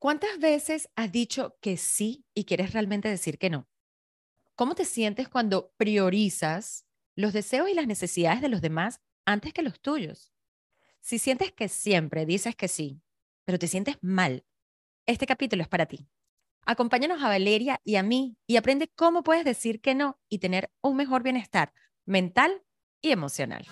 ¿Cuántas 0.00 0.38
veces 0.38 0.88
has 0.96 1.12
dicho 1.12 1.58
que 1.60 1.76
sí 1.76 2.24
y 2.32 2.46
quieres 2.46 2.72
realmente 2.72 3.10
decir 3.10 3.36
que 3.36 3.50
no? 3.50 3.68
¿Cómo 4.56 4.74
te 4.74 4.86
sientes 4.86 5.28
cuando 5.28 5.74
priorizas 5.76 6.86
los 7.16 7.34
deseos 7.34 7.68
y 7.68 7.74
las 7.74 7.86
necesidades 7.86 8.40
de 8.40 8.48
los 8.48 8.62
demás 8.62 9.02
antes 9.26 9.52
que 9.52 9.60
los 9.60 9.78
tuyos? 9.78 10.32
Si 11.02 11.18
sientes 11.18 11.52
que 11.52 11.68
siempre 11.68 12.24
dices 12.24 12.56
que 12.56 12.66
sí, 12.66 13.02
pero 13.44 13.58
te 13.58 13.68
sientes 13.68 13.98
mal, 14.00 14.46
este 15.04 15.26
capítulo 15.26 15.62
es 15.62 15.68
para 15.68 15.84
ti. 15.84 16.08
Acompáñanos 16.64 17.22
a 17.22 17.28
Valeria 17.28 17.78
y 17.84 17.96
a 17.96 18.02
mí 18.02 18.38
y 18.46 18.56
aprende 18.56 18.88
cómo 18.88 19.22
puedes 19.22 19.44
decir 19.44 19.82
que 19.82 19.94
no 19.94 20.18
y 20.30 20.38
tener 20.38 20.70
un 20.80 20.96
mejor 20.96 21.22
bienestar 21.22 21.74
mental 22.06 22.62
y 23.02 23.10
emocional. 23.10 23.66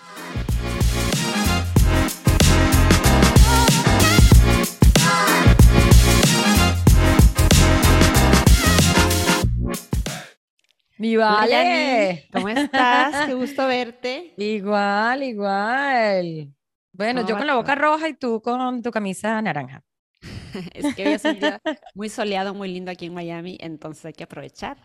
Mi 10.99 11.17
vale. 11.17 12.27
¿Cómo 12.33 12.49
estás? 12.49 13.27
Qué 13.27 13.35
gusto 13.35 13.67
verte. 13.67 14.35
Igual, 14.37 15.23
igual. 15.23 16.53
Bueno, 16.93 17.25
yo 17.25 17.37
con 17.37 17.47
la 17.47 17.55
boca 17.55 17.77
roja 17.77 18.09
y 18.09 18.15
tú 18.15 18.43
con 18.43 18.83
tu 18.83 18.91
camisa 18.91 19.41
naranja. 19.41 19.85
es 20.75 20.95
que 20.97 21.07
hoy 21.07 21.13
es 21.13 21.25
un 21.25 21.39
día 21.39 21.61
muy 21.95 22.09
soleado, 22.09 22.53
muy 22.53 22.69
lindo 22.69 22.91
aquí 22.91 23.07
en 23.07 23.15
Miami, 23.15 23.57
entonces 23.61 24.07
hay 24.07 24.13
que 24.13 24.25
aprovechar. 24.25 24.77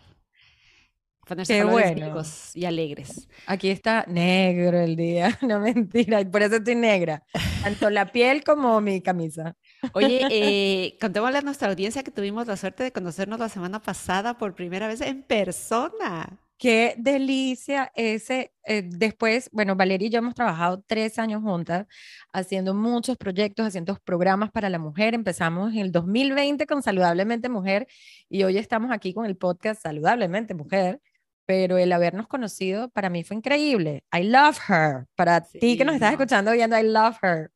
Ponerse 1.26 1.54
Qué 1.54 1.64
bueno. 1.64 2.22
y 2.54 2.64
alegres. 2.64 3.28
Aquí 3.46 3.70
está 3.70 4.04
negro 4.06 4.78
el 4.78 4.96
día, 4.96 5.38
no 5.42 5.60
mentira, 5.60 6.20
y 6.20 6.24
por 6.26 6.42
eso 6.42 6.56
estoy 6.56 6.74
negra, 6.74 7.22
tanto 7.62 7.90
la 7.90 8.06
piel 8.06 8.44
como 8.44 8.80
mi 8.80 9.00
camisa. 9.00 9.56
Oye, 9.92 10.20
eh, 10.30 10.96
contémosle 11.00 11.38
a 11.38 11.42
nuestra 11.42 11.68
audiencia 11.68 12.02
que 12.02 12.10
tuvimos 12.10 12.46
la 12.46 12.56
suerte 12.56 12.82
de 12.82 12.92
conocernos 12.92 13.38
la 13.38 13.48
semana 13.48 13.80
pasada 13.80 14.36
por 14.38 14.54
primera 14.54 14.86
vez 14.86 15.00
en 15.00 15.22
persona. 15.22 16.40
Qué 16.56 16.94
delicia 16.96 17.90
ese. 17.94 18.52
Eh, 18.64 18.82
después, 18.86 19.50
bueno, 19.52 19.74
Valeria 19.76 20.06
y 20.06 20.10
yo 20.10 20.18
hemos 20.18 20.34
trabajado 20.34 20.82
tres 20.86 21.18
años 21.18 21.42
juntas, 21.42 21.86
haciendo 22.32 22.74
muchos 22.74 23.16
proyectos, 23.16 23.66
haciendo 23.66 23.98
programas 24.04 24.50
para 24.50 24.70
la 24.70 24.78
mujer. 24.78 25.14
Empezamos 25.14 25.72
en 25.72 25.80
el 25.80 25.92
2020 25.92 26.66
con 26.66 26.82
Saludablemente 26.82 27.48
Mujer 27.48 27.86
y 28.28 28.44
hoy 28.44 28.56
estamos 28.56 28.92
aquí 28.92 29.12
con 29.12 29.26
el 29.26 29.36
podcast 29.36 29.82
Saludablemente 29.82 30.54
Mujer. 30.54 31.00
Pero 31.46 31.76
el 31.76 31.92
habernos 31.92 32.26
conocido 32.26 32.88
para 32.88 33.10
mí 33.10 33.22
fue 33.22 33.36
increíble. 33.36 34.04
I 34.12 34.24
love 34.24 34.58
her. 34.68 35.06
Para 35.14 35.42
ti 35.42 35.76
que 35.76 35.84
nos 35.84 35.96
estás 35.96 36.12
escuchando 36.12 36.52
viendo, 36.52 36.78
I 36.78 36.84
love 36.84 37.16
her. 37.22 37.50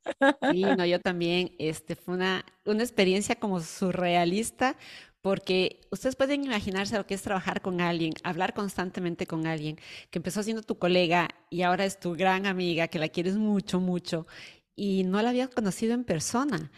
Sí, 0.51 0.63
no, 0.63 0.85
yo 0.85 0.99
también. 0.99 1.51
Este 1.57 1.95
fue 1.95 2.13
una, 2.13 2.45
una 2.65 2.83
experiencia 2.83 3.35
como 3.35 3.59
surrealista 3.59 4.75
porque 5.21 5.81
ustedes 5.91 6.15
pueden 6.15 6.45
imaginarse 6.45 6.97
lo 6.97 7.05
que 7.05 7.13
es 7.13 7.21
trabajar 7.21 7.61
con 7.61 7.81
alguien, 7.81 8.13
hablar 8.23 8.53
constantemente 8.53 9.27
con 9.27 9.47
alguien 9.47 9.77
que 10.09 10.19
empezó 10.19 10.43
siendo 10.43 10.63
tu 10.63 10.77
colega 10.77 11.27
y 11.49 11.63
ahora 11.63 11.85
es 11.85 11.99
tu 11.99 12.15
gran 12.15 12.45
amiga, 12.45 12.87
que 12.87 12.99
la 12.99 13.09
quieres 13.09 13.35
mucho, 13.35 13.79
mucho, 13.79 14.27
y 14.75 15.03
no 15.03 15.21
la 15.21 15.29
habías 15.29 15.49
conocido 15.49 15.93
en 15.93 16.05
persona. 16.05 16.71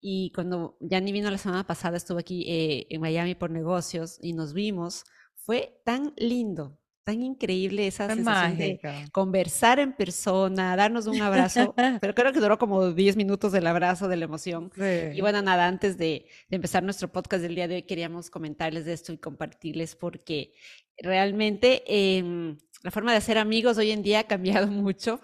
Y 0.00 0.30
cuando 0.34 0.76
ni 0.80 1.12
vino 1.12 1.30
la 1.30 1.38
semana 1.38 1.66
pasada, 1.66 1.96
estuvo 1.96 2.18
aquí 2.18 2.44
eh, 2.46 2.86
en 2.90 3.00
Miami 3.00 3.34
por 3.34 3.50
negocios 3.50 4.18
y 4.20 4.34
nos 4.34 4.52
vimos, 4.52 5.04
fue 5.46 5.80
tan 5.84 6.12
lindo, 6.16 6.76
tan 7.04 7.22
increíble 7.22 7.86
esa 7.86 8.08
sensación 8.08 8.58
de 8.58 8.80
conversar 9.12 9.78
en 9.78 9.92
persona, 9.92 10.74
darnos 10.74 11.06
un 11.06 11.22
abrazo, 11.22 11.72
pero 12.00 12.16
creo 12.16 12.32
que 12.32 12.40
duró 12.40 12.58
como 12.58 12.90
10 12.90 13.16
minutos 13.16 13.52
del 13.52 13.68
abrazo, 13.68 14.08
de 14.08 14.16
la 14.16 14.24
emoción. 14.24 14.72
Y 15.14 15.20
bueno, 15.20 15.40
nada, 15.42 15.68
antes 15.68 15.96
de, 15.96 16.26
empezar 16.50 16.82
nuestro 16.82 17.12
podcast 17.12 17.42
del 17.42 17.54
día 17.54 17.68
de 17.68 17.76
hoy, 17.76 17.82
queríamos 17.84 18.28
comentarles 18.28 18.86
de 18.86 18.92
esto 18.92 19.12
y 19.12 19.18
compartirles 19.18 19.94
porque 19.94 20.52
realmente 20.98 21.84
em, 21.86 22.58
la 22.82 22.90
forma 22.90 23.12
de 23.12 23.18
hacer 23.18 23.38
amigos 23.38 23.78
hoy 23.78 23.92
en 23.92 24.02
día 24.02 24.18
ha 24.18 24.24
cambiado 24.24 24.66
mucho. 24.66 25.20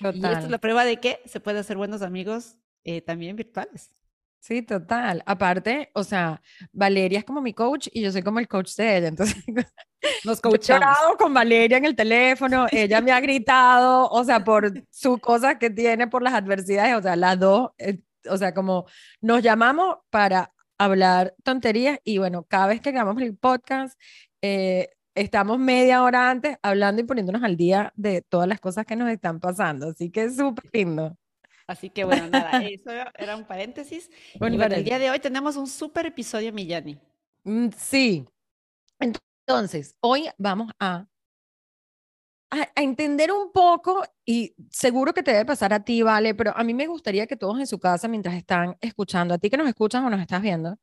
y 0.00 0.06
esto 0.06 0.38
es 0.38 0.50
la 0.50 0.58
prueba 0.58 0.84
de 0.84 0.98
que 0.98 1.20
se 1.24 1.40
puede 1.40 1.58
hacer 1.58 1.76
buenos 1.76 2.02
amigos 2.02 2.58
eh, 2.84 3.00
también 3.00 3.34
virtuales. 3.34 3.90
Sí, 4.40 4.62
total. 4.62 5.22
Aparte, 5.26 5.90
o 5.94 6.02
sea, 6.02 6.40
Valeria 6.72 7.18
es 7.18 7.24
como 7.26 7.42
mi 7.42 7.52
coach 7.52 7.88
y 7.92 8.00
yo 8.00 8.10
soy 8.10 8.22
como 8.22 8.38
el 8.38 8.48
coach 8.48 8.74
de 8.74 8.96
ella. 8.96 9.08
Entonces, 9.08 9.44
nos 10.24 10.40
coachamos. 10.40 11.16
con 11.18 11.34
Valeria 11.34 11.76
en 11.76 11.84
el 11.84 11.94
teléfono, 11.94 12.66
ella 12.72 13.00
me 13.02 13.12
ha 13.12 13.20
gritado, 13.20 14.08
o 14.08 14.24
sea, 14.24 14.42
por 14.42 14.72
su 14.90 15.18
cosa 15.18 15.58
que 15.58 15.68
tiene, 15.68 16.08
por 16.08 16.22
las 16.22 16.32
adversidades, 16.32 16.96
o 16.96 17.02
sea, 17.02 17.16
las 17.16 17.38
dos, 17.38 17.70
eh, 17.78 18.00
o 18.28 18.36
sea, 18.38 18.54
como 18.54 18.86
nos 19.20 19.42
llamamos 19.42 19.98
para 20.08 20.52
hablar 20.78 21.34
tonterías 21.44 21.98
y 22.04 22.16
bueno, 22.18 22.44
cada 22.44 22.68
vez 22.68 22.80
que 22.80 22.92
grabamos 22.92 23.22
el 23.22 23.36
podcast, 23.36 24.00
eh, 24.40 24.88
estamos 25.14 25.58
media 25.58 26.02
hora 26.02 26.30
antes 26.30 26.56
hablando 26.62 27.02
y 27.02 27.04
poniéndonos 27.04 27.42
al 27.42 27.56
día 27.58 27.92
de 27.96 28.22
todas 28.22 28.48
las 28.48 28.60
cosas 28.60 28.86
que 28.86 28.96
nos 28.96 29.10
están 29.10 29.38
pasando. 29.38 29.90
Así 29.90 30.10
que 30.10 30.24
es 30.24 30.36
súper 30.36 30.64
lindo. 30.72 31.16
Así 31.70 31.88
que 31.88 32.02
bueno, 32.02 32.26
nada, 32.26 32.50
eso 32.68 32.90
era 32.90 33.36
un 33.36 33.44
paréntesis. 33.44 34.10
Bueno, 34.40 34.60
el 34.64 34.84
día 34.84 34.98
de 34.98 35.08
hoy 35.08 35.20
tenemos 35.20 35.54
un 35.54 35.68
súper 35.68 36.06
episodio, 36.06 36.52
Millani. 36.52 36.98
Mm, 37.44 37.68
sí. 37.76 38.26
Entonces, 38.98 39.94
hoy 40.00 40.28
vamos 40.36 40.72
a, 40.80 41.06
a, 42.50 42.66
entender 42.74 43.30
un 43.30 43.52
poco, 43.52 44.02
y 44.24 44.52
seguro 44.68 45.14
que 45.14 45.22
te 45.22 45.30
debe 45.30 45.44
pasar 45.44 45.72
a 45.72 45.84
ti, 45.84 46.02
Vale, 46.02 46.34
pero 46.34 46.52
a 46.56 46.64
mí 46.64 46.74
me 46.74 46.88
gustaría 46.88 47.28
que 47.28 47.36
todos 47.36 47.60
en 47.60 47.68
su 47.68 47.78
casa, 47.78 48.08
mientras 48.08 48.34
están 48.34 48.76
escuchando, 48.80 49.34
a 49.34 49.38
ti 49.38 49.48
que 49.48 49.56
nos 49.56 49.68
escuchas 49.68 50.02
o 50.02 50.10
nos 50.10 50.20
estás 50.20 50.42
viendo, 50.42 50.76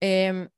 em, 0.00 0.48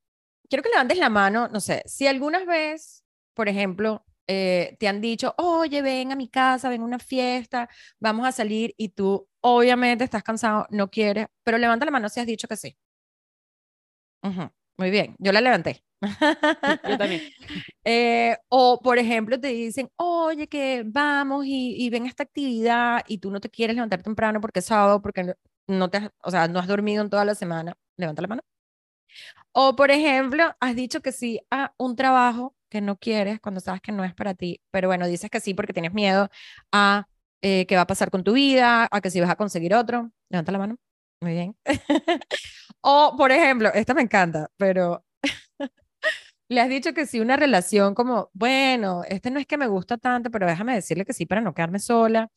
quiero 0.50 0.62
que 0.62 0.68
levantes 0.68 0.98
la 0.98 1.08
mano, 1.08 1.48
no 1.48 1.60
sé, 1.60 1.82
si 1.86 2.06
alguna 2.06 2.44
vez, 2.44 3.02
por 3.32 3.48
ejemplo, 3.48 4.04
eh, 4.26 4.76
te 4.78 4.88
han 4.88 5.00
dicho, 5.00 5.34
oye, 5.38 5.80
ven 5.80 6.12
a 6.12 6.16
mi 6.16 6.28
casa, 6.28 6.68
ven 6.68 6.82
a 6.82 6.84
una 6.84 6.98
fiesta, 6.98 7.68
vamos 7.98 8.26
a 8.26 8.32
salir 8.32 8.74
y 8.76 8.90
tú 8.90 9.26
obviamente 9.44 10.04
estás 10.04 10.22
cansado, 10.22 10.66
no 10.70 10.90
quieres, 10.90 11.26
pero 11.44 11.58
levanta 11.58 11.84
la 11.84 11.90
mano 11.90 12.08
si 12.08 12.18
has 12.20 12.26
dicho 12.26 12.48
que 12.48 12.56
sí. 12.56 12.76
Muy 14.78 14.90
bien, 14.90 15.14
yo 15.18 15.32
la 15.32 15.40
levanté. 15.42 15.84
Yo 16.88 16.98
también. 16.98 17.22
Eh, 17.86 18.36
o, 18.48 18.80
por 18.82 18.98
ejemplo, 18.98 19.38
te 19.38 19.48
dicen, 19.48 19.90
oye, 19.96 20.48
que 20.48 20.82
vamos 20.86 21.44
y, 21.44 21.76
y, 21.76 21.90
ven 21.90 22.04
a 22.04 22.08
esta 22.08 22.22
actividad 22.22 23.04
y 23.06 23.18
tú 23.18 23.30
no 23.30 23.40
te 23.40 23.50
quieres 23.50 23.76
levantar 23.76 24.02
temprano 24.02 24.40
porque 24.40 24.60
es 24.60 24.64
sábado, 24.66 25.02
porque 25.02 25.34
no, 25.66 25.90
te 25.90 26.10
o 26.22 26.30
sea, 26.30 26.48
no 26.48 26.58
has 26.60 26.66
dormido 26.66 27.02
en 27.02 27.10
toda 27.10 27.26
la 27.26 27.34
semana. 27.34 27.74
Levanta 27.98 28.22
la 28.22 28.28
mano. 28.28 28.42
O, 29.52 29.76
por 29.76 29.90
ejemplo, 29.90 30.54
has 30.60 30.74
dicho 30.74 31.00
que 31.00 31.12
sí 31.12 31.40
a 31.50 31.74
un 31.78 31.96
trabajo 31.96 32.54
que 32.70 32.80
no 32.80 32.96
quieres 32.96 33.40
cuando 33.40 33.60
sabes 33.60 33.80
que 33.82 33.92
no 33.92 34.04
es 34.04 34.14
para 34.14 34.34
ti, 34.34 34.60
pero 34.70 34.88
bueno, 34.88 35.06
dices 35.06 35.30
que 35.30 35.40
sí 35.40 35.54
porque 35.54 35.72
tienes 35.72 35.92
miedo 35.92 36.30
a 36.72 37.06
eh, 37.46 37.66
qué 37.66 37.76
va 37.76 37.82
a 37.82 37.86
pasar 37.86 38.10
con 38.10 38.24
tu 38.24 38.32
vida, 38.32 38.88
a 38.90 39.00
que 39.02 39.10
si 39.10 39.20
vas 39.20 39.28
a 39.28 39.36
conseguir 39.36 39.74
otro. 39.74 40.10
Levanta 40.30 40.50
la 40.50 40.58
mano. 40.58 40.78
Muy 41.20 41.32
bien. 41.32 41.54
o, 42.80 43.14
por 43.18 43.30
ejemplo, 43.32 43.70
esta 43.74 43.92
me 43.92 44.00
encanta, 44.00 44.50
pero 44.56 45.04
le 46.48 46.60
has 46.62 46.70
dicho 46.70 46.94
que 46.94 47.04
sí 47.04 47.20
una 47.20 47.36
relación 47.36 47.94
como, 47.94 48.30
bueno, 48.32 49.02
este 49.06 49.30
no 49.30 49.38
es 49.38 49.46
que 49.46 49.58
me 49.58 49.66
gusta 49.66 49.98
tanto, 49.98 50.30
pero 50.30 50.46
déjame 50.46 50.74
decirle 50.74 51.04
que 51.04 51.12
sí 51.12 51.26
para 51.26 51.42
no 51.42 51.52
quedarme 51.52 51.80
sola. 51.80 52.30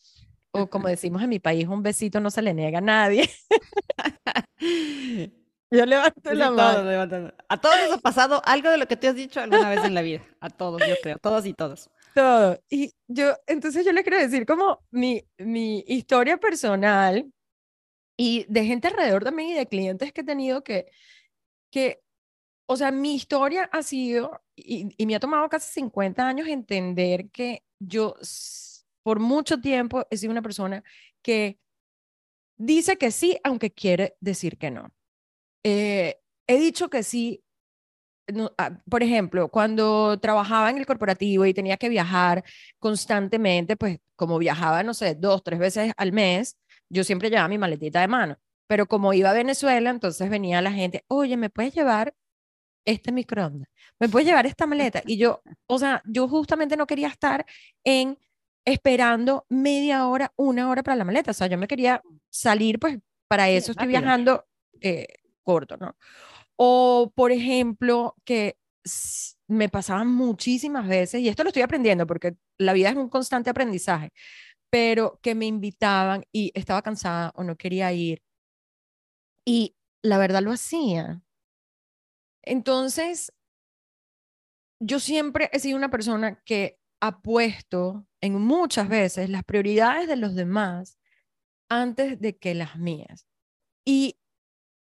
O 0.52 0.68
como 0.68 0.90
decimos 0.90 1.22
en 1.22 1.30
mi 1.30 1.40
país, 1.40 1.68
un 1.70 1.84
besito 1.84 2.20
no 2.20 2.30
se 2.30 2.42
le 2.42 2.54
niega 2.54 2.80
a 2.80 2.82
nadie. 2.82 3.30
Yo 5.72 5.86
levanto 5.86 6.34
la 6.34 6.52
mano. 6.52 7.34
A 7.48 7.62
todos 7.62 7.78
les 7.78 7.94
ha 7.94 7.98
pasado 8.00 8.42
algo 8.46 8.70
de 8.70 8.78
lo 8.78 8.88
que 8.88 8.98
te 8.98 9.08
has 9.08 9.16
dicho 9.16 9.40
alguna 9.40 9.70
vez 9.70 9.86
en 9.86 9.94
la 9.94 10.02
vida. 10.02 10.22
A 10.42 10.50
todos, 10.50 10.82
yo 10.86 10.96
creo. 11.02 11.18
Todos 11.18 11.46
y 11.46 11.54
todos. 11.54 11.90
Todo. 12.18 12.60
Y 12.68 12.96
yo, 13.08 13.36
entonces 13.46 13.86
yo 13.86 13.92
le 13.92 14.02
quiero 14.02 14.18
decir 14.18 14.48
como 14.48 14.84
mi, 14.90 15.24
mi 15.38 15.84
historia 15.86 16.38
personal 16.38 17.32
y 18.18 18.46
de 18.50 18.66
gente 18.66 18.88
alrededor 18.88 19.24
también 19.24 19.50
y 19.52 19.54
de 19.54 19.68
clientes 19.68 20.12
que 20.12 20.22
he 20.22 20.24
tenido 20.24 20.64
que, 20.64 20.88
que 21.72 22.02
o 22.68 22.76
sea, 22.76 22.92
mi 22.92 23.14
historia 23.16 23.70
ha 23.72 23.84
sido, 23.84 24.42
y, 24.56 24.90
y 24.98 25.06
me 25.06 25.16
ha 25.16 25.20
tomado 25.20 25.48
casi 25.48 25.72
50 25.74 26.28
años 26.28 26.48
entender 26.48 27.30
que 27.30 27.64
yo 27.80 28.16
por 29.04 29.20
mucho 29.20 29.62
tiempo 29.62 30.08
he 30.10 30.18
sido 30.18 30.32
una 30.32 30.42
persona 30.42 30.84
que 31.22 31.60
dice 32.58 32.98
que 32.98 33.12
sí, 33.12 33.38
aunque 33.44 33.72
quiere 33.72 34.16
decir 34.22 34.58
que 34.58 34.72
no. 34.72 34.92
Eh, 35.64 36.20
he 36.48 36.58
dicho 36.58 36.90
que 36.90 37.04
sí. 37.04 37.44
Ah, 38.58 38.72
por 38.90 39.04
ejemplo, 39.04 39.48
cuando 39.50 40.20
trabajaba 40.20 40.70
en 40.70 40.78
el 40.78 40.86
corporativo 40.86 41.46
y 41.46 41.54
tenía 41.54 41.78
que 41.78 41.90
viajar 41.90 42.44
constantemente, 42.80 43.78
pues 43.78 44.00
como 44.16 44.38
viajaba, 44.38 44.84
no 44.84 44.94
sé, 44.94 45.16
dos, 45.16 45.44
tres 45.44 45.60
veces 45.60 45.94
al 45.98 46.12
mes, 46.12 46.58
yo 46.90 47.04
siempre 47.04 47.30
llevaba 47.30 47.48
mi 47.48 47.58
maletita 47.58 48.02
de 48.02 48.08
mano. 48.08 48.38
Pero 48.68 48.86
como 48.88 49.14
iba 49.14 49.30
a 49.30 49.34
Venezuela, 49.34 49.90
entonces 49.90 50.30
venía 50.30 50.62
la 50.62 50.72
gente, 50.72 51.06
oye, 51.08 51.38
¿me 51.38 51.50
puedes 51.50 51.74
llevar 51.74 52.14
este 52.86 53.12
microondas? 53.12 53.70
¿Me 54.00 54.10
puedes 54.10 54.28
llevar 54.28 54.46
esta 54.46 54.68
maleta? 54.68 55.02
Y 55.06 55.18
yo, 55.18 55.42
o 55.68 55.80
sea, 55.80 56.02
yo 56.06 56.28
justamente 56.28 56.76
no 56.76 56.86
quería 56.86 57.08
estar 57.08 57.46
en 57.86 58.18
esperando 58.66 59.46
media 59.48 60.06
hora, 60.08 60.34
una 60.36 60.70
hora 60.70 60.84
para 60.84 60.98
la 60.98 61.06
maleta. 61.06 61.32
O 61.32 61.34
sea, 61.34 61.48
yo 61.48 61.58
me 61.58 61.70
quería 61.70 62.02
salir, 62.30 62.80
pues 62.80 63.00
para 63.30 63.50
eso 63.50 63.72
estoy 63.72 63.88
viajando 63.88 64.46
eh, 64.82 65.08
corto, 65.42 65.78
¿no? 65.78 65.96
O, 66.58 67.12
por 67.16 67.32
ejemplo, 67.32 68.16
que 68.26 68.58
me 69.48 69.70
pasaban 69.70 70.08
muchísimas 70.08 70.88
veces, 70.88 71.22
y 71.22 71.30
esto 71.30 71.44
lo 71.44 71.50
estoy 71.50 71.64
aprendiendo 71.64 72.08
porque 72.08 72.36
la 72.58 72.74
vida 72.74 72.90
es 72.90 72.96
un 72.96 73.10
constante 73.10 73.50
aprendizaje, 73.50 74.12
pero 74.70 75.20
que 75.22 75.36
me 75.36 75.46
invitaban 75.46 76.26
y 76.32 76.52
estaba 76.56 76.82
cansada 76.82 77.32
o 77.36 77.44
no 77.44 77.58
quería 77.58 77.94
ir. 77.94 78.22
Y 79.46 79.76
la 80.02 80.18
verdad 80.18 80.42
lo 80.44 80.52
hacía. 80.52 81.22
Entonces, 82.44 83.32
yo 84.80 85.00
siempre 85.00 85.50
he 85.54 85.60
sido 85.60 85.78
una 85.78 85.90
persona 85.90 86.42
que 86.44 86.80
ha 87.02 87.22
puesto 87.22 88.08
en 88.22 88.42
muchas 88.42 88.90
veces 88.90 89.30
las 89.30 89.44
prioridades 89.44 90.08
de 90.08 90.16
los 90.16 90.36
demás 90.36 90.98
antes 91.70 92.20
de 92.20 92.38
que 92.38 92.56
las 92.56 92.78
mías. 92.78 93.28
Y 93.86 94.18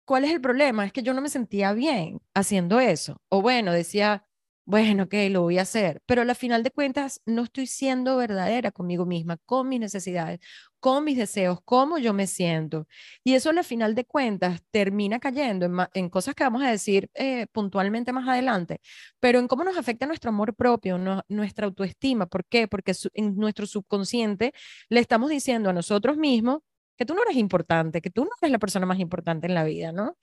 ¿cuál 0.04 0.24
es 0.24 0.32
el 0.32 0.40
problema? 0.40 0.84
Es 0.86 0.92
que 0.92 1.02
yo 1.02 1.14
no 1.14 1.20
me 1.20 1.28
sentía 1.28 1.72
bien 1.72 2.20
haciendo 2.34 2.80
eso. 2.80 3.16
O 3.28 3.42
bueno, 3.42 3.72
decía, 3.72 4.26
bueno, 4.66 5.04
ok, 5.04 5.14
lo 5.30 5.42
voy 5.42 5.58
a 5.58 5.62
hacer, 5.62 6.00
pero 6.06 6.22
al 6.22 6.34
final 6.34 6.62
de 6.62 6.70
cuentas 6.70 7.20
no 7.26 7.42
estoy 7.42 7.66
siendo 7.66 8.16
verdadera 8.16 8.70
conmigo 8.72 9.04
misma, 9.04 9.36
con 9.44 9.68
mis 9.68 9.78
necesidades, 9.78 10.40
con 10.80 11.04
mis 11.04 11.18
deseos, 11.18 11.58
cómo 11.64 11.98
yo 11.98 12.14
me 12.14 12.26
siento. 12.26 12.86
Y 13.22 13.34
eso 13.34 13.50
al 13.50 13.62
final 13.64 13.94
de 13.94 14.06
cuentas 14.06 14.62
termina 14.70 15.20
cayendo 15.20 15.66
en, 15.92 16.08
cosas 16.08 16.34
que 16.34 16.44
vamos 16.44 16.62
a 16.62 16.70
decir 16.70 17.10
eh, 17.14 17.46
puntualmente 17.52 18.12
más 18.12 18.26
adelante, 18.26 18.80
pero 19.20 19.38
en 19.38 19.48
cómo 19.48 19.64
nos 19.64 19.76
afecta 19.76 20.06
nuestro 20.06 20.30
amor 20.30 20.54
propio, 20.54 20.98
nuestra 21.28 21.66
autoestima. 21.66 22.26
¿Por 22.26 22.46
qué? 22.46 22.66
Porque 22.66 22.94
en 23.12 23.36
nuestro 23.36 23.66
subconsciente 23.66 24.52
le 24.88 25.00
estamos 25.00 25.28
diciendo 25.28 25.68
a 25.70 25.72
nosotros 25.74 26.16
mismos 26.16 26.60
que 26.96 27.05
tú 27.05 27.14
no 27.14 27.23
eres 27.23 27.37
importante, 27.37 28.00
que 28.00 28.11
tú 28.11 28.25
no 28.25 28.31
eres 28.41 28.52
la 28.52 28.58
persona 28.58 28.87
más 28.87 28.99
importante 29.00 29.46
en 29.46 29.55
la 29.55 29.64
vida, 29.64 29.93
¿no? 29.93 30.17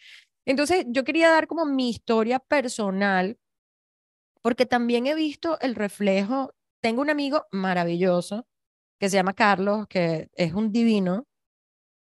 Entonces, 0.45 0.85
yo 0.89 1.03
quería 1.03 1.29
dar 1.29 1.47
como 1.47 1.65
mi 1.65 1.89
historia 1.89 2.39
personal, 2.39 3.37
porque 4.41 4.65
también 4.65 5.07
he 5.07 5.15
visto 5.15 5.59
el 5.61 5.75
reflejo. 5.75 6.53
Tengo 6.81 7.01
un 7.01 7.09
amigo 7.09 7.45
maravilloso 7.51 8.47
que 8.99 9.09
se 9.09 9.17
llama 9.17 9.33
Carlos, 9.33 9.87
que 9.87 10.29
es 10.35 10.53
un 10.53 10.71
divino, 10.71 11.25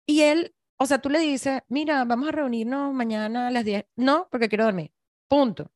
y 0.06 0.22
él, 0.22 0.54
o 0.78 0.86
sea, 0.86 0.98
tú 1.00 1.08
le 1.08 1.18
dices, 1.18 1.62
mira, 1.68 2.04
vamos 2.04 2.28
a 2.28 2.32
reunirnos 2.32 2.92
mañana 2.92 3.48
a 3.48 3.50
las 3.50 3.64
10. 3.64 3.86
No, 3.96 4.28
porque 4.30 4.48
quiero 4.48 4.64
dormir. 4.64 4.92
Punto. 5.28 5.70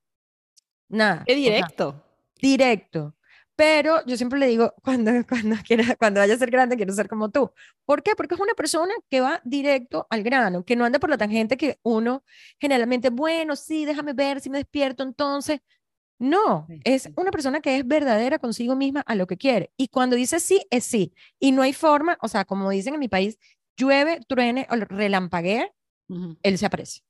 Nada. 0.89 1.25
Qué 1.27 1.35
directo. 1.35 2.03
directo. 2.41 3.15
Pero 3.59 4.07
yo 4.07 4.17
siempre 4.17 4.39
le 4.39 4.47
digo, 4.47 4.73
cuando, 4.85 5.11
cuando, 5.29 5.57
quiera, 5.67 5.97
cuando 5.97 6.21
vaya 6.21 6.35
a 6.35 6.39
ser 6.39 6.49
grande, 6.49 6.77
quiero 6.77 6.95
ser 6.95 7.09
como 7.09 7.29
tú. 7.31 7.51
¿Por 7.85 8.05
qué? 8.05 8.15
Porque 8.15 8.37
es 8.37 8.41
una 8.41 8.55
persona 8.55 8.95
que 9.11 9.21
va 9.21 9.41
directo 9.45 10.07
al 10.11 10.23
grano, 10.23 10.65
que 10.65 10.77
no 10.77 10.85
anda 10.85 11.01
por 11.01 11.11
la 11.11 11.19
tangente 11.19 11.57
que 11.57 11.81
uno 11.83 12.23
generalmente, 12.61 13.11
bueno, 13.11 13.57
sí, 13.57 13.85
déjame 13.85 14.13
ver 14.13 14.41
si 14.41 14.49
me 14.49 14.59
despierto 14.59 15.03
entonces. 15.03 15.61
No, 16.21 16.69
es 16.85 17.11
una 17.17 17.33
persona 17.33 17.61
que 17.61 17.77
es 17.79 17.87
verdadera 17.87 18.39
consigo 18.39 18.77
misma 18.77 19.01
a 19.01 19.17
lo 19.17 19.27
que 19.27 19.37
quiere. 19.37 19.73
Y 19.77 19.89
cuando 19.89 20.15
dice 20.15 20.39
sí, 20.39 20.65
es 20.71 20.85
sí. 20.85 21.13
Y 21.41 21.51
no 21.51 21.63
hay 21.63 21.73
forma, 21.73 22.17
o 22.23 22.29
sea, 22.29 22.45
como 22.45 22.71
dicen 22.71 22.95
en 22.95 23.01
mi 23.01 23.09
país, 23.09 23.39
llueve, 23.77 24.21
truene 24.29 24.69
o 24.71 24.77
relampaguee, 24.77 25.73
él 26.43 26.59
se 26.59 26.67
aparece. 26.67 27.01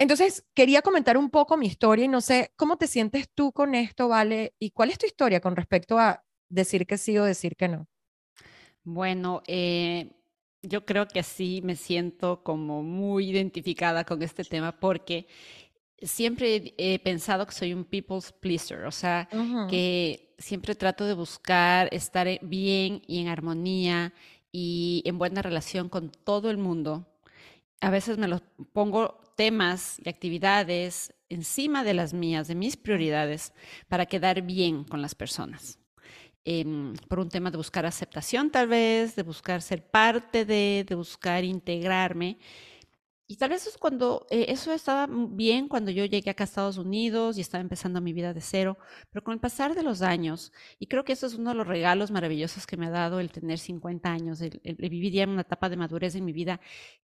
Entonces, 0.00 0.46
quería 0.54 0.80
comentar 0.80 1.18
un 1.18 1.28
poco 1.28 1.58
mi 1.58 1.66
historia 1.66 2.06
y 2.06 2.08
no 2.08 2.22
sé, 2.22 2.52
¿cómo 2.56 2.78
te 2.78 2.86
sientes 2.86 3.28
tú 3.34 3.52
con 3.52 3.74
esto, 3.74 4.08
Vale? 4.08 4.54
¿Y 4.58 4.70
cuál 4.70 4.88
es 4.88 4.96
tu 4.96 5.04
historia 5.04 5.40
con 5.40 5.54
respecto 5.54 5.98
a 5.98 6.24
decir 6.48 6.86
que 6.86 6.96
sí 6.96 7.18
o 7.18 7.24
decir 7.24 7.54
que 7.54 7.68
no? 7.68 7.86
Bueno, 8.82 9.42
eh, 9.46 10.10
yo 10.62 10.86
creo 10.86 11.06
que 11.06 11.22
sí 11.22 11.60
me 11.62 11.76
siento 11.76 12.42
como 12.42 12.82
muy 12.82 13.28
identificada 13.28 14.04
con 14.04 14.22
este 14.22 14.42
tema 14.42 14.80
porque 14.80 15.26
siempre 16.00 16.72
he 16.78 16.98
pensado 17.00 17.44
que 17.44 17.52
soy 17.52 17.74
un 17.74 17.84
people's 17.84 18.32
pleaser, 18.32 18.86
o 18.86 18.90
sea, 18.90 19.28
que 19.68 20.34
siempre 20.38 20.74
trato 20.76 21.04
de 21.04 21.12
buscar 21.12 21.90
estar 21.92 22.26
bien 22.40 23.02
y 23.06 23.20
en 23.20 23.28
armonía 23.28 24.14
y 24.50 25.02
en 25.04 25.18
buena 25.18 25.42
relación 25.42 25.90
con 25.90 26.10
todo 26.10 26.50
el 26.50 26.56
mundo. 26.56 27.06
A 27.82 27.90
veces 27.90 28.16
me 28.16 28.28
lo 28.28 28.40
pongo 28.72 29.20
temas 29.40 29.98
y 30.04 30.10
actividades 30.10 31.14
encima 31.30 31.82
de 31.82 31.94
las 31.94 32.12
mías, 32.12 32.46
de 32.46 32.54
mis 32.54 32.76
prioridades, 32.76 33.54
para 33.88 34.04
quedar 34.04 34.42
bien 34.42 34.84
con 34.84 35.00
las 35.00 35.14
personas. 35.14 35.78
Em, 36.44 36.92
por 37.08 37.20
un 37.20 37.30
tema 37.30 37.50
de 37.50 37.56
buscar 37.56 37.86
aceptación 37.86 38.50
tal 38.50 38.68
vez, 38.68 39.16
de 39.16 39.22
buscar 39.22 39.62
ser 39.62 39.82
parte 39.82 40.44
de, 40.44 40.84
de 40.86 40.94
buscar 40.94 41.42
integrarme. 41.42 42.36
Y 43.30 43.36
tal 43.36 43.50
vez 43.50 43.64
es 43.68 43.78
cuando 43.78 44.26
eh, 44.28 44.46
eso 44.48 44.72
estaba 44.72 45.06
bien 45.08 45.68
cuando 45.68 45.92
yo 45.92 46.04
llegué 46.04 46.30
acá 46.30 46.42
a 46.42 46.46
Estados 46.46 46.78
Unidos 46.78 47.38
y 47.38 47.42
estaba 47.42 47.62
empezando 47.62 48.00
mi 48.00 48.12
vida 48.12 48.34
de 48.34 48.40
cero, 48.40 48.76
pero 49.08 49.22
con 49.22 49.34
el 49.34 49.38
pasar 49.38 49.76
de 49.76 49.84
los 49.84 50.02
años, 50.02 50.52
y 50.80 50.88
creo 50.88 51.04
que 51.04 51.12
eso 51.12 51.28
es 51.28 51.34
uno 51.34 51.50
de 51.50 51.56
los 51.56 51.68
regalos 51.68 52.10
maravillosos 52.10 52.66
que 52.66 52.76
me 52.76 52.86
ha 52.88 52.90
dado 52.90 53.20
el 53.20 53.30
tener 53.30 53.60
50 53.60 54.10
años, 54.10 54.40
el, 54.40 54.60
vivir 54.90 55.12
ya 55.12 55.22
en 55.22 55.30
una 55.30 55.42
etapa 55.42 55.68
de 55.68 55.76
madurez 55.76 56.16
en 56.16 56.24
mi 56.24 56.32
vida, 56.32 56.60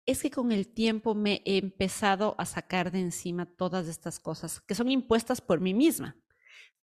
es 0.07 0.23
que 0.23 0.31
con 0.31 0.51
el 0.51 0.67
tiempo 0.67 1.13
me 1.13 1.43
he 1.45 1.59
empezado 1.59 2.33
a 2.39 2.47
sacar 2.47 2.91
de 2.91 3.01
encima 3.01 3.45
todas 3.45 3.87
estas 3.87 4.19
cosas 4.19 4.61
que 4.61 4.73
son 4.73 4.89
impuestas 4.89 5.41
por 5.41 5.61
mí 5.61 5.75
misma 5.75 6.17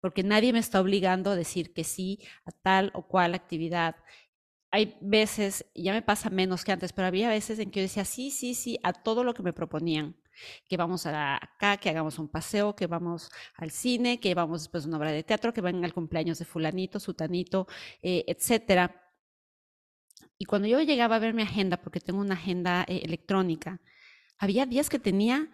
porque 0.02 0.24
nadie 0.24 0.52
me 0.52 0.60
está 0.60 0.82
obligando 0.82 1.30
a 1.30 1.36
decir 1.36 1.74
que 1.74 1.84
sí 1.84 2.20
a 2.46 2.52
tal 2.52 2.92
o 2.94 3.08
cual 3.08 3.36
actividad 3.36 3.96
hay 4.72 4.98
veces, 5.02 5.66
ya 5.76 5.94
me 5.94 6.02
pasa 6.02 6.30
menos 6.30 6.64
que 6.64 6.72
antes, 6.72 6.94
pero 6.94 7.08
había 7.08 7.30
veces 7.30 7.60
en 7.60 7.72
que 7.72 7.82
yo 7.82 7.84
decía 7.84 8.06
sí, 8.06 8.32
sí, 8.32 8.56
sí 8.56 8.80
a 8.84 8.94
todo 8.94 9.24
lo 9.24 9.34
que 9.34 9.44
me 9.44 9.54
proponían. 9.54 10.16
Que 10.70 10.78
vamos 10.78 11.06
a 11.06 11.36
acá, 11.36 11.78
que 11.78 11.90
hagamos 11.90 12.18
un 12.18 12.30
paseo, 12.30 12.76
que 12.76 12.88
vamos 12.88 13.30
al 13.56 13.72
cine, 13.72 14.20
que 14.20 14.34
vamos 14.34 14.62
después 14.64 14.86
a 14.86 14.88
una 14.88 14.98
obra 14.98 15.12
de 15.12 15.24
teatro, 15.24 15.54
que 15.54 15.62
van 15.62 15.84
al 15.84 15.94
cumpleaños 15.94 16.40
de 16.40 16.46
fulanito, 16.46 17.00
sutanito, 17.00 17.68
eh, 18.02 18.24
etcétera. 18.28 18.96
Y 20.38 20.46
cuando 20.46 20.68
yo 20.68 20.82
llegaba 20.82 21.18
a 21.18 21.20
ver 21.20 21.34
mi 21.34 21.44
agenda, 21.44 21.82
porque 21.82 22.00
tengo 22.00 22.20
una 22.22 22.34
agenda 22.36 22.84
eh, 22.88 23.02
electrónica, 23.04 23.82
había 24.38 24.66
días 24.66 24.90
que 24.90 25.00
tenía 25.00 25.50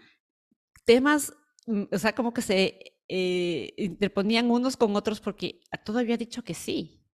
temas, 0.85 1.33
mm, 1.67 1.83
o 1.91 1.97
sea, 1.99 2.13
como 2.15 2.33
que 2.33 2.41
se 2.41 2.79
eh, 3.09 3.73
interponían 3.77 4.51
unos 4.51 4.77
con 4.77 4.95
otros 4.95 5.21
porque 5.21 5.61
todo 5.85 5.99
había 5.99 6.17
dicho 6.17 6.43
que 6.43 6.53
sí. 6.53 7.06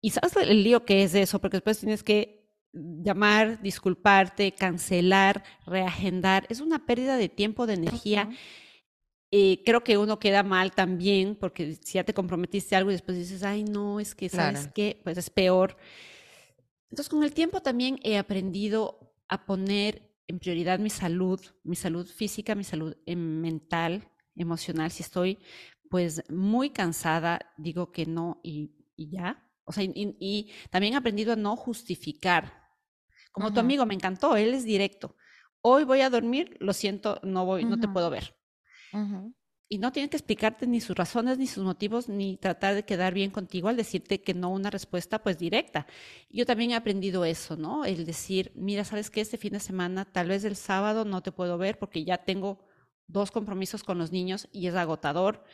Y 0.00 0.10
sabes 0.10 0.36
el 0.36 0.62
lío 0.62 0.84
que 0.84 1.02
es 1.02 1.14
eso, 1.14 1.40
porque 1.40 1.56
después 1.56 1.78
tienes 1.78 2.02
que 2.02 2.46
llamar, 2.72 3.60
disculparte, 3.62 4.52
cancelar, 4.52 5.42
reagendar. 5.66 6.46
Es 6.48 6.60
una 6.60 6.84
pérdida 6.86 7.16
de 7.16 7.28
tiempo, 7.28 7.66
de 7.66 7.74
energía. 7.74 8.28
Eh, 9.30 9.62
creo 9.64 9.82
que 9.82 9.98
uno 9.98 10.18
queda 10.18 10.42
mal 10.42 10.72
también, 10.72 11.36
porque 11.36 11.74
si 11.82 11.94
ya 11.94 12.04
te 12.04 12.14
comprometiste 12.14 12.76
algo 12.76 12.90
y 12.90 12.94
después 12.94 13.16
dices, 13.16 13.42
ay, 13.42 13.64
no, 13.64 13.98
es 13.98 14.14
que, 14.14 14.28
¿sabes 14.28 14.68
qué? 14.74 15.00
Pues 15.02 15.18
es 15.18 15.30
peor. 15.30 15.76
Entonces, 16.90 17.08
con 17.08 17.24
el 17.24 17.32
tiempo 17.32 17.60
también 17.60 17.98
he 18.02 18.18
aprendido 18.18 19.14
a 19.28 19.44
poner 19.44 20.14
en 20.28 20.38
prioridad 20.38 20.78
mi 20.78 20.90
salud, 20.90 21.40
mi 21.64 21.76
salud 21.76 22.06
física, 22.06 22.54
mi 22.54 22.64
salud 22.64 22.96
em, 23.06 23.40
mental, 23.40 24.08
emocional. 24.36 24.90
Si 24.90 25.02
estoy, 25.02 25.38
pues, 25.90 26.22
muy 26.30 26.70
cansada, 26.70 27.52
digo 27.56 27.90
que 27.92 28.06
no 28.06 28.40
y, 28.42 28.70
y 28.96 29.10
ya, 29.10 29.45
o 29.66 29.72
sea, 29.72 29.84
y, 29.84 30.50
también 30.70 30.94
he 30.94 30.96
aprendido 30.96 31.32
a 31.32 31.36
no 31.36 31.56
justificar. 31.56 32.64
Como 33.32 33.52
tu 33.52 33.60
amigo, 33.60 33.84
me 33.84 33.94
encantó, 33.94 34.36
él 34.36 34.54
es 34.54 34.64
directo. 34.64 35.14
Hoy 35.60 35.84
voy 35.84 36.00
a 36.00 36.08
dormir, 36.08 36.56
lo 36.60 36.72
siento, 36.72 37.20
no 37.22 37.44
voy, 37.44 37.64
no 37.64 37.78
te 37.78 37.88
puedo 37.88 38.08
ver. 38.08 38.34
Y 39.68 39.78
no 39.78 39.90
tienes 39.90 40.10
que 40.10 40.16
explicarte 40.16 40.66
ni 40.68 40.80
sus 40.80 40.96
razones, 40.96 41.38
ni 41.38 41.48
sus 41.48 41.64
motivos, 41.64 42.08
ni 42.08 42.36
tratar 42.36 42.76
de 42.76 42.84
quedar 42.84 43.12
bien 43.12 43.32
contigo 43.32 43.68
al 43.68 43.76
decirte 43.76 44.22
que 44.22 44.32
no 44.32 44.50
una 44.50 44.70
respuesta 44.70 45.22
pues 45.22 45.38
directa. 45.38 45.86
Yo 46.30 46.46
también 46.46 46.70
he 46.70 46.76
aprendido 46.76 47.24
eso, 47.24 47.56
¿no? 47.56 47.84
El 47.84 48.06
decir, 48.06 48.52
mira, 48.54 48.84
¿sabes 48.84 49.10
qué? 49.10 49.20
Este 49.20 49.36
fin 49.36 49.52
de 49.52 49.60
semana, 49.60 50.04
tal 50.04 50.28
vez 50.28 50.44
el 50.44 50.54
sábado 50.54 51.04
no 51.04 51.20
te 51.20 51.32
puedo 51.32 51.58
ver 51.58 51.80
porque 51.80 52.04
ya 52.04 52.18
tengo 52.18 52.64
dos 53.08 53.32
compromisos 53.32 53.82
con 53.82 53.98
los 53.98 54.12
niños 54.12 54.48
y 54.52 54.68
es 54.68 54.74
agotador. 54.76 55.44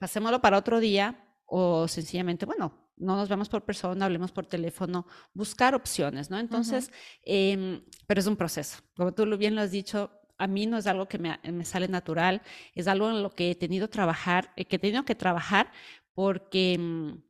Pasémoslo 0.00 0.40
para 0.40 0.58
otro 0.58 0.80
día 0.80 1.24
o 1.46 1.86
sencillamente, 1.86 2.46
bueno, 2.46 2.87
no 3.00 3.16
nos 3.16 3.28
vemos 3.28 3.48
por 3.48 3.64
persona, 3.64 4.04
hablemos 4.04 4.32
por 4.32 4.46
teléfono, 4.46 5.06
buscar 5.34 5.74
opciones, 5.74 6.30
¿no? 6.30 6.38
Entonces, 6.38 6.90
em, 7.22 7.82
pero 8.06 8.20
es 8.20 8.26
un 8.26 8.36
proceso. 8.36 8.78
Como 8.96 9.12
tú 9.12 9.24
bien 9.36 9.54
lo 9.54 9.62
has 9.62 9.70
dicho, 9.70 10.10
a 10.38 10.46
mí 10.46 10.66
no 10.66 10.78
es 10.78 10.86
algo 10.86 11.08
que 11.08 11.18
me, 11.18 11.64
sale 11.64 11.88
natural, 11.88 12.42
es 12.74 12.86
algo 12.88 13.10
en 13.10 13.22
lo 13.22 13.30
que 13.30 13.50
he 13.50 13.54
tenido 13.54 13.88
trabajar, 13.88 14.52
eh, 14.56 14.64
que 14.64 14.76
he 14.76 14.78
tenido 14.78 15.04
que 15.04 15.14
trabajar 15.14 15.72
porque 16.14 16.74
em, 16.74 17.22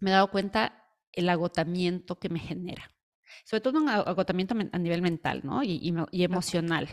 me 0.00 0.10
he 0.10 0.12
dado 0.12 0.30
cuenta 0.30 0.86
el 1.12 1.28
agotamiento 1.28 2.18
que 2.18 2.28
me 2.28 2.38
genera. 2.38 2.90
Sobre 3.44 3.60
todo 3.60 3.78
un 3.78 3.88
agotamiento 3.88 4.54
a 4.72 4.78
nivel 4.78 5.02
mental, 5.02 5.40
¿no? 5.44 5.62
Y, 5.62 5.92
emocional. 6.12 6.88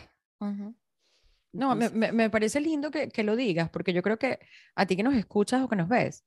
No, 1.52 1.74
me, 1.74 1.90
me, 1.90 2.30
parece 2.30 2.60
lindo 2.60 2.90
que, 2.90 3.08
que, 3.08 3.24
lo 3.24 3.36
digas, 3.36 3.70
porque 3.70 3.92
yo 3.92 4.02
creo 4.02 4.18
que 4.18 4.38
a 4.74 4.86
ti 4.86 4.96
que 4.96 5.02
nos 5.02 5.14
escuchas 5.14 5.62
o 5.62 5.68
que 5.68 5.76
nos 5.76 5.88
ves, 5.88 6.24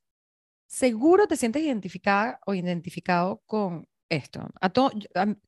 seguro 0.73 1.27
te 1.27 1.37
sientes 1.37 1.61
identificada 1.61 2.39
o 2.47 2.55
identificado 2.55 3.43
con 3.45 3.87
esto. 4.09 4.49
A 4.59 4.69
todo, 4.69 4.91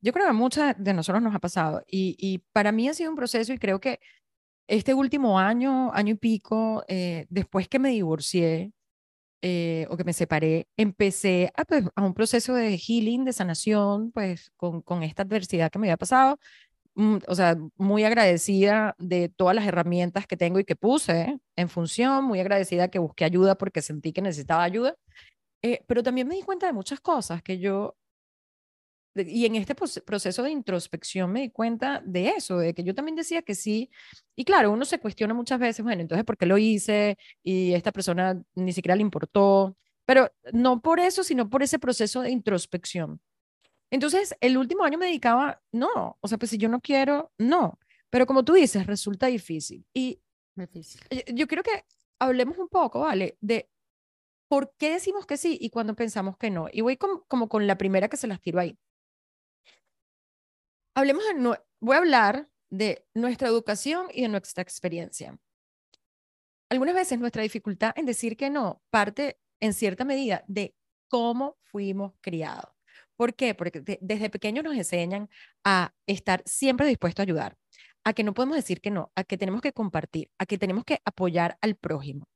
yo 0.02 0.14
creo 0.14 0.26
que 0.26 0.30
a 0.30 0.34
muchas 0.34 0.76
de 0.78 0.94
nosotros 0.94 1.24
nos 1.24 1.34
ha 1.36 1.40
pasado 1.40 1.84
y, 1.88 2.16
y, 2.20 2.40
para 2.54 2.72
mí 2.72 2.88
ha 2.88 2.94
sido 2.94 3.10
un 3.10 3.16
proceso 3.16 3.52
y 3.54 3.58
creo 3.58 3.80
que 3.80 4.00
este 4.68 4.94
último 4.94 5.40
año, 5.40 5.92
año 5.94 6.14
y 6.14 6.18
pico, 6.18 6.84
eh, 6.88 7.26
después 7.30 7.68
que 7.68 7.80
me 7.80 7.90
divorcié 7.90 8.72
eh, 9.42 9.88
o 9.90 9.98
que 9.98 10.04
me 10.04 10.14
separé, 10.14 10.68
empecé 10.78 11.52
a, 11.56 11.66
pues, 11.66 11.86
a, 11.96 12.04
un 12.04 12.14
proceso 12.14 12.54
de 12.56 12.78
healing, 12.78 13.26
de 13.26 13.34
sanación, 13.34 14.12
pues 14.12 14.52
con, 14.58 14.82
con 14.82 15.04
esta 15.04 15.24
adversidad 15.24 15.72
que 15.72 15.80
me 15.80 15.88
había 15.88 15.98
pasado. 15.98 16.40
Mm, 16.96 17.18
o 17.28 17.36
sea, 17.36 17.58
muy 17.78 18.06
agradecida 18.06 18.96
de 18.98 19.28
todas 19.30 19.56
las 19.56 19.68
herramientas 19.68 20.28
que 20.28 20.38
tengo 20.38 20.60
y 20.60 20.66
que 20.66 20.76
puse 20.78 21.38
en 21.58 21.70
función, 21.70 22.24
muy 22.26 22.40
agradecida 22.40 22.88
que 22.90 23.00
busqué 23.00 23.26
ayuda 23.26 23.58
porque 23.58 23.82
sentí 23.82 24.14
que 24.14 24.22
necesitaba 24.22 24.64
ayuda, 24.64 24.96
eh, 25.64 25.84
pero 25.88 26.04
también 26.04 26.28
me 26.28 26.36
di 26.36 26.44
cuenta 26.44 26.68
de 26.68 26.74
muchas 26.74 27.02
cosas 27.02 27.44
que 27.44 27.60
yo 27.60 27.96
y 29.16 29.46
en 29.46 29.56
este 29.56 29.76
proceso 29.76 30.44
de 30.44 30.52
introspección 30.52 31.32
me 31.32 31.42
di 31.42 31.50
cuenta 31.50 32.02
de 32.06 32.30
eso, 32.30 32.58
de 32.58 32.74
que 32.74 32.84
yo 32.84 32.94
también 32.94 33.16
decía 33.16 33.42
que 33.42 33.56
sí. 33.56 33.90
Y 34.36 34.44
claro, 34.44 34.72
uno 34.72 34.84
se 34.86 35.00
cuestiona 35.00 35.34
muchas 35.34 35.60
veces, 35.60 35.84
bueno, 35.86 36.02
entonces, 36.02 36.26
¿por 36.26 36.38
qué 36.38 36.46
lo 36.46 36.58
hice? 36.58 37.18
Y 37.44 37.74
esta 37.74 37.92
persona 37.94 38.42
ni 38.56 38.74
siquiera 38.74 38.96
le 38.96 39.02
importó. 39.04 39.78
Pero 40.06 40.32
no 40.54 40.82
por 40.82 41.00
eso, 41.00 41.24
sino 41.24 41.50
por 41.50 41.64
ese 41.64 41.80
proceso 41.80 42.22
de 42.22 42.32
introspección. 42.32 43.22
Entonces, 43.92 44.36
el 44.42 44.58
último 44.58 44.84
año 44.84 44.98
me 44.98 45.06
dedicaba, 45.06 45.62
no, 45.72 46.18
o 46.20 46.28
sea, 46.28 46.38
pues 46.38 46.52
si 46.52 46.58
yo 46.58 46.70
no 46.70 46.82
quiero, 46.82 47.32
no. 47.38 47.80
Pero 48.10 48.26
como 48.26 48.44
tú 48.44 48.54
dices, 48.54 48.86
resulta 48.88 49.28
difícil. 49.28 49.86
Y 49.94 50.22
difícil. 50.56 51.02
yo 51.34 51.48
quiero 51.48 51.64
que 51.64 51.86
hablemos 52.20 52.58
un 52.58 52.68
poco, 52.68 53.02
¿vale? 53.02 53.38
De 53.42 53.70
por 54.48 54.74
qué 54.78 54.94
decimos 54.94 55.26
que 55.26 55.38
sí 55.38 55.58
y 55.60 55.70
cuando 55.70 55.96
pensamos 55.96 56.38
que 56.38 56.50
no. 56.50 56.68
Y 56.72 56.82
voy 56.82 56.98
como 56.98 57.50
con 57.50 57.68
la 57.68 57.78
primera 57.78 58.10
que 58.10 58.18
se 58.18 58.28
las 58.28 58.42
tiro 58.42 58.60
ahí 58.60 58.78
hablemos 60.96 61.24
de, 61.26 61.60
voy 61.82 61.96
a 61.96 62.00
hablar 62.00 62.50
de 62.70 63.06
nuestra 63.14 63.50
educación 63.50 64.08
y 64.12 64.24
de 64.24 64.30
nuestra 64.30 64.64
experiencia. 64.64 65.38
Algunas 66.70 66.96
veces 66.96 67.20
nuestra 67.20 67.44
dificultad 67.44 67.94
en 67.96 68.06
decir 68.06 68.36
que 68.36 68.50
no 68.50 68.82
parte 68.90 69.40
en 69.60 69.74
cierta 69.74 70.04
medida 70.04 70.44
de 70.48 70.76
cómo 71.08 71.58
fuimos 71.62 72.14
criados. 72.22 72.75
¿Por 73.16 73.34
qué? 73.36 73.56
Porque 73.56 73.82
desde 74.02 74.30
pequeños 74.30 74.64
nos 74.64 74.76
enseñan 74.76 75.30
a 75.64 75.94
estar 76.08 76.44
siempre 76.46 76.88
dispuestos 76.88 77.22
a 77.22 77.24
ayudar, 77.24 77.58
a 78.04 78.14
que 78.14 78.24
no 78.24 78.34
podemos 78.34 78.56
decir 78.58 78.82
que 78.82 78.92
no, 78.92 79.12
a 79.16 79.24
que 79.24 79.38
tenemos 79.38 79.62
que 79.62 79.74
compartir, 79.74 80.30
a 80.38 80.46
que 80.46 80.58
tenemos 80.58 80.84
que 80.84 81.00
apoyar 81.06 81.58
al 81.62 81.76
prójimo. 81.76 82.28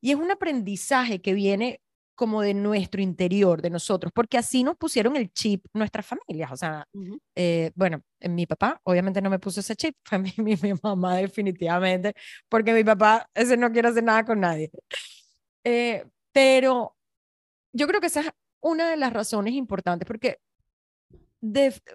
Y 0.00 0.12
es 0.12 0.16
un 0.16 0.30
aprendizaje 0.30 1.20
que 1.20 1.34
viene 1.34 1.80
como 2.20 2.42
de 2.42 2.52
nuestro 2.52 3.00
interior, 3.00 3.62
de 3.62 3.70
nosotros, 3.70 4.12
porque 4.14 4.36
así 4.36 4.62
nos 4.62 4.76
pusieron 4.76 5.16
el 5.16 5.32
chip 5.32 5.64
nuestras 5.72 6.06
familias. 6.06 6.52
O 6.52 6.56
sea, 6.56 6.86
eh, 7.34 7.70
bueno, 7.74 8.02
mi 8.20 8.46
papá 8.46 8.78
obviamente 8.84 9.22
no 9.22 9.30
me 9.30 9.38
puso 9.38 9.60
ese 9.60 9.74
chip, 9.74 9.96
fue 10.04 10.18
mi, 10.18 10.32
mi, 10.36 10.74
mamá 10.82 11.16
definitivamente, 11.16 12.12
porque 12.48 12.74
mi 12.74 12.84
papá 12.84 13.26
ese 13.34 13.56
no 13.56 13.72
quiere 13.72 13.88
hacer 13.88 14.04
nada 14.04 14.24
con 14.24 14.38
nadie. 14.40 14.70
Eh, 15.64 16.04
pero 16.32 16.94
yo 17.72 17.86
creo 17.86 18.00
que 18.00 18.08
esa 18.08 18.20
es 18.20 18.30
una 18.60 18.90
de 18.90 18.96
las 18.96 19.12
razones 19.12 19.54
importantes, 19.54 20.06
porque 20.06 20.38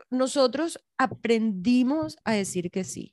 nosotros 0.10 0.79
aprendimos 0.98 2.17
a 2.24 2.34
decir 2.34 2.72
que 2.72 2.84
sí 2.84 3.12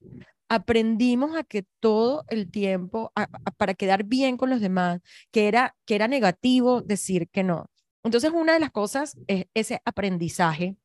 aprendimos 0.52 1.35
a 1.35 1.44
que 1.44 1.64
todo 1.80 2.26
el 2.28 2.50
tiempo, 2.50 3.11
para 3.56 3.73
quedar 3.73 4.04
bien 4.04 4.37
con 4.37 4.50
los 4.50 4.61
demás, 4.61 5.00
que 5.30 5.49
era, 5.49 5.75
que 5.87 5.94
era 5.94 6.09
negativo 6.09 6.82
decir 6.82 7.30
que 7.30 7.42
no. 7.42 7.71
Entonces, 8.04 8.32
una 8.35 8.52
de 8.52 8.61
las 8.61 8.71
cosas 8.71 9.16
es 9.28 9.47
ese 9.54 9.80
aprendizaje 9.87 10.76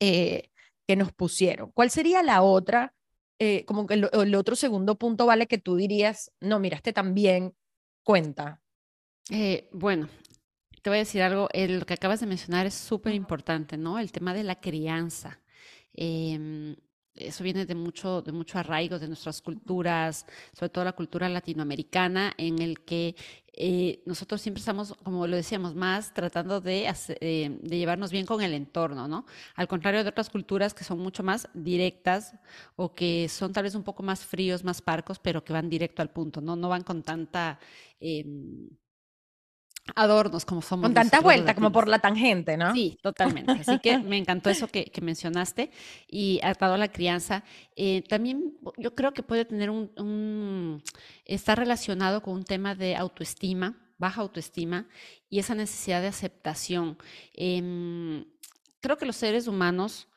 eh, 0.00 0.48
que 0.86 0.96
nos 0.96 1.12
pusieron. 1.12 1.72
¿Cuál 1.72 1.90
sería 1.90 2.22
la 2.22 2.40
otra? 2.40 2.94
Eh, 3.38 3.66
como 3.66 3.86
que 3.86 3.94
el, 3.94 4.34
otro 4.34 4.56
segundo 4.56 4.96
punto, 4.96 5.26
vale, 5.26 5.46
que 5.46 5.58
tú 5.58 5.76
dirías, 5.76 6.32
no, 6.40 6.58
miraste 6.58 6.94
también, 6.94 7.54
cuenta. 8.02 8.62
Eh, 9.30 9.68
bueno, 9.72 10.08
te 10.86 10.90
voy 10.90 10.98
a 10.98 11.00
decir 11.00 11.20
algo, 11.22 11.48
lo 11.52 11.84
que 11.84 11.94
acabas 11.94 12.20
de 12.20 12.26
mencionar 12.26 12.64
es 12.64 12.74
súper 12.74 13.12
importante, 13.12 13.76
¿no? 13.76 13.98
El 13.98 14.12
tema 14.12 14.32
de 14.32 14.44
la 14.44 14.60
crianza. 14.60 15.40
Eh, 15.92 16.76
eso 17.16 17.42
viene 17.42 17.66
de 17.66 17.74
mucho, 17.74 18.22
de 18.22 18.30
mucho 18.30 18.60
arraigo 18.60 19.00
de 19.00 19.08
nuestras 19.08 19.42
culturas, 19.42 20.26
sobre 20.52 20.68
todo 20.68 20.84
la 20.84 20.92
cultura 20.92 21.28
latinoamericana, 21.28 22.34
en 22.38 22.62
el 22.62 22.84
que 22.84 23.16
eh, 23.52 24.00
nosotros 24.06 24.40
siempre 24.40 24.60
estamos, 24.60 24.94
como 25.02 25.26
lo 25.26 25.34
decíamos, 25.34 25.74
más 25.74 26.14
tratando 26.14 26.60
de, 26.60 26.86
eh, 27.20 27.58
de, 27.60 27.78
llevarnos 27.78 28.12
bien 28.12 28.24
con 28.24 28.40
el 28.40 28.54
entorno, 28.54 29.08
¿no? 29.08 29.26
Al 29.56 29.66
contrario 29.66 30.04
de 30.04 30.10
otras 30.10 30.30
culturas 30.30 30.72
que 30.72 30.84
son 30.84 31.00
mucho 31.00 31.24
más 31.24 31.48
directas 31.52 32.36
o 32.76 32.94
que 32.94 33.28
son 33.28 33.52
tal 33.52 33.64
vez 33.64 33.74
un 33.74 33.82
poco 33.82 34.04
más 34.04 34.24
fríos, 34.24 34.62
más 34.62 34.80
parcos, 34.82 35.18
pero 35.18 35.42
que 35.42 35.52
van 35.52 35.68
directo 35.68 36.00
al 36.00 36.10
punto, 36.10 36.40
¿no? 36.40 36.54
No 36.54 36.68
van 36.68 36.84
con 36.84 37.02
tanta... 37.02 37.58
Em, 37.98 38.68
adornos 39.94 40.44
como 40.44 40.62
somos. 40.62 40.84
Con 40.84 40.94
tanta 40.94 41.20
vuelta, 41.20 41.54
como 41.54 41.70
por 41.70 41.88
la 41.88 41.98
tangente, 41.98 42.56
¿no? 42.56 42.74
Sí, 42.74 42.98
totalmente. 43.02 43.52
Así 43.52 43.78
que 43.78 43.98
me 43.98 44.16
encantó 44.16 44.50
eso 44.50 44.68
que, 44.68 44.90
mencionaste 45.00 45.70
y 46.08 46.40
atado 46.42 46.74
a 46.74 46.78
la 46.78 46.88
crianza. 46.88 47.44
Eh, 47.76 48.02
también 48.08 48.56
yo 48.76 48.94
creo 48.94 49.12
que 49.12 49.22
puede 49.22 49.44
tener 49.44 49.70
un, 49.70 50.82
está 51.24 51.54
relacionado 51.54 52.22
con 52.22 52.34
un 52.34 52.44
tema 52.44 52.74
de 52.74 52.96
autoestima, 52.96 53.76
baja 53.98 54.22
autoestima 54.22 54.88
y 55.30 55.38
esa 55.38 55.54
necesidad 55.54 56.00
de 56.00 56.08
aceptación. 56.08 56.98
Em, 57.32 58.24
creo 58.80 58.96
que 58.96 59.06
los 59.06 59.16
seres 59.16 59.46
humanos, 59.46 60.08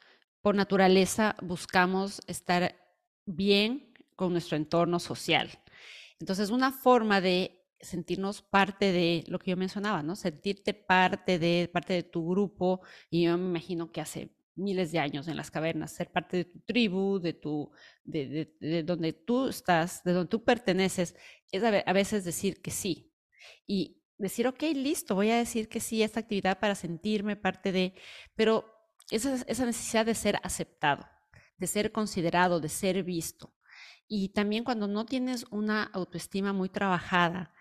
por 0.42 0.56
naturaleza, 0.56 1.36
buscamos 1.42 2.22
estar 2.28 2.76
bien 3.26 3.94
con 4.16 4.32
nuestro 4.32 4.58
entorno 4.58 5.00
social. 5.00 5.50
Entonces, 6.20 6.50
una 6.50 6.72
forma 6.72 7.22
de 7.22 7.59
sentirnos 7.82 8.42
parte 8.42 8.92
de 8.92 9.24
lo 9.28 9.40
que 9.40 9.52
yo 9.52 9.58
mencionaba, 9.58 10.04
¿no? 10.04 10.16
Sentirte 10.16 10.74
parte 10.74 11.40
de, 11.40 11.70
parte 11.72 11.94
de 11.94 12.04
tu 12.04 12.28
grupo, 12.30 12.82
y 13.10 13.24
yo 13.24 13.38
me 13.38 13.50
imagino 13.50 13.92
que 13.92 14.02
hace 14.02 14.36
miles 14.56 14.92
de 14.92 15.00
años 15.00 15.28
en 15.28 15.38
las 15.38 15.52
cavernas, 15.52 15.92
ser 15.92 16.12
parte 16.12 16.38
de 16.38 16.46
tu 16.46 16.60
tribu, 16.60 17.20
de, 17.20 17.34
tu, 17.34 17.72
de, 18.04 18.54
de, 18.60 18.84
donde 18.84 19.14
tú 19.14 19.48
estás, 19.48 20.04
de 20.04 20.14
donde 20.14 20.30
tú 20.30 20.44
perteneces, 20.44 21.16
es 21.52 21.64
a, 21.64 21.94
veces 21.94 22.26
decir 22.26 22.62
que 22.62 22.72
sí. 22.72 23.12
Y 23.66 24.02
decir, 24.18 24.48
ok, 24.48 24.62
listo, 24.74 25.16
voy 25.16 25.32
a 25.32 25.38
decir 25.38 25.70
que 25.70 25.80
sí 25.80 26.02
a 26.02 26.06
esta 26.06 26.20
actividad 26.20 26.60
para 26.60 26.76
sentirme 26.76 27.36
parte 27.36 27.72
de, 27.72 27.94
pero 28.36 28.66
esa 29.10 29.66
necesidad 29.66 30.06
de 30.06 30.14
ser 30.14 30.38
aceptado, 30.44 31.08
de 31.58 31.68
ser 31.68 31.92
considerado, 31.92 32.60
de 32.60 32.70
ser 32.70 33.04
visto. 33.04 33.54
Y 34.08 34.30
también 34.30 34.64
cuando 34.64 34.88
no 34.88 35.06
tienes 35.06 35.46
una 35.52 35.84
autoestima 35.84 36.52
muy 36.52 36.70
trabajada, 36.70 37.54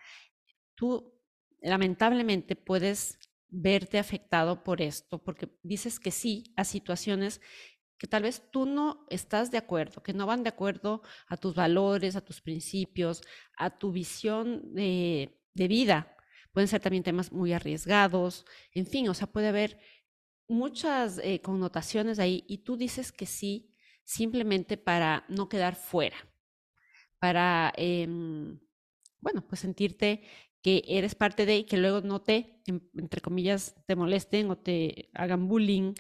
tú 0.79 1.13
lamentablemente 1.61 2.55
puedes 2.55 3.19
verte 3.49 3.99
afectado 3.99 4.63
por 4.63 4.81
esto, 4.81 5.19
porque 5.19 5.49
dices 5.63 5.99
que 5.99 6.13
sí 6.13 6.53
a 6.57 6.65
situaciones 6.65 7.41
que 7.99 8.07
tal 8.07 8.23
vez 8.23 8.49
tú 8.53 8.65
no 8.65 9.05
estás 9.11 9.51
de 9.51 9.59
acuerdo, 9.59 10.05
que 10.05 10.13
no 10.13 10.25
van 10.25 10.45
de 10.45 10.51
acuerdo 10.51 11.03
a 11.27 11.37
tus 11.37 11.57
valores, 11.57 12.15
a 12.15 12.21
tus 12.21 12.41
principios, 12.41 13.23
a 13.57 13.77
tu 13.77 13.91
visión 13.91 14.73
de, 14.73 15.35
vida. 15.55 16.17
Pueden 16.53 16.69
ser 16.69 16.81
también 16.81 17.03
temas 17.03 17.33
muy 17.33 17.53
arriesgados, 17.53 18.47
en 18.73 18.87
fin, 18.87 19.09
o 19.09 19.15
sea, 19.15 19.27
puede 19.27 19.49
haber 19.49 19.81
muchas 20.47 21.19
eh, 21.19 21.41
connotaciones 21.43 22.21
ahí 22.21 22.45
y 22.47 22.59
tú 22.59 22.77
dices 22.77 23.11
que 23.11 23.27
sí 23.27 23.75
simplemente 24.05 24.77
para 24.77 25.25
no 25.29 25.49
quedar 25.49 25.75
fuera, 25.75 26.17
para, 27.19 27.73
em, 27.77 28.61
bueno, 29.21 29.45
pues 29.49 29.61
sentirte 29.63 30.23
que 30.63 30.83
eres 30.87 31.15
parte 31.15 31.47
de 31.47 31.59
y 31.59 31.65
que 31.65 31.77
luego 31.77 32.01
no 32.01 32.21
te, 32.21 32.63
entre 32.67 33.21
comillas, 33.21 33.75
te 33.87 33.97
molesten 33.97 34.51
o 34.51 34.59
te 34.59 35.11
hagan 35.15 35.49
bullying 35.49 35.95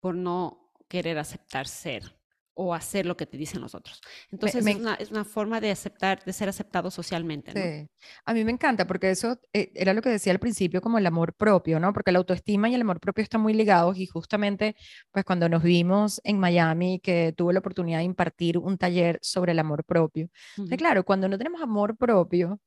por 0.00 0.14
no 0.14 0.72
querer 0.88 1.18
aceptar 1.18 1.66
ser 1.66 2.14
o 2.54 2.74
hacer 2.74 3.06
lo 3.06 3.16
que 3.16 3.26
te 3.26 3.36
dicen 3.36 3.60
los 3.60 3.74
otros. 3.74 4.00
Entonces 4.30 4.66
es, 4.66 4.76
una, 4.76 4.94
es, 4.94 5.10
una, 5.10 5.24
forma 5.24 5.60
de 5.60 5.70
aceptar, 5.70 6.22
de 6.24 6.32
ser 6.32 6.48
aceptado 6.48 6.90
socialmente. 6.90 7.52
Sí. 7.52 7.88
A 8.26 8.34
mí 8.34 8.44
me 8.44 8.52
encanta 8.52 8.86
porque 8.86 9.10
eso 9.10 9.40
eh, 9.52 9.72
era 9.74 9.94
lo 9.94 10.02
que 10.02 10.10
decía 10.10 10.32
al 10.32 10.38
principio 10.38 10.82
como 10.82 10.98
el 10.98 11.06
amor 11.06 11.34
propio, 11.34 11.80
¿no? 11.80 11.92
Porque 11.92 12.12
la 12.12 12.18
autoestima 12.18 12.68
y 12.68 12.74
el 12.74 12.82
amor 12.82 13.00
propio 13.00 13.22
están 13.22 13.40
muy 13.40 13.54
ligados 13.54 13.96
y 13.96 14.06
justamente 14.06 14.76
pues 15.10 15.24
cuando 15.24 15.48
nos 15.48 15.62
vimos 15.62 16.20
en 16.24 16.38
Miami 16.38 17.00
que 17.00 17.32
tuve 17.34 17.54
la 17.54 17.60
oportunidad 17.60 17.98
de 17.98 18.04
impartir 18.04 18.58
un 18.58 18.76
taller 18.76 19.18
sobre 19.22 19.52
el 19.52 19.58
amor 19.58 19.84
propio. 19.84 20.28
claro, 20.76 21.04
cuando 21.04 21.28
no 21.28 21.38
tenemos 21.38 21.62
amor 21.62 21.96
propio, 21.96 22.60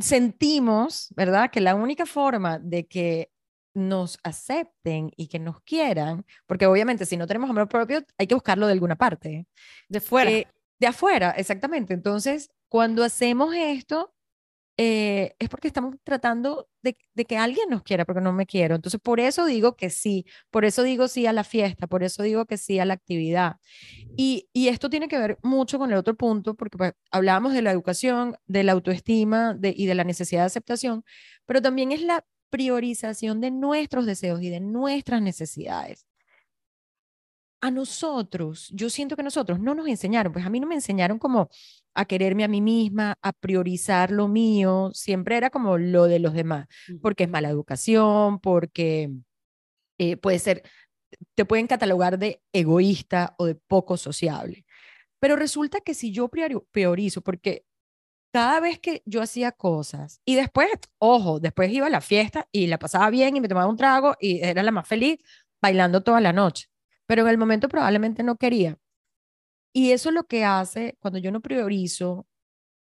sentimos, 0.00 1.08
¿verdad? 1.16 1.50
Que 1.50 1.60
la 1.60 1.74
única 1.74 2.06
forma 2.06 2.58
de 2.58 2.86
que 2.86 3.30
nos 3.74 4.18
acepten 4.24 5.12
y 5.16 5.28
que 5.28 5.38
nos 5.38 5.60
quieran, 5.62 6.26
porque 6.46 6.66
obviamente 6.66 7.06
si 7.06 7.16
no 7.16 7.26
tenemos 7.26 7.50
amor 7.50 7.68
propio 7.68 8.04
hay 8.18 8.26
que 8.26 8.34
buscarlo 8.34 8.66
de 8.66 8.72
alguna 8.72 8.96
parte. 8.96 9.46
De 9.88 10.00
fuera. 10.00 10.30
Eh, 10.30 10.48
de 10.78 10.86
afuera, 10.86 11.30
exactamente. 11.36 11.92
Entonces, 11.94 12.50
cuando 12.68 13.04
hacemos 13.04 13.54
esto, 13.54 14.14
eh, 14.82 15.36
es 15.38 15.50
porque 15.50 15.68
estamos 15.68 15.96
tratando 16.04 16.66
de, 16.80 16.96
que 17.26 17.36
alguien 17.36 17.68
nos 17.68 17.82
quiera, 17.82 18.06
porque 18.06 18.22
no 18.22 18.32
me 18.32 18.46
quiero. 18.46 18.74
Entonces, 18.74 18.98
por 18.98 19.20
eso 19.20 19.44
digo 19.44 19.76
que 19.76 19.90
sí, 19.90 20.24
por 20.50 20.64
eso 20.64 20.82
digo 20.82 21.06
sí 21.06 21.26
a 21.26 21.34
la 21.34 21.44
fiesta, 21.44 21.86
por 21.86 22.02
eso 22.02 22.22
digo 22.22 22.46
que 22.46 22.56
sí 22.56 22.78
a 22.78 22.86
la 22.86 22.94
actividad. 22.94 23.56
Y, 24.16 24.48
esto 24.54 24.88
tiene 24.88 25.08
que 25.08 25.18
ver 25.18 25.38
mucho 25.42 25.78
con 25.78 25.90
el 25.90 25.98
otro 25.98 26.14
punto, 26.16 26.54
porque 26.54 26.78
pues, 26.78 26.92
hablábamos 27.10 27.52
de 27.52 27.60
la 27.60 27.72
educación, 27.72 28.36
de 28.46 28.64
la 28.64 28.72
autoestima 28.72 29.58
y 29.62 29.84
de 29.84 29.94
la 29.94 30.04
necesidad 30.04 30.42
de 30.42 30.46
aceptación, 30.46 31.04
pero 31.44 31.60
también 31.60 31.92
es 31.92 32.00
la 32.00 32.24
priorización 32.48 33.42
de 33.42 33.50
nuestros 33.50 34.06
deseos 34.06 34.40
y 34.40 34.48
de 34.48 34.60
nuestras 34.60 35.20
necesidades 35.20 36.06
a 37.60 37.70
nosotros, 37.70 38.68
yo 38.72 38.88
siento 38.90 39.16
que 39.16 39.22
nosotros 39.22 39.60
no 39.60 39.74
nos 39.74 39.86
enseñaron, 39.88 40.32
pues 40.32 40.46
a 40.46 40.50
mí 40.50 40.60
no 40.60 40.66
me 40.66 40.74
enseñaron 40.74 41.18
como 41.18 41.48
a 41.94 42.04
quererme 42.06 42.44
a 42.44 42.48
mí 42.48 42.60
misma, 42.60 43.18
a 43.22 43.32
priorizar 43.32 44.10
lo 44.10 44.28
mío, 44.28 44.90
siempre 44.94 45.36
era 45.36 45.50
como 45.50 45.76
lo 45.78 46.04
de 46.04 46.20
los 46.20 46.32
demás, 46.32 46.68
porque 47.02 47.24
es 47.24 47.30
mala 47.30 47.50
educación, 47.50 48.40
porque 48.40 49.10
eh, 49.98 50.16
puede 50.16 50.38
ser, 50.38 50.62
te 51.34 51.44
pueden 51.44 51.66
catalogar 51.66 52.18
de 52.18 52.42
egoísta 52.52 53.34
o 53.38 53.46
de 53.46 53.56
poco 53.56 53.96
sociable. 53.96 54.64
Pero 55.20 55.36
resulta 55.36 55.80
que 55.80 55.94
si 55.94 56.12
yo 56.12 56.28
priorizo, 56.28 57.22
porque 57.22 57.66
cada 58.32 58.60
vez 58.60 58.78
que 58.78 59.02
yo 59.06 59.22
hacía 59.22 59.52
cosas 59.52 60.20
y 60.24 60.36
después, 60.36 60.68
ojo, 60.98 61.40
después 61.40 61.70
iba 61.72 61.86
a 61.88 61.90
la 61.90 62.00
fiesta 62.00 62.48
y 62.52 62.68
la 62.68 62.78
pasaba 62.78 63.10
bien 63.10 63.36
y 63.36 63.40
me 63.40 63.48
tomaba 63.48 63.68
un 63.68 63.76
trago 63.76 64.14
y 64.20 64.40
era 64.40 64.62
la 64.62 64.70
más 64.72 64.88
feliz 64.88 65.18
bailando 65.60 66.02
toda 66.02 66.20
la 66.20 66.32
noche 66.32 66.69
pero 67.10 67.22
en 67.22 67.28
el 67.28 67.38
momento 67.38 67.68
probablemente 67.68 68.22
no 68.22 68.36
quería. 68.36 68.78
Y 69.72 69.90
eso 69.90 70.10
es 70.10 70.14
lo 70.14 70.28
que 70.28 70.44
hace 70.44 70.96
cuando 71.00 71.18
yo 71.18 71.32
no 71.32 71.40
priorizo 71.40 72.28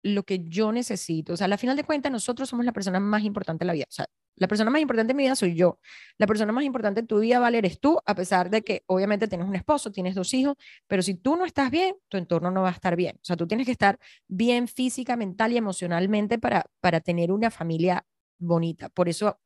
lo 0.03 0.25
que 0.25 0.41
yo 0.41 0.73
necesito. 0.73 1.35
O 1.35 1.37
sea, 1.37 1.45
a 1.45 1.49
la 1.49 1.57
final 1.57 1.77
de 1.77 1.85
cuentas, 1.85 2.11
nosotros 2.11 2.49
somos 2.49 2.67
la 2.67 2.73
persona 2.73 2.99
más 2.99 3.23
importante 3.23 3.61
de 3.65 3.67
la 3.69 3.75
vida. 3.75 3.85
O 3.89 3.93
sea, 3.93 4.07
la 4.35 4.49
persona 4.49 4.73
más 4.73 4.81
importante 4.81 5.13
en 5.13 5.19
mi 5.19 5.23
vida 5.23 5.37
soy 5.37 5.55
yo. 5.55 5.79
La 6.17 6.27
persona 6.27 6.51
más 6.51 6.65
importante 6.65 6.99
en 6.99 7.07
tu 7.07 7.21
vida, 7.21 7.39
Vale, 7.39 7.59
eres 7.59 7.79
tú, 7.79 7.97
a 8.05 8.17
pesar 8.17 8.51
de 8.51 8.63
que 8.63 8.83
obviamente 8.87 9.29
tienes 9.29 9.47
un 9.47 9.55
esposo, 9.55 9.93
tienes 9.93 10.17
dos 10.17 10.35
hijos, 10.35 10.57
pero 10.89 11.01
si 11.03 11.15
tú 11.15 11.37
no 11.37 11.45
estás 11.45 11.71
bien, 11.71 11.95
tu 12.09 12.17
entorno 12.17 12.51
no 12.51 12.63
va 12.63 12.71
a 12.71 12.73
estar 12.73 12.97
bien. 12.97 13.15
O 13.19 13.25
sea, 13.25 13.37
tú 13.37 13.47
tienes 13.47 13.67
que 13.67 13.73
estar 13.73 14.01
bien 14.27 14.67
física, 14.67 15.17
mental 15.17 15.53
y 15.53 15.59
emocionalmente 15.59 16.41
para, 16.41 16.67
para 16.81 17.01
tener 17.01 17.31
una 17.31 17.53
familia 17.53 18.05
bonita. 18.41 18.89
Por 18.89 19.09
eso, 19.09 19.39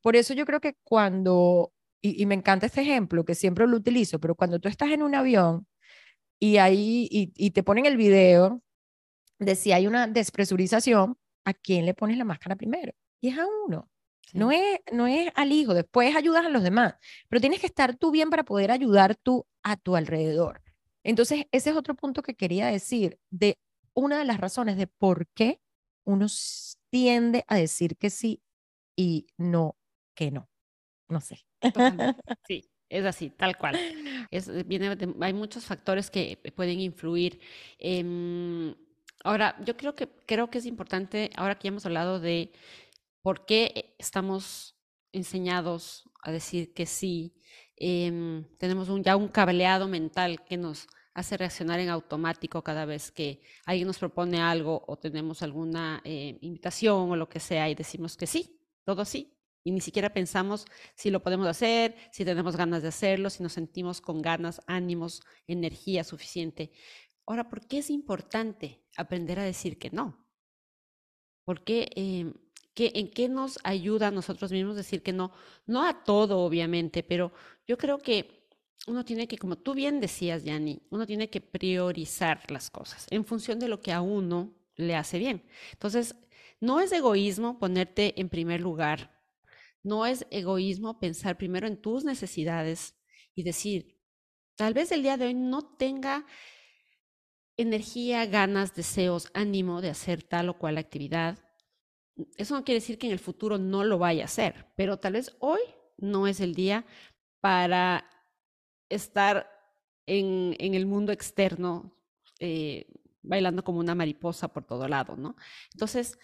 por 0.00 0.16
eso 0.16 0.34
yo 0.34 0.46
creo 0.46 0.60
que 0.60 0.74
cuando 0.82 1.70
y, 2.02 2.26
me 2.26 2.34
encanta 2.34 2.66
este 2.66 2.82
ejemplo 2.82 3.24
que 3.24 3.34
siempre 3.34 3.66
lo 3.66 3.76
utilizo, 3.76 4.20
pero 4.20 4.34
cuando 4.34 4.58
tú 4.60 4.68
estás 4.68 4.90
en 4.90 5.02
un 5.02 5.14
avión 5.14 5.66
y 6.38 6.58
ahí 6.58 7.08
y, 7.10 7.50
te 7.50 7.62
ponen 7.62 7.86
el 7.86 7.96
video 7.96 8.62
de 9.38 9.54
si 9.56 9.72
hay 9.72 9.86
una 9.86 10.06
despresurización, 10.06 11.18
¿a 11.44 11.54
quién 11.54 11.86
le 11.86 11.94
pones 11.94 12.18
la 12.18 12.24
máscara 12.24 12.56
primero? 12.56 12.92
Y 13.20 13.28
es 13.28 13.38
a 13.38 13.46
uno. 13.66 13.88
No, 14.32 14.50
es, 14.50 14.80
no 14.92 15.06
es 15.06 15.30
al 15.36 15.52
hijo, 15.52 15.72
después 15.72 16.14
ayudas 16.16 16.44
a 16.44 16.48
los 16.48 16.62
demás, 16.62 16.96
pero 17.28 17.40
tienes 17.40 17.60
que 17.60 17.66
estar 17.66 17.96
tú 17.96 18.10
bien 18.10 18.28
para 18.28 18.44
poder 18.44 18.72
ayudar 18.72 19.14
tú 19.14 19.46
a 19.62 19.76
tu 19.76 19.94
alrededor. 19.96 20.62
Entonces, 21.04 21.46
ese 21.52 21.70
es 21.70 21.76
otro 21.76 21.94
punto 21.94 22.22
que 22.22 22.34
quería 22.34 22.66
decir, 22.66 23.20
de 23.30 23.58
una 23.94 24.18
de 24.18 24.24
las 24.24 24.40
razones 24.40 24.76
de 24.76 24.88
por 24.88 25.28
qué 25.28 25.60
uno 26.04 26.26
tiende 26.90 27.44
a 27.46 27.56
decir 27.56 27.96
que 27.96 28.10
sí 28.10 28.42
y 28.96 29.28
no 29.36 29.76
que 30.14 30.30
no. 30.30 30.48
No 31.08 31.20
sé. 31.20 31.44
Sí, 32.46 32.68
es 32.88 33.04
así, 33.04 33.30
tal 33.30 33.56
cual. 33.56 33.76
Es, 34.30 34.66
viene 34.66 34.96
hay 35.20 35.32
muchos 35.32 35.64
factores 35.64 36.10
que 36.10 36.38
pueden 36.54 36.80
influir. 36.80 37.40
ahora, 39.24 39.56
yo 39.64 39.76
creo 39.76 39.94
que, 39.94 40.08
creo 40.26 40.50
que 40.50 40.58
es 40.58 40.66
importante, 40.66 41.30
ahora 41.36 41.56
que 41.56 41.64
ya 41.64 41.68
hemos 41.68 41.86
hablado 41.86 42.20
de 42.20 42.52
por 43.22 43.44
qué 43.46 43.94
estamos 43.98 44.76
enseñados 45.12 46.08
a 46.22 46.30
decir 46.30 46.74
que 46.74 46.86
sí, 46.86 47.34
em, 47.76 48.44
tenemos 48.58 48.88
un, 48.88 49.02
ya 49.02 49.16
un 49.16 49.28
cableado 49.28 49.88
mental 49.88 50.44
que 50.44 50.56
nos 50.56 50.86
hace 51.14 51.36
reaccionar 51.36 51.80
en 51.80 51.88
automático 51.88 52.62
cada 52.62 52.84
vez 52.84 53.10
que 53.10 53.40
alguien 53.64 53.86
nos 53.86 53.98
propone 53.98 54.40
algo 54.40 54.84
o 54.86 54.96
tenemos 54.98 55.42
alguna 55.42 56.02
eh, 56.04 56.36
invitación 56.42 57.10
o 57.10 57.16
lo 57.16 57.28
que 57.28 57.40
sea 57.40 57.70
y 57.70 57.74
decimos 57.74 58.16
que 58.16 58.26
sí, 58.26 58.60
todo 58.84 59.04
sí, 59.04 59.35
y 59.66 59.72
ni 59.72 59.80
siquiera 59.80 60.12
pensamos 60.12 60.64
si 60.94 61.10
lo 61.10 61.20
podemos 61.24 61.48
hacer, 61.48 61.96
si 62.12 62.24
tenemos 62.24 62.56
ganas 62.56 62.82
de 62.82 62.88
hacerlo, 62.88 63.30
si 63.30 63.42
nos 63.42 63.54
sentimos 63.54 64.00
con 64.00 64.22
ganas, 64.22 64.60
ánimos, 64.68 65.22
energía 65.48 66.04
suficiente. 66.04 66.70
Ahora, 67.26 67.48
¿por 67.48 67.66
qué 67.66 67.78
es 67.78 67.90
importante 67.90 68.84
aprender 68.96 69.40
a 69.40 69.42
decir 69.42 69.76
que 69.76 69.90
no? 69.90 70.24
¿Por 71.44 71.64
qué, 71.64 71.90
em, 71.96 72.34
¿En 72.76 73.10
qué 73.10 73.28
nos 73.28 73.58
ayuda 73.64 74.08
a 74.08 74.10
nosotros 74.12 74.52
mismos 74.52 74.76
decir 74.76 75.02
que 75.02 75.12
no? 75.12 75.32
No 75.66 75.82
a 75.84 76.04
todo, 76.04 76.44
obviamente, 76.44 77.02
pero 77.02 77.32
yo 77.66 77.76
creo 77.76 77.98
que 77.98 78.46
uno 78.86 79.04
tiene 79.04 79.26
que, 79.26 79.36
como 79.36 79.56
tú 79.56 79.74
bien 79.74 79.98
decías, 79.98 80.44
Yanni, 80.44 80.80
uno 80.90 81.06
tiene 81.06 81.28
que 81.28 81.40
priorizar 81.40 82.48
las 82.52 82.70
cosas 82.70 83.08
en 83.10 83.24
función 83.24 83.58
de 83.58 83.66
lo 83.66 83.80
que 83.80 83.92
a 83.92 84.00
uno 84.00 84.54
le 84.76 84.94
hace 84.94 85.18
bien. 85.18 85.42
Entonces, 85.72 86.14
no 86.60 86.78
es 86.78 86.92
egoísmo 86.92 87.58
ponerte 87.58 88.20
en 88.20 88.28
primer 88.28 88.60
lugar 88.60 89.15
no 89.86 90.04
es 90.04 90.26
egoísmo 90.30 90.98
pensar 90.98 91.38
primero 91.38 91.68
en 91.68 91.80
tus 91.80 92.04
necesidades 92.04 92.96
y 93.36 93.44
decir, 93.44 94.00
tal 94.56 94.74
vez 94.74 94.90
el 94.90 95.02
día 95.02 95.16
de 95.16 95.26
hoy 95.26 95.34
no 95.34 95.76
tenga 95.76 96.26
energía, 97.56 98.26
ganas, 98.26 98.74
deseos, 98.74 99.30
ánimo 99.32 99.80
de 99.80 99.90
hacer 99.90 100.24
tal 100.24 100.48
o 100.48 100.58
cual 100.58 100.78
actividad. 100.78 101.38
Eso 102.36 102.56
no 102.56 102.64
quiere 102.64 102.80
decir 102.80 102.98
que 102.98 103.06
en 103.06 103.12
el 103.12 103.20
futuro 103.20 103.58
no 103.58 103.84
lo 103.84 103.98
vaya 103.98 104.22
a 104.22 104.26
hacer, 104.26 104.66
pero 104.76 104.98
tal 104.98 105.12
vez 105.12 105.36
hoy 105.38 105.60
no 105.98 106.26
es 106.26 106.40
el 106.40 106.54
día 106.54 106.84
para 107.40 108.10
estar 108.88 109.48
en, 110.06 110.56
el 110.58 110.86
mundo 110.86 111.12
externo 111.12 111.96
eh, 112.40 112.86
bailando 113.22 113.62
como 113.62 113.78
una 113.78 113.94
mariposa 113.94 114.48
por 114.48 114.64
todo 114.64 114.88
lado, 114.88 115.16
¿no? 115.16 115.36
Entonces, 115.72 116.18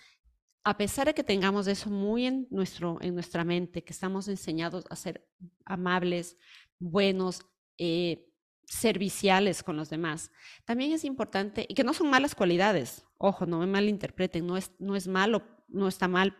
a 0.65 0.77
pesar 0.77 1.07
de 1.07 1.15
que 1.15 1.25
tengamos 1.25 1.67
eso 1.67 1.91
muy 1.91 2.27
en, 2.27 2.47
nuestro, 2.51 2.99
en 3.01 3.15
nuestra 3.15 3.45
mente, 3.45 3.83
que 3.83 3.93
estamos 3.93 4.29
enseñados 4.29 4.85
a 4.91 4.97
ser 4.97 5.29
amables, 5.65 6.37
buenos, 6.79 7.41
eh, 7.79 8.29
serviciales 8.65 9.63
con 9.63 9.77
los 9.77 9.91
demás, 9.91 10.31
también 10.65 10.93
es 10.93 11.05
importante, 11.05 11.67
y 11.69 11.75
que 11.75 11.85
no 11.85 11.93
son 11.93 12.11
malas 12.11 12.35
cualidades, 12.35 13.05
ojo, 13.19 13.45
no 13.45 13.59
me 13.59 13.67
malinterpreten, 13.67 14.47
no 14.47 14.57
es, 14.57 14.71
no 14.79 14.97
es 14.97 15.09
malo, 15.09 15.43
no 15.69 15.89
está 15.89 16.09
mal 16.09 16.37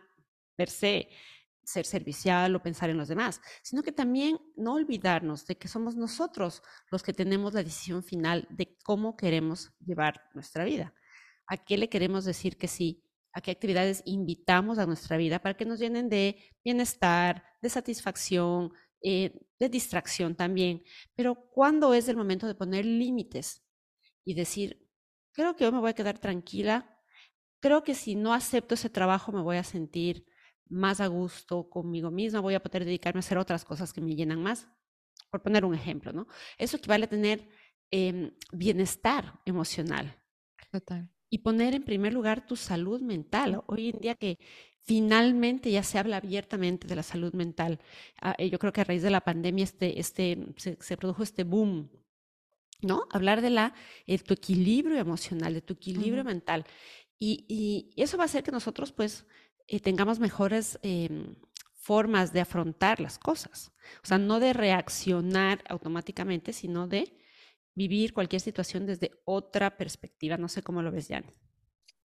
per 0.55 0.69
se 0.69 1.09
ser 1.65 1.85
servicial 1.85 2.55
o 2.55 2.61
pensar 2.61 2.89
en 2.89 2.97
los 2.97 3.07
demás, 3.07 3.41
sino 3.61 3.83
que 3.83 3.91
también 3.91 4.37
no 4.55 4.73
olvidarnos 4.73 5.45
de 5.47 5.57
que 5.57 5.67
somos 5.67 5.95
nosotros 5.95 6.61
los 6.91 7.03
que 7.03 7.13
tenemos 7.13 7.53
la 7.53 7.63
decisión 7.63 8.03
final 8.03 8.47
de 8.49 8.77
cómo 8.83 9.15
queremos 9.15 9.71
llevar 9.79 10.29
nuestra 10.33 10.65
vida, 10.65 10.93
a 11.47 11.57
qué 11.57 11.77
le 11.77 11.89
queremos 11.89 12.25
decir 12.25 12.57
que 12.57 12.67
sí 12.67 13.02
a 13.33 13.41
qué 13.41 13.51
actividades 13.51 14.03
invitamos 14.05 14.77
a 14.77 14.85
nuestra 14.85 15.17
vida 15.17 15.39
para 15.39 15.55
que 15.57 15.65
nos 15.65 15.79
llenen 15.79 16.07
de 16.09 16.37
bienestar, 16.63 17.43
de 17.61 17.69
satisfacción, 17.69 18.71
eh, 19.01 19.39
de 19.59 19.69
distracción 19.69 20.35
también. 20.35 20.83
Pero 21.15 21.35
¿cuándo 21.49 21.93
es 21.93 22.07
el 22.07 22.15
momento 22.15 22.47
de 22.47 22.55
poner 22.55 22.85
límites 22.85 23.63
y 24.23 24.35
decir, 24.35 24.87
creo 25.33 25.55
que 25.55 25.65
hoy 25.65 25.71
me 25.71 25.79
voy 25.79 25.89
a 25.89 25.95
quedar 25.95 26.19
tranquila? 26.19 26.99
Creo 27.59 27.83
que 27.83 27.95
si 27.95 28.15
no 28.15 28.33
acepto 28.33 28.75
ese 28.75 28.89
trabajo 28.89 29.31
me 29.31 29.41
voy 29.41 29.57
a 29.57 29.63
sentir 29.63 30.25
más 30.69 31.01
a 31.01 31.07
gusto 31.07 31.69
conmigo 31.69 32.11
misma, 32.11 32.39
voy 32.39 32.53
a 32.55 32.63
poder 32.63 32.85
dedicarme 32.85 33.19
a 33.19 33.21
hacer 33.21 33.37
otras 33.37 33.65
cosas 33.65 33.93
que 33.93 34.01
me 34.01 34.15
llenan 34.15 34.41
más. 34.43 34.67
Por 35.31 35.41
poner 35.41 35.65
un 35.65 35.73
ejemplo, 35.73 36.13
¿no? 36.13 36.27
Eso 36.57 36.77
equivale 36.77 37.05
a 37.05 37.09
tener 37.09 37.49
em, 37.91 38.31
bienestar 38.51 39.41
emocional. 39.45 40.15
Total 40.71 41.12
y 41.33 41.39
poner 41.39 41.73
en 41.73 41.81
primer 41.81 42.13
lugar 42.13 42.45
tu 42.45 42.55
salud 42.55 43.01
mental. 43.01 43.63
Hoy 43.65 43.89
en 43.89 43.99
día 43.99 44.13
que 44.13 44.37
finalmente 44.83 45.71
ya 45.71 45.81
se 45.81 45.97
habla 45.97 46.17
abiertamente 46.17 46.87
de 46.87 46.95
la 46.95 47.01
salud 47.01 47.33
mental. 47.33 47.79
Ah, 48.21 48.35
eh, 48.37 48.51
yo 48.51 48.59
creo 48.59 48.71
que 48.71 48.81
a 48.81 48.83
raíz 48.83 49.01
de 49.01 49.09
la 49.09 49.21
pandemia 49.21 49.63
este, 49.63 49.99
este, 49.99 50.37
se, 50.57 50.95
produjo 50.95 51.23
este 51.23 51.43
boom, 51.43 51.89
¿no? 52.83 53.07
Hablar 53.09 53.41
de 53.41 53.49
la, 53.49 53.73
eh, 54.05 54.19
tu 54.19 54.35
equilibrio 54.35 54.99
emocional, 54.99 55.55
de 55.55 55.61
tu 55.61 55.73
equilibrio 55.73 56.23
mental. 56.23 56.65
Y, 57.17 57.45
y, 57.49 57.99
eso 57.99 58.15
va 58.15 58.25
a 58.25 58.27
hacer 58.27 58.43
que 58.43 58.51
nosotros 58.51 58.91
pues 58.91 59.25
eh, 59.67 59.79
tengamos 59.79 60.19
mejores 60.19 60.77
em, 60.83 61.33
formas 61.73 62.31
de 62.31 62.41
afrontar 62.41 62.99
las 62.99 63.17
cosas. 63.17 63.71
O 64.03 64.05
sea, 64.05 64.19
no 64.19 64.39
de 64.39 64.53
reaccionar 64.53 65.63
automáticamente, 65.67 66.53
sino 66.53 66.87
de 66.87 67.11
vivir 67.75 68.13
cualquier 68.13 68.41
situación 68.41 68.85
desde 68.85 69.11
otra 69.25 69.77
perspectiva. 69.77 70.37
No 70.37 70.47
sé 70.47 70.61
cómo 70.63 70.81
lo 70.81 70.91
ves, 70.91 71.07
Jan. 71.07 71.25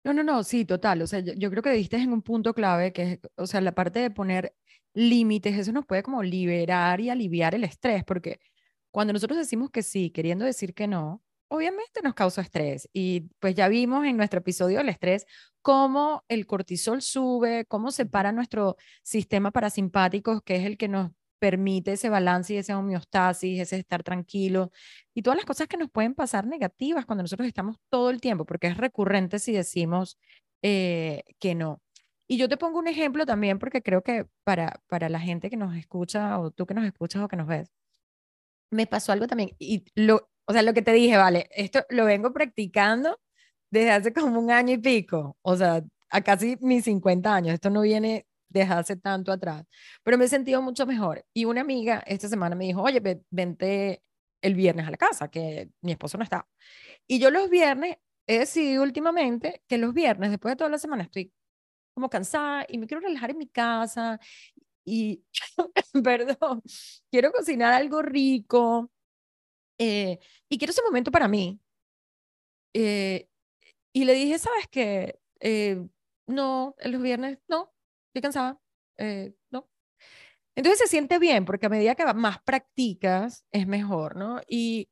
No, 0.04 0.12
no, 0.12 0.22
no, 0.22 0.42
sí, 0.42 0.64
total. 0.64 1.02
O 1.02 1.06
sea, 1.06 1.20
yo, 1.20 1.50
creo 1.50 1.62
que 1.62 1.70
diste 1.72 1.96
en 1.96 2.12
un 2.12 2.22
punto 2.22 2.54
clave 2.54 2.92
que 2.92 3.02
es, 3.12 3.20
o 3.36 3.46
sea, 3.46 3.60
la 3.60 3.72
parte 3.72 3.98
de 4.00 4.10
poner 4.10 4.54
límites, 4.94 5.56
eso 5.58 5.72
nos 5.72 5.86
puede 5.86 6.02
como 6.02 6.22
liberar 6.22 7.00
y 7.00 7.10
aliviar 7.10 7.54
el 7.54 7.64
estrés, 7.64 8.04
porque 8.04 8.40
cuando 8.90 9.12
nosotros 9.12 9.38
decimos 9.38 9.70
que 9.70 9.82
sí, 9.82 10.10
queriendo 10.10 10.44
decir 10.44 10.74
que 10.74 10.86
no, 10.86 11.22
obviamente 11.48 12.00
nos 12.02 12.14
causa 12.14 12.42
estrés 12.42 12.88
y 12.92 13.22
pues 13.38 13.54
ya 13.54 13.68
vimos 13.68 14.06
en 14.06 14.16
nuestro 14.16 14.40
episodio 14.40 14.78
del 14.78 14.88
estrés 14.90 15.26
cómo 15.62 16.24
el 16.28 16.46
cortisol 16.46 17.02
sube, 17.02 17.64
cómo 17.66 17.90
se 17.90 18.06
para 18.06 18.32
nuestro 18.32 18.76
sistema 19.02 19.50
parasimpático, 19.50 20.40
que 20.42 20.56
es 20.56 20.64
el 20.66 20.76
que 20.78 20.88
nos 20.88 21.12
permite 21.38 21.92
ese 21.92 22.08
balance 22.08 22.54
y 22.54 22.58
esa 22.58 22.78
homeostasis, 22.78 23.60
ese 23.60 23.76
estar 23.76 24.02
tranquilo 24.02 24.70
y 25.14 25.22
todas 25.22 25.36
las 25.36 25.46
cosas 25.46 25.68
que 25.68 25.76
nos 25.76 25.90
pueden 25.90 26.14
pasar 26.14 26.46
negativas 26.46 27.06
cuando 27.06 27.22
nosotros 27.22 27.48
estamos 27.48 27.76
todo 27.90 28.10
el 28.10 28.20
tiempo, 28.20 28.44
porque 28.46 28.68
es 28.68 28.76
recurrente 28.76 29.38
si 29.38 29.52
decimos 29.52 30.18
eh, 30.62 31.24
que 31.38 31.54
no. 31.54 31.82
Y 32.28 32.38
yo 32.38 32.48
te 32.48 32.56
pongo 32.58 32.78
un 32.78 32.88
ejemplo 32.88 33.26
también 33.26 33.58
porque 33.58 33.82
creo 33.82 34.02
que 34.02 34.26
para, 34.44 34.80
para 34.88 35.08
la 35.08 35.20
gente 35.20 35.50
que 35.50 35.56
nos 35.56 35.76
escucha 35.76 36.38
o 36.38 36.50
tú 36.50 36.66
que 36.66 36.74
nos 36.74 36.84
escuchas 36.84 37.22
o 37.22 37.28
que 37.28 37.36
nos 37.36 37.46
ves, 37.48 37.70
me 38.70 38.86
pasó 38.86 39.12
algo 39.12 39.26
también. 39.26 39.50
Y 39.58 39.84
lo, 39.94 40.28
o 40.46 40.52
sea, 40.52 40.62
lo 40.62 40.74
que 40.74 40.82
te 40.82 40.92
dije, 40.92 41.16
vale, 41.16 41.48
esto 41.52 41.84
lo 41.90 42.04
vengo 42.04 42.32
practicando 42.32 43.18
desde 43.70 43.90
hace 43.92 44.12
como 44.12 44.38
un 44.40 44.50
año 44.50 44.74
y 44.74 44.78
pico, 44.78 45.36
o 45.42 45.56
sea, 45.56 45.82
a 46.10 46.20
casi 46.22 46.56
mis 46.60 46.84
50 46.84 47.34
años. 47.34 47.54
Esto 47.54 47.70
no 47.70 47.82
viene 47.82 48.26
desde 48.48 48.72
hace 48.74 48.96
tanto 48.96 49.32
atrás, 49.32 49.64
pero 50.02 50.18
me 50.18 50.24
he 50.26 50.28
sentido 50.28 50.62
mucho 50.62 50.86
mejor. 50.86 51.24
Y 51.34 51.44
una 51.44 51.60
amiga 51.62 52.02
esta 52.06 52.28
semana 52.28 52.56
me 52.56 52.64
dijo, 52.66 52.82
oye, 52.82 53.00
vente 53.30 54.02
el 54.42 54.54
viernes 54.54 54.86
a 54.86 54.90
la 54.90 54.96
casa, 54.96 55.28
que 55.30 55.70
mi 55.82 55.92
esposo 55.92 56.18
no 56.18 56.24
está. 56.24 56.46
Y 57.06 57.18
yo 57.20 57.30
los 57.30 57.50
viernes 57.50 57.96
he 58.26 58.40
decidido 58.40 58.82
últimamente 58.82 59.62
que 59.68 59.78
los 59.78 59.94
viernes, 59.94 60.30
después 60.30 60.52
de 60.52 60.56
toda 60.56 60.70
la 60.70 60.78
semana, 60.78 61.04
estoy 61.04 61.32
como 61.94 62.10
cansada 62.10 62.66
y 62.68 62.78
me 62.78 62.86
quiero 62.86 63.00
relajar 63.02 63.30
en 63.30 63.38
mi 63.38 63.48
casa 63.48 64.20
y, 64.84 65.24
perdón, 66.04 66.62
quiero 67.10 67.32
cocinar 67.32 67.72
algo 67.74 68.02
rico 68.02 68.90
eh, 69.78 70.18
y 70.48 70.58
quiero 70.58 70.72
ese 70.72 70.82
momento 70.82 71.10
para 71.10 71.28
mí. 71.28 71.60
Eh, 72.74 73.28
y 73.92 74.04
le 74.04 74.14
dije, 74.14 74.38
¿sabes 74.38 74.68
qué? 74.70 75.18
Eh, 75.40 75.86
no, 76.26 76.74
los 76.84 77.02
viernes, 77.02 77.38
no, 77.48 77.72
estoy 78.08 78.22
cansada, 78.22 78.60
no. 79.50 79.68
Entonces 80.56 80.80
se 80.80 80.88
siente 80.88 81.18
bien 81.18 81.44
porque 81.44 81.66
a 81.66 81.68
medida 81.68 81.94
que 81.94 82.04
más 82.14 82.42
practicas 82.42 83.44
es 83.52 83.66
mejor, 83.66 84.16
¿no? 84.16 84.40
Y 84.48 84.88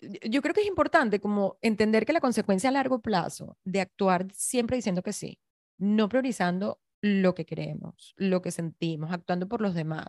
yo 0.00 0.42
creo 0.42 0.54
que 0.54 0.60
es 0.60 0.66
importante 0.66 1.20
como 1.20 1.58
entender 1.62 2.04
que 2.04 2.12
la 2.12 2.20
consecuencia 2.20 2.68
a 2.68 2.72
largo 2.72 3.00
plazo 3.00 3.56
de 3.64 3.80
actuar 3.80 4.26
siempre 4.32 4.76
diciendo 4.76 5.02
que 5.02 5.12
sí 5.12 5.38
no 5.78 6.08
priorizando 6.08 6.80
lo 7.00 7.34
que 7.34 7.46
queremos, 7.46 8.14
lo 8.16 8.42
que 8.42 8.50
sentimos, 8.50 9.12
actuando 9.12 9.48
por 9.48 9.60
los 9.60 9.74
demás. 9.74 10.06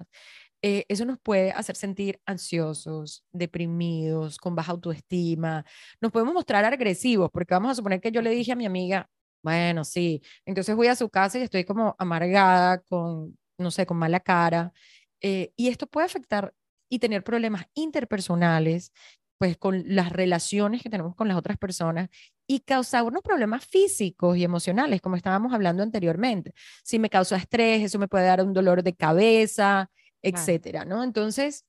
Eh, 0.62 0.86
eso 0.90 1.06
nos 1.06 1.20
puede 1.20 1.52
hacer 1.52 1.76
sentir 1.76 2.20
ansiosos, 2.26 3.24
deprimidos, 3.32 4.38
con 4.40 4.56
baja 4.56 4.72
autoestima. 4.72 5.64
Nos 6.02 6.12
podemos 6.12 6.34
mostrar 6.34 6.66
agresivos, 6.66 7.30
porque 7.32 7.54
vamos 7.54 7.72
a 7.72 7.76
suponer 7.76 8.02
que 8.02 8.12
yo 8.12 8.22
le 8.22 8.32
dije 8.32 8.52
a 8.52 8.56
mi 8.56 8.66
amiga, 8.66 9.10
bueno, 9.42 9.84
sí, 9.84 10.22
entonces 10.46 10.76
voy 10.76 10.88
a 10.88 10.96
su 10.96 11.10
casa 11.10 11.40
y 11.40 11.44
estoy 11.44 11.64
como 11.66 11.96
amargada, 12.00 12.80
con, 12.82 13.38
no 13.58 13.72
sé, 13.72 13.86
con 13.86 13.98
mala 13.98 14.20
cara. 14.20 14.74
Eh, 15.22 15.52
y 15.56 15.70
esto 15.70 15.88
puede 15.88 16.06
afectar 16.08 16.54
y 16.90 17.00
tener 17.00 17.24
problemas 17.24 17.66
interpersonales 17.74 18.92
pues 19.40 19.58
con 19.58 19.84
las 19.88 20.12
relaciones 20.12 20.84
que 20.84 20.90
tenemos 20.90 21.16
con 21.16 21.30
las 21.30 21.38
otras 21.38 21.58
personas 21.58 22.10
y 22.46 22.60
causar 22.60 23.04
unos 23.04 23.22
problemas 23.22 23.66
físicos 23.66 24.36
y 24.38 24.44
emocionales, 24.44 25.02
como 25.02 25.16
estábamos 25.16 25.54
hablando 25.54 25.82
anteriormente. 25.82 26.54
Si 26.84 27.00
me 27.00 27.10
causa 27.10 27.38
estrés, 27.38 27.84
eso 27.84 28.00
me 28.00 28.10
puede 28.10 28.26
dar 28.26 28.44
un 28.44 28.54
dolor 28.54 28.84
de 28.84 28.96
cabeza, 28.96 29.90
etcétera, 30.22 30.84
¿no? 30.84 31.04
Entonces, 31.04 31.66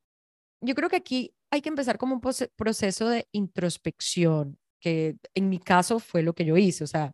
yo 0.60 0.74
creo 0.74 0.88
que 0.88 0.96
aquí 0.96 1.32
hay 1.52 1.62
que 1.62 1.68
empezar 1.68 1.96
como 1.96 2.14
un 2.14 2.20
proceso 2.56 3.08
de 3.08 3.28
introspección, 3.30 4.58
que 4.80 5.16
en 5.34 5.48
mi 5.48 5.60
caso 5.60 6.00
fue 6.00 6.22
lo 6.22 6.34
que 6.34 6.44
yo 6.44 6.56
hice, 6.56 6.82
o 6.82 6.88
sea, 6.88 7.12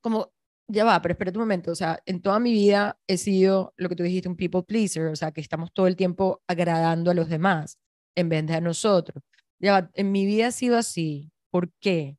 como 0.00 0.32
ya 0.68 0.84
va, 0.84 1.00
pero 1.00 1.12
espera 1.12 1.30
un 1.32 1.38
momento, 1.38 1.72
o 1.72 1.74
sea, 1.74 2.02
en 2.06 2.20
toda 2.20 2.38
mi 2.38 2.52
vida 2.52 2.98
he 3.06 3.16
sido 3.16 3.72
lo 3.76 3.88
que 3.88 3.96
tú 3.96 4.02
dijiste, 4.02 4.28
un 4.28 4.36
people 4.36 4.62
pleaser, 4.62 5.06
o 5.06 5.16
sea, 5.16 5.32
que 5.32 5.40
estamos 5.40 5.72
todo 5.72 5.86
el 5.86 5.96
tiempo 5.96 6.42
agradando 6.46 7.10
a 7.10 7.14
los 7.14 7.28
demás 7.28 7.78
en 8.14 8.28
vez 8.28 8.46
de 8.46 8.54
a 8.54 8.60
nosotros. 8.60 9.22
Ya, 9.60 9.90
en 9.94 10.12
mi 10.12 10.26
vida 10.26 10.48
ha 10.48 10.52
sido 10.52 10.76
así. 10.76 11.32
¿Por 11.50 11.72
qué? 11.80 12.18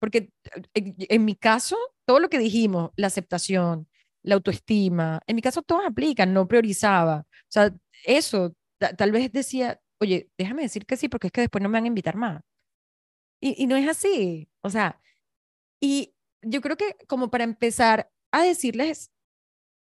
Porque 0.00 0.30
en, 0.74 1.24
mi 1.24 1.36
caso, 1.36 1.76
todo 2.06 2.20
lo 2.20 2.30
que 2.30 2.38
dijimos, 2.38 2.90
la 2.96 3.08
aceptación, 3.08 3.88
la 4.22 4.36
autoestima, 4.36 5.20
en 5.26 5.36
mi 5.36 5.42
caso 5.42 5.62
todas 5.62 5.86
aplican, 5.86 6.32
no 6.34 6.48
priorizaba. 6.48 7.26
O 7.28 7.52
sea, 7.52 7.74
eso, 8.04 8.54
tal 8.96 9.12
vez 9.12 9.32
decía, 9.32 9.80
oye, 10.00 10.30
déjame 10.38 10.62
decir 10.62 10.86
que 10.86 10.96
sí, 10.96 11.08
porque 11.08 11.28
es 11.28 11.32
que 11.32 11.42
después 11.42 11.62
no 11.62 11.68
me 11.68 11.74
van 11.78 11.84
a 11.84 11.88
invitar 11.88 12.16
más. 12.16 12.42
Y, 13.40 13.62
y 13.62 13.66
no 13.66 13.76
es 13.76 13.88
así. 13.88 14.48
O 14.62 14.70
sea, 14.70 15.00
y 15.80 16.14
yo 16.42 16.60
creo 16.60 16.76
que 16.76 16.96
como 17.06 17.30
para 17.30 17.44
empezar 17.44 18.10
a 18.32 18.42
decirles 18.42 19.10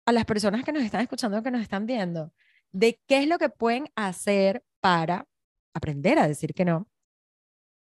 a 0.06 0.12
las 0.12 0.24
personas 0.24 0.64
que 0.64 0.72
nos 0.72 0.82
están 0.82 1.00
escuchando, 1.00 1.42
que 1.42 1.50
nos 1.50 1.62
están 1.62 1.86
viendo, 1.86 2.32
de 2.72 3.00
qué 3.06 3.22
es 3.22 3.28
lo 3.28 3.38
que 3.38 3.48
pueden 3.48 3.88
hacer 3.94 4.64
para 4.80 5.26
aprender 5.74 6.18
a 6.18 6.28
decir 6.28 6.54
que 6.54 6.64
no, 6.64 6.88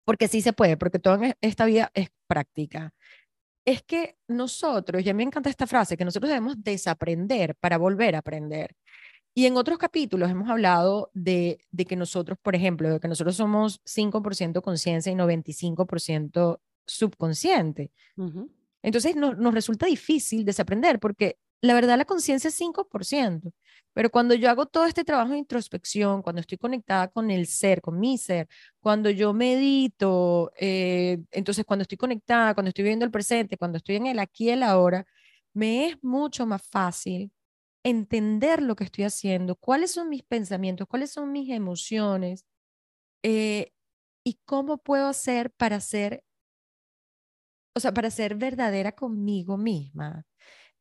porque 0.04 0.28
sí 0.28 0.40
se 0.40 0.52
puede, 0.52 0.76
porque 0.76 0.98
toda 0.98 1.26
e, 1.26 1.36
esta 1.40 1.66
vida 1.66 1.90
es 1.94 2.08
práctica. 2.26 2.94
Es 3.66 3.82
que 3.82 4.16
nosotros, 4.26 5.04
y 5.04 5.10
a 5.10 5.12
mí 5.12 5.18
me 5.18 5.24
encanta 5.24 5.50
esta 5.50 5.66
frase, 5.66 5.96
que 5.96 6.04
nosotros 6.04 6.30
debemos 6.30 6.62
desaprender 6.62 7.54
para 7.56 7.76
volver 7.76 8.16
a 8.16 8.20
aprender. 8.20 8.74
Y 9.34 9.46
en 9.46 9.56
otros 9.56 9.78
capítulos 9.78 10.30
hemos 10.30 10.48
hablado 10.48 11.10
de, 11.12 11.60
de 11.70 11.84
que 11.84 11.94
nosotros, 11.94 12.38
por 12.42 12.56
ejemplo, 12.56 12.90
de 12.90 13.00
que 13.00 13.08
nosotros 13.08 13.36
somos 13.36 13.82
5% 13.84 14.62
conciencia 14.62 15.12
y 15.12 15.14
95% 15.14 16.58
subconsciente. 16.88 17.92
Entonces 18.82 19.16
nos 19.16 19.54
resulta 19.54 19.86
difícil 19.86 20.44
desaprender 20.44 20.98
porque 20.98 21.38
la 21.60 21.74
verdad 21.74 21.98
la 21.98 22.04
conciencia 22.04 22.48
es 22.48 22.54
5%, 22.60 23.52
pero 23.92 24.10
cuando 24.10 24.34
yo 24.34 24.48
hago 24.48 24.66
todo 24.66 24.86
este 24.86 25.04
trabajo 25.04 25.32
de 25.32 25.38
introspección, 25.38 26.22
cuando 26.22 26.40
estoy 26.40 26.58
conectada 26.58 27.08
con 27.08 27.30
el 27.30 27.46
ser, 27.46 27.80
con 27.80 27.98
mi 27.98 28.16
ser, 28.16 28.48
cuando 28.80 29.10
yo 29.10 29.32
medito, 29.32 30.52
eh, 30.58 31.18
entonces 31.32 31.64
cuando 31.64 31.82
estoy 31.82 31.98
conectada, 31.98 32.54
cuando 32.54 32.68
estoy 32.68 32.84
viviendo 32.84 33.04
el 33.04 33.10
presente, 33.10 33.56
cuando 33.56 33.78
estoy 33.78 33.96
en 33.96 34.06
el 34.06 34.18
aquí 34.20 34.46
y 34.46 34.50
el 34.50 34.62
ahora, 34.62 35.04
me 35.52 35.88
es 35.88 35.96
mucho 36.02 36.46
más 36.46 36.62
fácil 36.62 37.32
entender 37.82 38.62
lo 38.62 38.76
que 38.76 38.84
estoy 38.84 39.04
haciendo, 39.04 39.56
cuáles 39.56 39.92
son 39.92 40.08
mis 40.08 40.22
pensamientos, 40.22 40.86
cuáles 40.88 41.10
son 41.10 41.32
mis 41.32 41.50
emociones 41.50 42.44
eh, 43.22 43.72
y 44.24 44.38
cómo 44.44 44.78
puedo 44.78 45.08
hacer 45.08 45.50
para 45.52 45.80
ser, 45.80 46.24
o 47.78 47.80
sea, 47.80 47.92
para 47.94 48.10
ser 48.10 48.34
verdadera 48.36 48.92
conmigo 48.92 49.56
misma. 49.56 50.24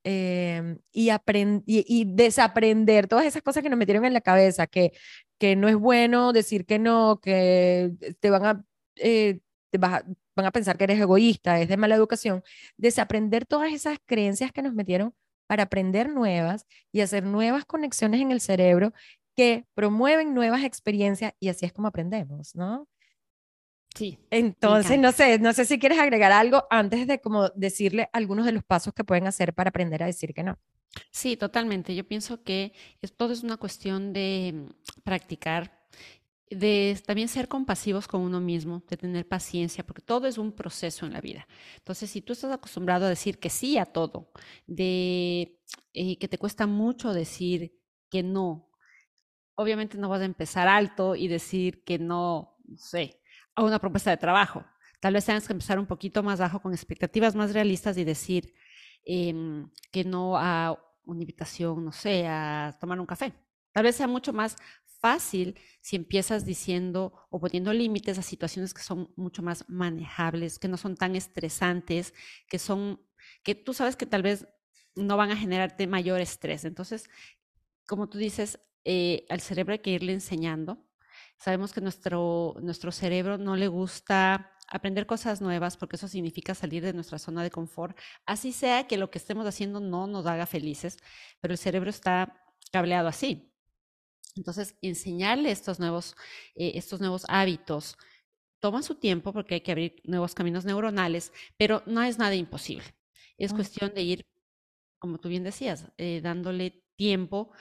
Em, 0.04 0.80
y, 0.94 1.12
y, 1.66 2.06
desaprender 2.06 3.08
todas 3.08 3.26
esas 3.26 3.42
cosas 3.42 3.62
que 3.64 3.70
nos 3.70 3.80
metieron 3.80 4.06
en 4.06 4.14
la 4.14 4.22
cabeza, 4.22 4.68
que, 4.68 4.94
que 5.38 5.56
no 5.58 5.68
es 5.68 5.76
bueno 5.76 6.34
decir 6.34 6.66
que 6.66 6.80
no, 6.80 7.20
que 7.22 7.92
te 8.20 8.30
van 8.30 8.46
a, 8.46 8.64
eh, 8.96 9.42
te 9.70 9.78
van 9.78 10.18
a 10.38 10.52
pensar 10.52 10.78
que 10.78 10.86
eres 10.86 11.00
egoísta, 11.00 11.60
es 11.62 11.70
de 11.70 11.78
mala 11.78 11.96
educación, 11.96 12.44
desaprender 12.78 13.46
todas 13.46 13.74
esas 13.74 14.00
creencias 14.06 14.52
que 14.52 14.62
nos 14.62 14.74
metieron 14.74 15.14
para 15.48 15.64
aprender 15.64 16.10
nuevas 16.10 16.66
y 16.92 17.02
hacer 17.02 17.24
nuevas 17.24 17.66
conexiones 17.66 18.22
en 18.22 18.32
el 18.32 18.42
cerebro 18.42 18.94
que 19.36 19.66
promueven 19.76 20.34
nuevas 20.34 20.64
experiencias 20.64 21.34
y 21.40 21.50
así 21.50 21.66
es 21.66 21.74
como 21.74 21.90
aprendemos, 21.90 22.56
¿no? 22.56 22.88
Sí. 23.98 24.20
Entonces, 24.30 25.00
no 25.00 25.12
sé, 25.12 25.40
no 25.40 25.54
sé 25.54 25.66
si 25.66 25.80
quieres 25.80 25.98
agregar 25.98 26.32
algo 26.32 26.66
antes 26.70 27.08
de 27.08 27.20
como 27.20 27.50
decirle 27.50 28.10
algunos 28.14 28.46
de 28.46 28.52
los 28.52 28.64
pasos 28.64 28.94
que 28.94 29.04
pueden 29.04 29.26
hacer 29.26 29.54
para 29.56 29.70
aprender 29.70 30.04
a 30.04 30.06
decir 30.06 30.36
que 30.36 30.44
no. 30.44 30.60
Sí, 31.12 31.36
totalmente. 31.36 31.96
Yo 31.96 32.08
pienso 32.08 32.44
que 32.44 32.74
todo 33.18 33.34
es 33.34 33.42
una 33.42 33.58
cuestión 33.58 34.14
de 34.14 34.54
mm, 34.54 35.02
practicar, 35.04 35.88
de 36.50 37.02
también 37.08 37.28
ser 37.28 37.48
compasivos 37.48 38.08
con 38.08 38.22
uno 38.22 38.40
mismo, 38.40 38.84
de 38.88 38.98
tener 38.98 39.28
paciencia, 39.28 39.84
porque 39.84 40.04
todo 40.04 40.28
es 40.28 40.38
un 40.38 40.52
proceso 40.52 41.08
en 41.08 41.14
la 41.14 41.22
vida. 41.22 41.48
Entonces, 41.78 42.10
si 42.12 42.22
tú 42.22 42.34
estás 42.34 42.52
acostumbrado 42.52 43.08
a 43.08 43.10
decir 43.10 43.40
que 43.40 43.50
sí 43.50 43.80
a 43.80 43.86
todo, 43.86 44.32
de 44.68 45.60
eh, 45.94 46.18
que 46.20 46.28
te 46.28 46.38
cuesta 46.38 46.68
mucho 46.68 47.14
decir 47.14 47.74
que 48.12 48.22
no, 48.22 48.70
obviamente 49.56 49.98
no 49.98 50.08
vas 50.08 50.22
a 50.22 50.26
empezar 50.26 50.68
alto 50.68 51.16
y 51.16 51.28
decir 51.28 51.84
que 51.84 51.98
no, 51.98 52.58
no 52.66 52.78
sé, 52.78 53.20
a 53.58 53.64
una 53.64 53.80
propuesta 53.80 54.12
de 54.12 54.18
trabajo. 54.18 54.64
Tal 55.00 55.16
vez 55.16 55.26
tengas 55.26 55.48
que 55.48 55.54
empezar 55.54 55.80
un 55.80 55.88
poquito 55.88 56.24
más 56.24 56.40
bajo 56.40 56.62
con 56.62 56.74
expectativas 56.74 57.36
más 57.36 57.54
realistas 57.54 57.98
y 57.98 58.04
decir 58.04 58.54
em, 59.04 59.70
que 59.92 60.04
no 60.04 60.38
a 60.38 60.78
una 61.06 61.22
invitación, 61.22 61.84
no 61.84 61.92
sé, 61.92 62.28
a 62.28 62.78
tomar 62.80 63.00
un 63.00 63.06
café. 63.08 63.34
Tal 63.72 63.84
vez 63.84 63.96
sea 63.96 64.08
mucho 64.08 64.32
más 64.32 64.56
fácil 65.00 65.60
si 65.82 65.96
empiezas 65.96 66.46
diciendo 66.46 67.14
o 67.32 67.40
poniendo 67.40 67.74
límites 67.74 68.20
a 68.20 68.22
situaciones 68.22 68.74
que 68.74 68.84
son 68.84 69.12
mucho 69.16 69.42
más 69.42 69.66
manejables, 69.68 70.60
que 70.60 70.68
no 70.68 70.78
son 70.78 70.96
tan 70.96 71.16
estresantes, 71.16 72.14
que 72.48 72.60
son, 72.60 73.02
que 73.44 73.56
tú 73.56 73.74
sabes 73.74 73.96
que 73.96 74.06
tal 74.06 74.22
vez 74.22 74.48
no 74.96 75.18
van 75.18 75.32
a 75.32 75.38
generarte 75.38 75.88
mayor 75.88 76.22
estrés. 76.22 76.64
Entonces, 76.64 77.10
como 77.88 78.08
tú 78.08 78.20
dices, 78.20 78.60
eh, 78.84 79.26
al 79.30 79.42
cerebro 79.42 79.74
hay 79.74 79.80
que 79.80 79.92
irle 79.92 80.14
enseñando 80.14 80.87
Sabemos 81.38 81.72
que 81.74 81.82
nuestro, 81.82 82.56
nuestro 82.62 82.92
cerebro 82.92 83.38
no 83.38 83.56
le 83.56 83.68
gusta 83.68 84.52
aprender 84.68 85.06
cosas 85.06 85.42
nuevas 85.42 85.78
porque 85.78 85.96
eso 85.96 86.08
significa 86.08 86.56
salir 86.56 86.84
de 86.84 86.94
nuestra 86.94 87.20
zona 87.20 87.44
de 87.44 87.52
confort, 87.52 87.98
así 88.26 88.52
sea 88.52 88.88
que 88.88 88.98
lo 88.98 89.10
que 89.12 89.18
estemos 89.18 89.46
haciendo 89.48 89.80
no 89.80 90.08
nos 90.08 90.26
haga 90.26 90.46
felices, 90.46 90.98
pero 91.40 91.54
el 91.54 91.58
cerebro 91.58 91.90
está 91.90 92.44
cableado 92.72 93.08
así. 93.08 93.54
Entonces, 94.36 94.76
enseñarle 94.82 95.52
estos 95.52 95.80
nuevos, 95.80 96.16
eh, 96.56 96.74
estos 96.76 97.00
nuevos 97.02 97.26
hábitos 97.30 97.98
toma 98.60 98.84
su 98.84 98.96
tiempo 98.96 99.34
porque 99.34 99.56
hay 99.56 99.62
que 99.62 99.72
abrir 99.72 100.02
nuevos 100.06 100.36
caminos 100.36 100.66
neuronales, 100.66 101.34
pero 101.58 101.84
no 101.86 102.04
es 102.04 102.18
nada 102.20 102.36
imposible. 102.36 102.86
Es 103.38 103.54
cuestión 103.54 103.94
de 103.94 104.02
ir, 104.04 104.26
como 105.00 105.20
tú 105.20 105.30
bien 105.30 105.44
decías, 105.44 105.86
eh, 105.98 106.22
dándole 106.24 106.84
tiempo 106.96 107.52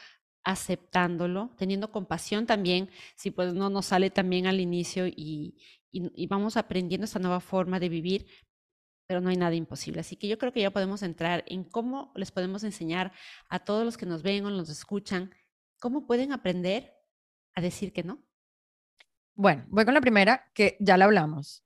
aceptándolo, 0.47 1.51
teniendo 1.59 1.91
compasión 1.91 2.47
también, 2.47 2.89
si 3.17 3.33
pues 3.33 3.53
no 3.53 3.69
nos 3.69 3.87
sale 3.87 4.11
también 4.11 4.47
al 4.47 4.61
inicio 4.61 5.09
y, 5.09 5.59
y, 5.91 6.27
vamos 6.29 6.57
aprendiendo 6.57 7.05
esta 7.05 7.19
nueva 7.19 7.41
forma 7.41 7.81
de 7.81 7.89
vivir, 7.89 8.27
pero 9.09 9.21
no 9.21 9.29
hay 9.29 9.37
nada 9.37 9.57
imposible. 9.57 10.01
Así 10.01 10.15
que 10.15 10.29
yo 10.29 10.39
creo 10.39 10.53
que 10.53 10.61
ya 10.61 10.71
podemos 10.71 11.03
entrar 11.03 11.43
en 11.49 11.65
cómo 11.65 12.13
les 12.15 12.31
podemos 12.31 12.63
enseñar 12.63 13.13
a 13.49 13.59
todos 13.59 13.85
los 13.85 13.97
que 13.97 14.07
nos 14.07 14.23
ven 14.23 14.47
o 14.47 14.51
nos 14.51 14.71
escuchan, 14.71 15.35
cómo 15.81 16.07
pueden 16.07 16.31
aprender 16.31 16.95
a 17.57 17.61
decir 17.61 17.93
que 17.93 18.05
no. 18.05 18.25
Bueno, 19.35 19.65
voy 19.69 19.85
con 19.85 19.95
la 19.95 20.01
primera, 20.01 20.53
que 20.55 20.77
ya 20.79 20.97
la 20.97 21.07
hablamos, 21.07 21.65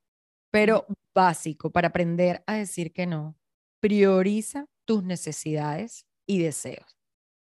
pero 0.49 0.87
básico 1.13 1.71
para 1.71 1.89
aprender 1.89 2.43
a 2.47 2.55
decir 2.55 2.93
que 2.93 3.05
no. 3.05 3.37
Prioriza 3.79 4.65
tus 4.85 5.03
necesidades 5.03 6.07
y 6.25 6.41
deseos. 6.41 7.00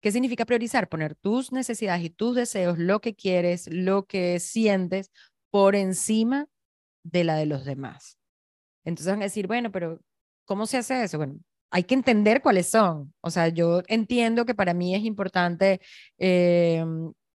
¿Qué 0.01 0.13
significa 0.13 0.47
priorizar? 0.47 0.89
Poner 0.89 1.15
tus 1.15 1.53
necesidades 1.53 2.05
y 2.05 2.11
tus 2.11 2.35
deseos, 2.37 2.79
lo 2.79 3.01
que 3.01 3.15
quieres, 3.15 3.69
lo 3.71 4.07
que 4.07 4.41
sientes, 4.41 5.11
por 5.51 5.75
encima 5.77 6.47
de 7.05 7.25
la 7.25 7.37
de 7.37 7.47
los 7.47 7.65
demás. 7.65 8.19
Entonces 8.85 9.13
van 9.13 9.23
a 9.23 9.25
decir, 9.25 9.47
bueno, 9.47 9.73
pero 9.73 10.01
¿cómo 10.47 10.67
se 10.67 10.79
hace 10.79 11.05
eso? 11.05 11.19
Bueno, 11.19 11.39
hay 11.71 11.85
que 11.85 11.95
entender 11.95 12.43
cuáles 12.43 12.69
son. 12.69 13.15
O 13.21 13.31
sea, 13.31 13.49
yo 13.49 13.83
entiendo 13.89 14.47
que 14.47 14.55
para 14.55 14.75
mí 14.75 14.95
es 14.95 15.05
importante 15.05 15.81
eh, 16.19 16.85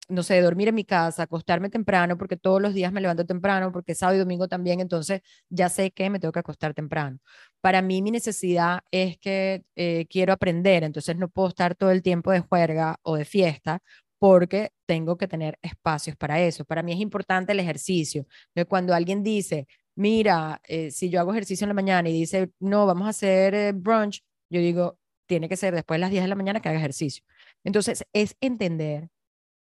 no 0.08 0.22
sé, 0.22 0.40
dormir 0.40 0.68
en 0.68 0.74
mi 0.74 0.84
casa, 0.84 1.24
acostarme 1.24 1.70
temprano, 1.70 2.18
porque 2.18 2.36
todos 2.36 2.60
los 2.60 2.74
días 2.74 2.92
me 2.92 3.00
levanto 3.00 3.24
temprano, 3.26 3.72
porque 3.72 3.94
sábado 3.94 4.16
y 4.16 4.20
domingo 4.20 4.48
también, 4.48 4.80
entonces 4.80 5.22
ya 5.48 5.68
sé 5.68 5.90
que 5.92 6.10
me 6.10 6.18
tengo 6.20 6.32
que 6.32 6.40
acostar 6.40 6.74
temprano. 6.74 7.18
Para 7.62 7.80
mí 7.80 8.02
mi 8.02 8.10
necesidad 8.10 8.80
es 8.90 9.18
que 9.18 9.64
eh, 9.76 10.06
quiero 10.10 10.32
aprender, 10.32 10.84
entonces 10.84 11.16
no 11.16 11.28
puedo 11.28 11.48
estar 11.48 11.76
todo 11.76 11.92
el 11.92 12.02
tiempo 12.02 12.32
de 12.32 12.40
juerga 12.40 12.96
o 13.02 13.16
de 13.16 13.24
fiesta 13.24 13.80
porque 14.18 14.70
tengo 14.86 15.16
que 15.16 15.28
tener 15.28 15.58
espacios 15.62 16.16
para 16.16 16.40
eso. 16.40 16.64
Para 16.64 16.82
mí 16.82 16.92
es 16.92 17.00
importante 17.00 17.52
el 17.52 17.60
ejercicio. 17.60 18.26
Cuando 18.68 18.94
alguien 18.94 19.22
dice, 19.22 19.66
mira, 19.96 20.60
eh, 20.64 20.90
si 20.90 21.08
yo 21.08 21.20
hago 21.20 21.32
ejercicio 21.32 21.64
en 21.64 21.68
la 21.68 21.74
mañana 21.74 22.08
y 22.08 22.12
dice, 22.12 22.50
no, 22.60 22.86
vamos 22.86 23.06
a 23.06 23.10
hacer 23.10 23.54
eh, 23.54 23.72
brunch, 23.72 24.22
yo 24.50 24.60
digo, 24.60 24.98
tiene 25.26 25.48
que 25.48 25.56
ser 25.56 25.74
después 25.74 25.96
de 25.96 26.00
las 26.00 26.10
10 26.10 26.24
de 26.24 26.28
la 26.28 26.34
mañana 26.34 26.60
que 26.60 26.68
haga 26.68 26.78
ejercicio. 26.78 27.24
Entonces, 27.64 28.04
es 28.12 28.36
entender 28.40 29.08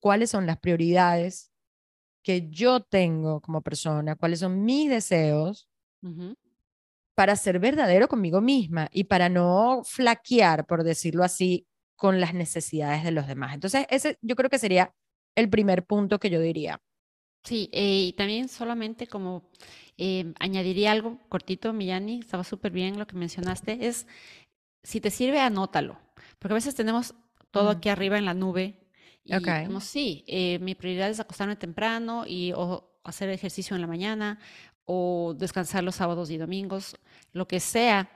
cuáles 0.00 0.30
son 0.30 0.46
las 0.46 0.58
prioridades 0.58 1.52
que 2.22 2.48
yo 2.50 2.80
tengo 2.80 3.40
como 3.40 3.62
persona, 3.62 4.16
cuáles 4.16 4.40
son 4.40 4.64
mis 4.64 4.90
deseos 4.90 5.68
para 7.14 7.36
ser 7.36 7.58
verdadero 7.58 8.08
conmigo 8.08 8.40
misma 8.40 8.88
y 8.92 9.04
para 9.04 9.28
no 9.28 9.82
flaquear, 9.84 10.66
por 10.66 10.84
decirlo 10.84 11.24
así, 11.24 11.66
con 11.96 12.20
las 12.20 12.34
necesidades 12.34 13.04
de 13.04 13.12
los 13.12 13.26
demás. 13.26 13.54
Entonces, 13.54 13.86
ese 13.88 14.18
yo 14.20 14.36
creo 14.36 14.50
que 14.50 14.58
sería 14.58 14.92
el 15.36 15.48
primer 15.48 15.84
punto 15.84 16.18
que 16.18 16.30
yo 16.30 16.40
diría. 16.40 16.80
Sí, 17.44 17.68
eh, 17.72 18.06
y 18.08 18.12
también 18.14 18.48
solamente 18.48 19.06
como 19.06 19.50
eh, 19.98 20.32
añadiría 20.40 20.92
algo 20.92 21.20
cortito, 21.28 21.72
Millani, 21.72 22.20
estaba 22.20 22.42
súper 22.42 22.72
bien 22.72 22.98
lo 22.98 23.06
que 23.06 23.16
mencionaste, 23.16 23.86
es 23.86 24.06
si 24.82 25.00
te 25.00 25.10
sirve, 25.10 25.40
anótalo, 25.40 25.98
porque 26.38 26.54
a 26.54 26.56
veces 26.56 26.74
tenemos 26.74 27.14
todo 27.50 27.70
aquí 27.70 27.88
arriba 27.88 28.18
en 28.18 28.24
la 28.24 28.34
nube 28.34 28.80
y 29.24 29.32
como 29.40 29.80
sí, 29.80 30.24
eh, 30.26 30.58
mi 30.58 30.74
prioridad 30.74 31.08
es 31.08 31.20
acostarme 31.20 31.56
temprano 31.56 32.24
y 32.26 32.52
o 32.52 32.98
hacer 33.04 33.28
ejercicio 33.30 33.74
en 33.74 33.82
la 33.82 33.86
mañana 33.86 34.38
o 34.84 35.34
descansar 35.36 35.84
los 35.84 35.96
sábados 35.96 36.30
y 36.30 36.36
domingos, 36.36 36.96
lo 37.32 37.46
que 37.48 37.60
sea 37.60 38.10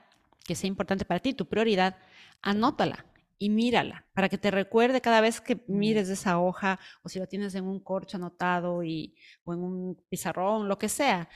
que 0.48 0.54
sea 0.54 0.66
importante 0.66 1.04
para 1.04 1.20
ti, 1.20 1.34
tu 1.34 1.46
prioridad, 1.46 1.98
anótala 2.40 3.04
y 3.38 3.50
mírala 3.50 4.06
para 4.14 4.30
que 4.30 4.38
te 4.38 4.50
recuerde 4.50 5.02
cada 5.02 5.20
vez 5.20 5.42
que 5.42 5.62
mires 5.68 6.08
esa 6.08 6.40
hoja 6.40 6.80
o 7.02 7.10
si 7.10 7.18
lo 7.18 7.26
tienes 7.28 7.54
en 7.54 7.64
un 7.64 7.80
corcho 7.80 8.16
anotado 8.16 8.82
y, 8.82 9.14
o 9.44 9.52
en 9.52 9.60
un 9.60 10.04
pizarrón, 10.08 10.66
lo 10.66 10.78
que 10.78 10.88
sea, 10.88 11.28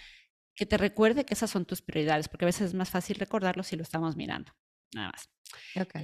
que 0.56 0.64
te 0.64 0.78
recuerde 0.78 1.24
que 1.26 1.34
esas 1.34 1.50
son 1.50 1.66
tus 1.66 1.82
prioridades, 1.82 2.28
porque 2.28 2.46
a 2.46 2.52
veces 2.52 2.68
es 2.68 2.74
más 2.74 2.88
fácil 2.88 3.16
recordarlo 3.16 3.62
si 3.62 3.76
lo 3.76 3.82
estamos 3.82 4.16
mirando. 4.16 4.50
Nada 4.94 5.10
más. 5.10 5.28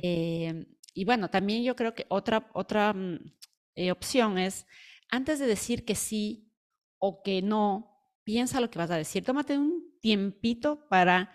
Eh, 0.02 0.66
y 0.92 1.04
bueno, 1.06 1.30
también 1.30 1.64
yo 1.64 1.74
creo 1.74 1.94
que 1.94 2.04
otra, 2.10 2.50
otra 2.52 2.92
mm, 2.92 3.18
eh, 3.74 3.90
opción 3.90 4.36
es, 4.36 4.66
antes 5.10 5.38
de 5.38 5.46
decir 5.46 5.86
que 5.86 5.94
sí 5.94 6.52
o 6.98 7.22
que 7.22 7.40
no, 7.40 7.97
piensa 8.28 8.60
lo 8.60 8.68
que 8.68 8.78
vas 8.78 8.90
a 8.90 8.96
decir. 8.98 9.24
Tómate 9.24 9.56
un 9.56 9.90
tiempito 10.02 10.86
para 10.90 11.32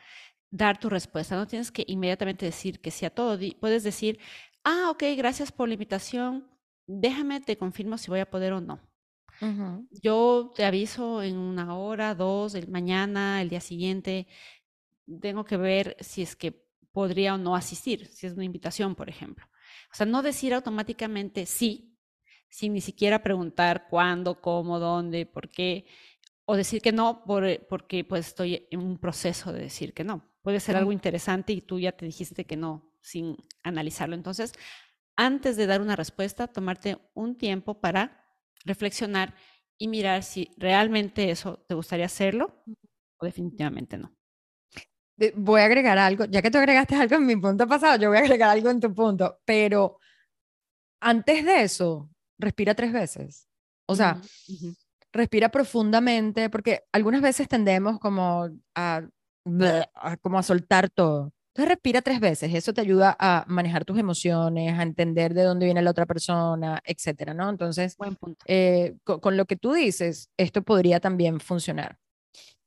dar 0.52 0.80
tu 0.80 0.90
respuesta. 0.90 1.36
No 1.36 1.48
tienes 1.48 1.72
que 1.72 1.84
inmediatamente 1.88 2.46
decir 2.46 2.82
que 2.82 2.92
sí 2.92 3.04
a 3.04 3.10
todo. 3.10 3.40
Puedes 3.60 3.82
decir, 3.82 4.20
ah, 4.64 4.92
ok, 4.92 5.02
gracias 5.18 5.52
por 5.52 5.68
la 5.68 5.74
invitación. 5.74 6.48
Déjame, 6.86 7.42
te 7.42 7.58
confirmo 7.58 7.98
si 7.98 8.12
voy 8.12 8.20
a 8.20 8.30
poder 8.30 8.54
o 8.54 8.62
no. 8.62 8.80
Yo 10.04 10.54
te 10.56 10.66
aviso 10.66 11.24
en 11.24 11.36
una 11.36 11.76
hora, 11.76 12.14
dos, 12.14 12.54
el 12.54 12.68
mañana, 12.68 13.42
el 13.42 13.50
día 13.50 13.60
siguiente. 13.60 14.28
Tengo 15.20 15.46
que 15.46 15.58
ver 15.58 15.98
si 16.00 16.22
es 16.22 16.36
que 16.36 16.64
podría 16.92 17.34
o 17.34 17.40
no 17.40 17.56
asistir, 17.56 18.06
si 18.06 18.28
es 18.28 18.34
una 18.34 18.46
invitación, 18.46 18.94
por 18.94 19.10
ejemplo. 19.10 19.48
O 19.92 19.96
sea, 19.96 20.06
no 20.06 20.22
decir 20.22 20.54
automáticamente 20.54 21.48
sí, 21.48 21.98
sin 22.50 22.74
ni 22.74 22.82
siquiera 22.82 23.24
preguntar 23.24 23.88
cuándo, 23.90 24.40
cómo, 24.40 24.78
dónde, 24.78 25.26
por 25.26 25.50
qué, 25.50 25.88
o 26.46 26.56
decir 26.56 26.82
que 26.82 26.92
no 26.92 27.24
por, 27.26 27.46
porque 27.68 28.04
pues 28.04 28.28
estoy 28.28 28.68
en 28.72 28.82
un 28.82 28.98
proceso 28.98 29.54
de 29.54 29.62
decir 29.62 29.94
que 29.94 30.04
no. 30.04 30.30
Puede 30.42 30.60
ser 30.60 30.76
algo 30.76 30.92
interesante 30.92 31.54
y 31.54 31.62
tú 31.62 31.80
ya 31.80 31.94
te 31.94 32.06
dijiste 32.06 32.46
que 32.46 32.58
no 32.58 32.92
sin 33.02 33.38
analizarlo. 33.64 34.16
Entonces, 34.16 34.54
antes 35.16 35.56
de 35.56 35.68
dar 35.68 35.82
una 35.82 35.96
respuesta, 35.96 36.48
tomarte 36.48 36.98
un 37.14 37.38
tiempo 37.38 37.80
para 37.80 38.26
reflexionar 38.66 39.36
y 39.78 39.88
mirar 39.88 40.24
si 40.24 40.52
realmente 40.58 41.30
eso 41.30 41.64
te 41.68 41.76
gustaría 41.76 42.06
hacerlo 42.06 42.64
o 43.18 43.26
definitivamente 43.26 43.98
no. 43.98 44.16
Voy 45.36 45.62
a 45.62 45.66
agregar 45.66 45.98
algo, 45.98 46.26
ya 46.26 46.42
que 46.42 46.52
tú 46.52 46.58
agregaste 46.58 46.96
algo 46.96 47.16
en 47.16 47.26
mi 47.26 47.36
punto 47.36 47.68
pasado, 47.68 47.98
yo 47.98 48.10
voy 48.10 48.18
a 48.18 48.22
agregar 48.22 48.50
algo 48.50 48.70
en 48.70 48.80
tu 48.80 48.94
punto, 48.94 49.40
pero 49.46 50.00
antes 51.00 51.46
de 51.46 51.64
eso, 51.64 52.10
respira 52.38 52.74
tres 52.74 52.92
veces. 52.92 53.48
O 53.86 53.96
sea, 53.96 54.20
respira 55.14 55.50
profundamente, 55.50 56.50
porque 56.50 56.84
algunas 56.92 57.22
veces 57.22 57.48
tendemos 57.48 58.00
como 58.00 58.50
a, 58.76 59.04
como 60.22 60.38
a 60.38 60.44
soltar 60.44 60.90
todo. 60.90 61.32
Entonces 61.56 61.70
respira 61.76 62.02
tres 62.02 62.20
veces, 62.20 62.52
eso 62.52 62.74
te 62.74 62.82
ayuda 62.82 63.16
a 63.20 63.46
manejar 63.48 63.86
tus 63.86 64.00
emociones, 64.00 64.78
a 64.78 64.82
entender 64.82 65.36
de 65.36 65.44
dónde 65.44 65.66
viene 65.66 65.84
la 65.84 65.92
otra 65.92 66.08
persona, 66.08 66.82
etcétera, 66.84 67.36
¿no? 67.36 67.48
Entonces, 67.48 67.96
eh, 68.48 68.96
con, 69.04 69.38
lo 69.38 69.46
que 69.46 69.56
tú 69.56 69.74
dices, 69.74 70.32
esto 70.36 70.64
podría 70.64 71.00
también 71.00 71.40
funcionar. 71.40 72.00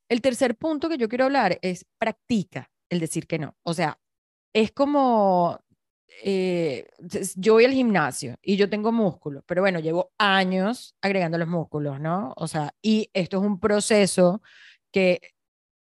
El 0.09 0.21
tercer 0.21 0.57
punto 0.57 0.89
que 0.89 0.99
yo 0.99 1.09
quiero 1.09 1.25
hablar 1.25 1.59
es 1.63 1.85
practica 1.99 2.71
el 2.89 3.01
decir 3.01 3.27
que 3.27 3.41
no. 3.41 3.57
O 3.65 3.75
sea, 3.75 3.99
es 4.55 4.71
como 4.71 5.59
eh, 6.23 6.87
yo 7.37 7.55
voy 7.55 7.65
al 7.65 7.73
gimnasio 7.73 8.37
y 8.43 8.57
yo 8.57 8.71
tengo 8.71 8.93
músculos, 8.93 9.45
pero 9.47 9.63
bueno, 9.63 9.81
llevo 9.81 10.13
años 10.19 10.95
agregando 11.01 11.39
los 11.39 11.49
músculos, 11.49 12.01
¿no? 12.01 12.33
O 12.37 12.49
sea, 12.49 12.75
y 12.83 13.11
esto 13.13 13.39
es 13.39 13.43
un 13.45 13.61
proceso 13.61 14.43
que 14.93 15.21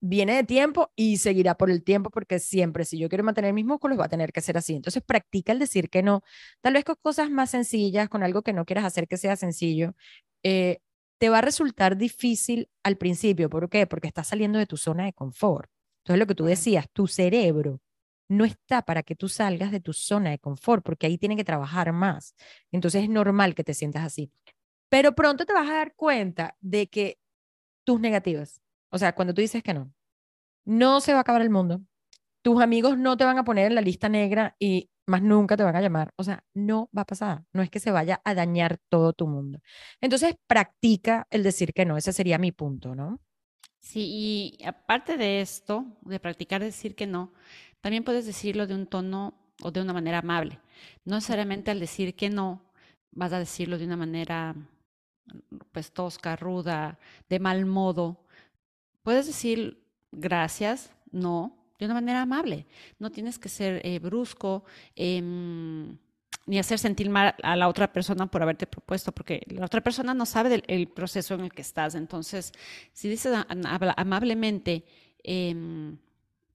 viene 0.01 0.37
de 0.37 0.45
tiempo 0.45 0.93
y 0.97 1.19
seguirá 1.19 1.57
por 1.57 1.71
el 1.71 1.83
tiempo 1.83 2.11
porque 2.11 2.39
siempre 2.39 2.85
si 2.85 2.99
yo 2.99 3.09
quiero 3.09 3.25
mantener 3.25 3.53
mis 3.53 3.65
músculos 3.65 3.99
va 3.99 4.07
a 4.07 4.09
tener 4.09 4.33
que 4.33 4.41
ser 4.41 4.59
así. 4.59 4.75
Entonces 4.75 5.03
practica 5.03 5.53
el 5.53 5.59
decir 5.59 5.91
que 5.91 6.03
no, 6.03 6.23
tal 6.61 6.75
vez 6.75 6.85
con 6.85 6.97
cosas 7.03 7.31
más 7.31 7.51
sencillas, 7.51 8.09
con 8.09 8.23
algo 8.23 8.43
que 8.43 8.53
no 8.53 8.65
quieras 8.65 8.85
hacer 8.85 9.09
que 9.09 9.17
sea 9.17 9.37
sencillo. 9.37 9.95
Eh, 10.43 10.81
te 11.19 11.29
va 11.31 11.39
a 11.39 11.41
resultar 11.43 11.97
difícil 11.97 12.69
al 12.83 12.97
principio. 12.99 13.49
¿Por 13.51 13.69
qué? 13.71 13.87
Porque 13.87 14.09
estás 14.09 14.29
saliendo 14.29 14.59
de 14.59 14.67
tu 14.67 14.77
zona 14.77 15.05
de 15.07 15.12
confort. 15.15 15.71
Entonces, 16.05 16.21
lo 16.21 16.27
que 16.27 16.35
tú 16.35 16.45
decías, 16.45 16.87
tu 16.93 17.07
cerebro 17.09 17.81
no 18.29 18.45
está 18.45 18.83
para 18.83 19.03
que 19.03 19.17
tú 19.17 19.29
salgas 19.29 19.71
de 19.71 19.81
tu 19.81 19.93
zona 19.93 20.31
de 20.31 20.39
confort, 20.39 20.85
porque 20.85 21.07
ahí 21.07 21.19
tiene 21.19 21.37
que 21.37 21.45
trabajar 21.45 21.93
más. 21.93 22.35
Entonces 22.73 23.05
es 23.05 23.09
normal 23.09 23.55
que 23.55 23.65
te 23.65 23.75
sientas 23.75 24.05
así. 24.05 24.33
Pero 24.89 25.15
pronto 25.15 25.45
te 25.45 25.53
vas 25.53 25.69
a 25.69 25.75
dar 25.75 25.95
cuenta 25.95 26.57
de 26.61 26.89
que 26.89 27.19
tus 27.85 28.01
negativas, 28.01 28.61
o 28.91 28.99
sea, 28.99 29.15
cuando 29.15 29.35
tú 29.35 29.41
dices 29.41 29.62
que 29.62 29.75
no, 29.75 29.93
no 30.65 31.01
se 31.01 31.12
va 31.12 31.19
a 31.19 31.21
acabar 31.23 31.43
el 31.43 31.51
mundo, 31.51 31.83
tus 32.43 32.62
amigos 32.62 32.99
no 32.99 33.17
te 33.17 33.25
van 33.25 33.39
a 33.39 33.45
poner 33.45 33.67
en 33.67 33.75
la 33.75 33.81
lista 33.81 34.09
negra 34.09 34.57
y 34.59 34.91
más 35.07 35.23
nunca 35.23 35.57
te 35.57 35.62
van 35.62 35.77
a 35.77 35.81
llamar. 35.81 36.12
O 36.17 36.25
sea, 36.25 36.45
no 36.55 36.91
va 36.97 37.03
a 37.03 37.07
pasar. 37.07 37.45
No 37.53 37.62
es 37.62 37.71
que 37.71 37.81
se 37.81 37.91
vaya 37.91 38.21
a 38.25 38.35
dañar 38.35 38.79
todo 38.89 39.12
tu 39.12 39.27
mundo. 39.27 39.61
Entonces, 40.01 40.37
practica 40.47 41.27
el 41.31 41.43
decir 41.43 41.73
que 41.73 41.85
no. 41.85 41.97
Ese 41.97 42.12
sería 42.12 42.39
mi 42.39 42.53
punto, 42.53 42.95
¿no? 42.95 43.21
Sí, 43.87 44.57
y 44.59 44.64
aparte 44.64 45.16
de 45.16 45.40
esto, 45.40 45.87
de 46.03 46.18
practicar 46.18 46.61
decir 46.61 46.96
que 46.96 47.07
no, 47.07 47.33
también 47.81 48.03
puedes 48.03 48.27
decirlo 48.27 48.66
de 48.66 48.75
un 48.75 48.88
tono 48.88 49.35
o 49.62 49.70
de 49.70 49.81
una 49.81 49.92
manera 49.92 50.18
amable. 50.18 50.59
No 51.05 51.14
necesariamente 51.14 51.70
al 51.70 51.79
decir 51.79 52.16
que 52.16 52.29
no, 52.29 52.64
vas 53.12 53.33
a 53.33 53.38
decirlo 53.38 53.79
de 53.79 53.85
una 53.85 53.96
manera 53.96 54.57
pues 55.70 55.92
tosca, 55.92 56.35
ruda, 56.35 56.99
de 57.29 57.38
mal 57.38 57.64
modo. 57.64 58.27
Puedes 59.05 59.29
decir 59.29 59.81
gracias, 60.11 60.90
no, 61.12 61.57
de 61.79 61.85
una 61.85 61.94
manera 61.94 62.22
amable. 62.22 62.66
No 62.99 63.11
tienes 63.12 63.38
que 63.38 63.49
ser 63.49 63.81
eh, 63.87 64.01
brusco 64.01 64.64
em, 64.96 65.96
ni 66.47 66.59
hacer 66.59 66.79
sentir 66.79 67.11
mal 67.11 67.35
a 67.43 67.57
la 67.57 67.69
otra 67.69 67.93
persona 67.93 68.27
por 68.27 68.43
haberte 68.43 68.67
propuesto, 68.67 69.13
porque 69.13 69.43
la 69.49 69.67
otra 69.67 69.83
persona 69.83 70.15
no 70.15 70.27
sabe 70.27 70.49
del 70.49 70.89
proceso 70.89 71.35
en 71.35 71.41
el 71.41 71.53
que 71.53 71.63
estás. 71.63 71.95
Entonces, 71.97 72.53
si 72.93 73.09
dices 73.09 73.35
amablemente 73.97 74.85
em, 75.25 75.99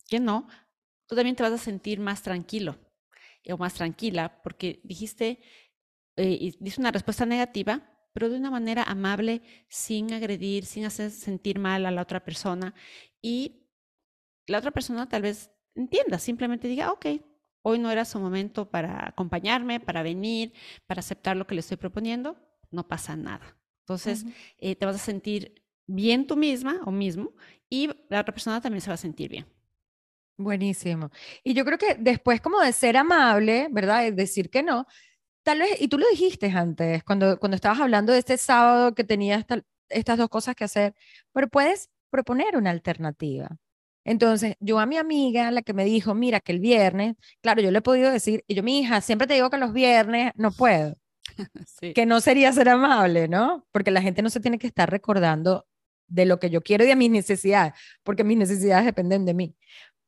que 0.07 0.19
no, 0.19 0.47
tú 1.07 1.15
también 1.15 1.35
te 1.35 1.43
vas 1.43 1.51
a 1.51 1.57
sentir 1.57 1.99
más 1.99 2.21
tranquilo 2.21 2.77
o 3.49 3.57
más 3.57 3.73
tranquila, 3.73 4.41
porque 4.43 4.79
dijiste, 4.83 5.39
eh, 6.15 6.37
y 6.39 6.57
dice 6.59 6.79
una 6.79 6.91
respuesta 6.91 7.25
negativa, 7.25 7.81
pero 8.13 8.29
de 8.29 8.37
una 8.37 8.51
manera 8.51 8.83
amable, 8.83 9.41
sin 9.67 10.13
agredir, 10.13 10.65
sin 10.65 10.85
hacer 10.85 11.11
sentir 11.11 11.59
mal 11.59 11.85
a 11.85 11.91
la 11.91 12.01
otra 12.01 12.23
persona. 12.23 12.73
Y 13.21 13.67
la 14.47 14.59
otra 14.59 14.71
persona 14.71 15.07
tal 15.09 15.23
vez 15.23 15.51
entienda, 15.75 16.19
simplemente 16.19 16.67
diga, 16.67 16.91
ok, 16.91 17.05
hoy 17.61 17.79
no 17.79 17.91
era 17.91 18.05
su 18.05 18.19
momento 18.19 18.69
para 18.69 19.07
acompañarme, 19.09 19.79
para 19.79 20.03
venir, 20.03 20.53
para 20.87 20.99
aceptar 20.99 21.37
lo 21.37 21.47
que 21.47 21.55
le 21.55 21.61
estoy 21.61 21.77
proponiendo, 21.77 22.37
no 22.71 22.87
pasa 22.87 23.15
nada. 23.15 23.57
Entonces, 23.81 24.25
eh, 24.57 24.75
te 24.75 24.85
vas 24.85 24.95
a 24.95 24.99
sentir 24.99 25.63
bien 25.87 26.27
tú 26.27 26.37
misma 26.37 26.79
o 26.85 26.91
mismo 26.91 27.33
y 27.69 27.89
la 28.09 28.21
otra 28.21 28.33
persona 28.33 28.61
también 28.61 28.81
se 28.81 28.89
va 28.89 28.93
a 28.95 28.97
sentir 28.97 29.29
bien. 29.29 29.45
Buenísimo. 30.37 31.11
Y 31.43 31.53
yo 31.53 31.65
creo 31.65 31.77
que 31.77 31.95
después 31.95 32.41
como 32.41 32.59
de 32.59 32.73
ser 32.73 32.97
amable, 32.97 33.67
¿verdad? 33.71 34.07
Es 34.07 34.15
decir 34.15 34.49
que 34.49 34.63
no, 34.63 34.87
tal 35.43 35.59
vez, 35.59 35.79
y 35.81 35.87
tú 35.87 35.97
lo 35.97 36.07
dijiste 36.09 36.49
antes, 36.49 37.03
cuando, 37.03 37.39
cuando 37.39 37.55
estabas 37.55 37.79
hablando 37.79 38.13
de 38.13 38.19
este 38.19 38.37
sábado 38.37 38.95
que 38.95 39.03
tenías 39.03 39.45
estas 39.89 40.17
dos 40.17 40.29
cosas 40.29 40.55
que 40.55 40.63
hacer, 40.63 40.95
pero 41.33 41.47
puedes 41.47 41.89
proponer 42.09 42.57
una 42.57 42.71
alternativa. 42.71 43.49
Entonces, 44.03 44.55
yo 44.59 44.79
a 44.79 44.85
mi 44.85 44.97
amiga, 44.97 45.51
la 45.51 45.61
que 45.61 45.73
me 45.73 45.85
dijo, 45.85 46.15
mira, 46.15 46.39
que 46.39 46.51
el 46.51 46.59
viernes, 46.59 47.15
claro, 47.41 47.61
yo 47.61 47.71
le 47.71 47.79
he 47.79 47.81
podido 47.81 48.11
decir, 48.11 48.43
y 48.47 48.55
yo, 48.55 48.63
mi 48.63 48.79
hija, 48.79 49.01
siempre 49.01 49.27
te 49.27 49.35
digo 49.35 49.49
que 49.49 49.57
los 49.57 49.73
viernes 49.73 50.31
no 50.35 50.51
puedo. 50.51 50.95
Que 51.95 52.05
no 52.05 52.19
sería 52.19 52.51
ser 52.51 52.69
amable, 52.69 53.27
¿no? 53.27 53.65
Porque 53.71 53.91
la 53.91 54.01
gente 54.01 54.21
no 54.21 54.29
se 54.29 54.39
tiene 54.39 54.59
que 54.59 54.67
estar 54.67 54.89
recordando 54.89 55.65
de 56.07 56.25
lo 56.25 56.39
que 56.39 56.49
yo 56.49 56.61
quiero 56.61 56.83
y 56.83 56.87
de 56.87 56.95
mis 56.95 57.09
necesidades, 57.09 57.73
porque 58.03 58.23
mis 58.23 58.37
necesidades 58.37 58.85
dependen 58.85 59.25
de 59.25 59.33
mí 59.33 59.55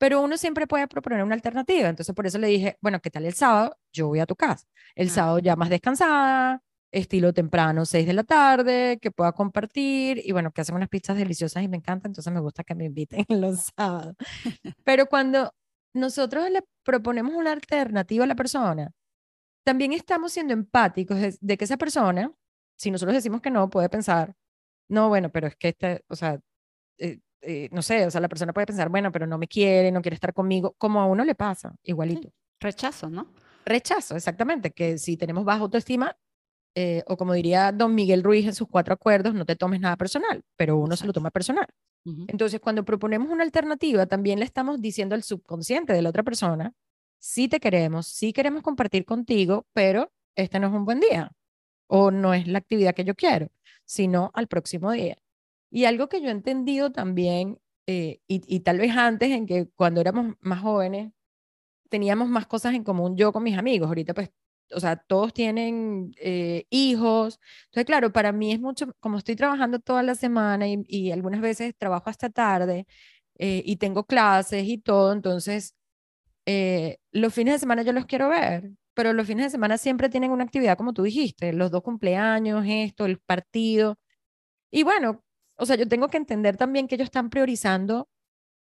pero 0.03 0.19
uno 0.21 0.35
siempre 0.35 0.67
puede 0.67 0.85
proponer 0.89 1.23
una 1.23 1.33
alternativa. 1.33 1.87
Entonces, 1.87 2.13
por 2.13 2.27
eso 2.27 2.37
le 2.37 2.47
dije, 2.47 2.77
bueno, 2.81 2.99
¿qué 2.99 3.09
tal 3.09 3.25
el 3.25 3.33
sábado? 3.33 3.77
Yo 3.93 4.07
voy 4.07 4.19
a 4.19 4.25
tu 4.25 4.35
casa. 4.35 4.67
El 4.95 5.09
sábado 5.09 5.39
ya 5.39 5.55
más 5.55 5.69
descansada, 5.69 6.61
estilo 6.93 7.33
temprano, 7.33 7.85
6 7.85 8.05
de 8.05 8.13
la 8.13 8.23
tarde, 8.23 8.99
que 9.01 9.11
pueda 9.11 9.31
compartir 9.33 10.21
y 10.23 10.31
bueno, 10.31 10.51
que 10.51 10.61
hacen 10.61 10.75
unas 10.75 10.89
pizzas 10.89 11.17
deliciosas 11.17 11.63
y 11.63 11.67
me 11.67 11.77
encanta, 11.77 12.07
entonces 12.07 12.31
me 12.31 12.39
gusta 12.39 12.63
que 12.63 12.75
me 12.75 12.85
inviten 12.85 13.25
los 13.29 13.71
sábados. 13.75 14.15
Pero 14.85 15.07
cuando 15.07 15.51
nosotros 15.93 16.49
le 16.49 16.63
proponemos 16.83 17.33
una 17.33 17.51
alternativa 17.51 18.23
a 18.23 18.27
la 18.27 18.35
persona, 18.35 18.91
también 19.65 19.93
estamos 19.93 20.31
siendo 20.33 20.53
empáticos 20.53 21.17
de, 21.39 21.57
que 21.57 21.65
esa 21.65 21.77
persona, 21.77 22.31
si 22.77 22.91
nosotros 22.91 23.15
decimos 23.15 23.41
que 23.41 23.49
no, 23.49 23.69
puede 23.69 23.89
pensar, 23.89 24.35
no, 24.89 25.09
bueno, 25.09 25.29
pero 25.31 25.47
es 25.47 25.55
que 25.55 25.69
este, 25.69 26.03
o 26.09 26.15
sea, 26.15 26.39
eh, 26.97 27.19
eh, 27.41 27.69
no 27.71 27.81
sé, 27.81 28.05
o 28.05 28.11
sea, 28.11 28.21
la 28.21 28.27
persona 28.27 28.53
puede 28.53 28.67
pensar, 28.67 28.89
bueno, 28.89 29.11
pero 29.11 29.25
no 29.25 29.37
me 29.37 29.47
quiere, 29.47 29.91
no 29.91 30.01
quiere 30.01 30.15
estar 30.15 30.33
conmigo, 30.33 30.75
como 30.77 31.01
a 31.01 31.05
uno 31.05 31.23
le 31.23 31.35
pasa, 31.35 31.73
igualito. 31.83 32.29
Rechazo, 32.59 33.09
¿no? 33.09 33.31
Rechazo, 33.65 34.15
exactamente, 34.15 34.71
que 34.71 34.97
si 34.97 35.15
tenemos 35.17 35.45
baja 35.45 35.61
autoestima, 35.61 36.17
eh, 36.75 37.03
o 37.07 37.17
como 37.17 37.33
diría 37.33 37.71
don 37.71 37.93
Miguel 37.93 38.23
Ruiz 38.23 38.45
en 38.45 38.55
sus 38.55 38.67
cuatro 38.67 38.93
acuerdos, 38.93 39.33
no 39.33 39.45
te 39.45 39.55
tomes 39.55 39.79
nada 39.79 39.95
personal, 39.95 40.43
pero 40.55 40.77
uno 40.77 40.95
se 40.95 41.05
lo 41.05 41.13
toma 41.13 41.31
personal. 41.31 41.67
Entonces, 42.27 42.59
cuando 42.59 42.83
proponemos 42.83 43.29
una 43.29 43.43
alternativa, 43.43 44.05
también 44.05 44.39
le 44.39 44.45
estamos 44.45 44.81
diciendo 44.81 45.15
al 45.15 45.23
subconsciente 45.23 45.93
de 45.93 46.01
la 46.01 46.09
otra 46.09 46.23
persona, 46.23 46.73
sí 47.17 47.47
te 47.47 47.61
queremos, 47.61 48.07
sí 48.07 48.33
queremos 48.33 48.61
compartir 48.61 49.05
contigo, 49.05 49.65
pero 49.71 50.11
este 50.35 50.59
no 50.59 50.67
es 50.67 50.73
un 50.73 50.83
buen 50.83 50.99
día, 50.99 51.31
o 51.87 52.11
no 52.11 52.33
es 52.33 52.47
la 52.47 52.57
actividad 52.57 52.93
que 52.93 53.05
yo 53.05 53.15
quiero, 53.15 53.49
sino 53.85 54.31
al 54.33 54.47
próximo 54.47 54.91
día. 54.91 55.17
Y 55.71 55.85
algo 55.85 56.09
que 56.09 56.21
yo 56.21 56.27
he 56.27 56.31
entendido 56.31 56.91
también, 56.91 57.59
eh, 57.87 58.19
y, 58.27 58.59
tal 58.61 58.79
vez 58.79 58.91
antes, 58.95 59.31
en 59.31 59.45
que 59.45 59.69
cuando 59.75 60.01
éramos 60.01 60.35
más 60.41 60.61
jóvenes, 60.61 61.13
teníamos 61.89 62.27
más 62.29 62.47
cosas 62.47 62.73
en 62.73 62.83
común 62.83 63.15
yo 63.17 63.31
con 63.31 63.43
mis 63.43 63.57
amigos. 63.57 63.87
Ahorita, 63.87 64.13
pues, 64.13 64.29
o 64.71 64.79
sea, 64.79 64.97
todos 64.97 65.33
tienen 65.33 66.13
eh, 66.19 66.65
hijos. 66.69 67.39
Entonces, 67.65 67.85
claro, 67.85 68.11
para 68.13 68.31
mí 68.31 68.51
es 68.53 68.59
mucho, 68.59 68.93
como 68.99 69.17
estoy 69.17 69.35
trabajando 69.35 69.79
toda 69.79 70.03
la 70.03 70.15
semana 70.15 70.67
y, 70.67 71.11
algunas 71.11 71.41
veces 71.41 71.75
trabajo 71.77 72.09
hasta 72.09 72.29
tarde 72.29 72.87
eh, 73.37 73.63
y 73.65 73.77
tengo 73.77 74.05
clases 74.05 74.65
y 74.67 74.77
todo, 74.79 75.13
entonces 75.13 75.75
los 77.11 77.33
fines 77.33 77.55
de 77.55 77.59
semana 77.59 77.83
yo 77.83 77.93
los 77.93 78.05
quiero 78.05 78.29
ver, 78.29 78.71
pero 78.93 79.13
los 79.13 79.27
fines 79.27 79.45
de 79.45 79.49
semana 79.51 79.77
siempre 79.77 80.09
tienen 80.09 80.31
una 80.31 80.43
actividad, 80.43 80.77
como 80.77 80.93
tú 80.93 81.03
dijiste, 81.03 81.53
los 81.53 81.71
dos 81.71 81.83
cumpleaños, 81.83 82.65
esto, 82.67 83.05
el 83.05 83.19
partido. 83.19 83.97
Y 84.71 84.83
bueno, 84.83 85.23
o 85.57 85.65
sea, 85.65 85.75
yo 85.77 85.87
tengo 85.87 86.09
que 86.09 86.17
entender 86.17 86.57
también 86.57 86.87
que 86.87 86.95
ellos 86.95 87.07
están 87.07 87.29
priorizando 87.29 88.09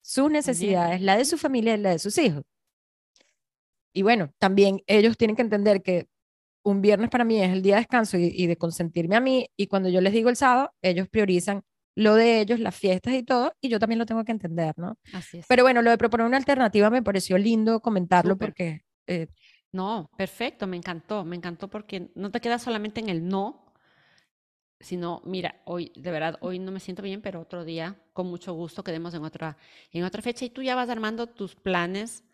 sus 0.03 0.31
necesidades, 0.31 1.01
la 1.03 1.17
de 1.17 1.25
su 1.25 1.39
familia 1.39 1.75
y 1.75 1.79
la 1.79 1.91
de 1.91 1.99
sus 1.99 2.19
hijos. 2.19 2.45
Y 3.92 4.03
bueno, 4.03 4.33
también 4.38 4.83
ellos 4.87 5.16
tienen 5.16 5.37
que 5.37 5.42
entender 5.42 5.83
que 5.83 6.07
un 6.62 6.83
viernes 6.83 7.11
para 7.11 7.24
mí 7.24 7.40
es 7.40 7.50
el 7.50 7.62
día 7.62 7.76
de 7.76 7.81
descanso 7.81 8.18
y, 8.18 8.46
de 8.46 8.57
consentirme 8.57 9.16
a 9.16 9.20
mí, 9.20 9.48
y 9.57 9.66
cuando 9.66 9.88
yo 9.88 10.00
les 10.00 10.12
digo 10.12 10.29
el 10.29 10.37
sábado, 10.37 10.72
ellos 10.83 11.09
priorizan 11.09 11.62
lo 11.96 12.14
de 12.14 12.40
ellos, 12.40 12.61
las 12.61 12.76
fiestas 12.76 13.14
y 13.14 13.22
todo, 13.22 13.53
y 13.61 13.68
yo 13.68 13.79
también 13.79 13.98
lo 13.98 14.07
tengo 14.07 14.24
que 14.24 14.33
entender, 14.33 14.74
¿no? 14.76 14.96
Así 15.12 15.38
es. 15.38 15.46
Pero 15.48 15.64
bueno, 15.64 15.83
lo 15.83 15.90
de 15.90 15.98
proponer 15.98 16.26
una 16.26 16.37
alternativa 16.37 16.90
me 16.90 17.03
pareció 17.03 17.37
lindo 17.38 17.81
comentarlo 17.81 18.37
porque... 18.37 18.83
Eh, 19.07 19.29
no, 19.72 20.11
perfecto, 20.16 20.66
me 20.66 20.76
encantó, 20.76 21.24
me 21.24 21.37
encantó 21.37 21.68
porque 21.68 22.11
no 22.14 22.31
te 22.31 22.40
quedas 22.40 22.62
solamente 22.62 23.00
en 23.00 23.09
el 23.09 23.26
no, 23.26 23.72
sino, 24.81 25.22
mira, 25.24 25.61
hoy, 25.64 25.92
de 25.94 26.11
verdad, 26.11 26.38
hoy 26.40 26.59
no 26.59 26.72
me 26.72 26.81
siento 26.81 27.03
bien, 27.03 27.20
pero 27.20 27.40
otro 27.40 27.64
día, 27.64 27.96
con 28.12 28.26
mucho 28.26 28.55
gusto, 28.55 28.83
quedemos 28.83 29.14
en 29.14 29.24
otra, 29.24 29.57
en 29.92 30.05
otra 30.05 30.22
fecha 30.22 30.44
y 30.44 30.50
tú 30.50 30.62
ya 30.62 30.74
vas 30.74 30.88
armando 30.88 31.26
tus 31.26 31.55
planes 31.55 32.24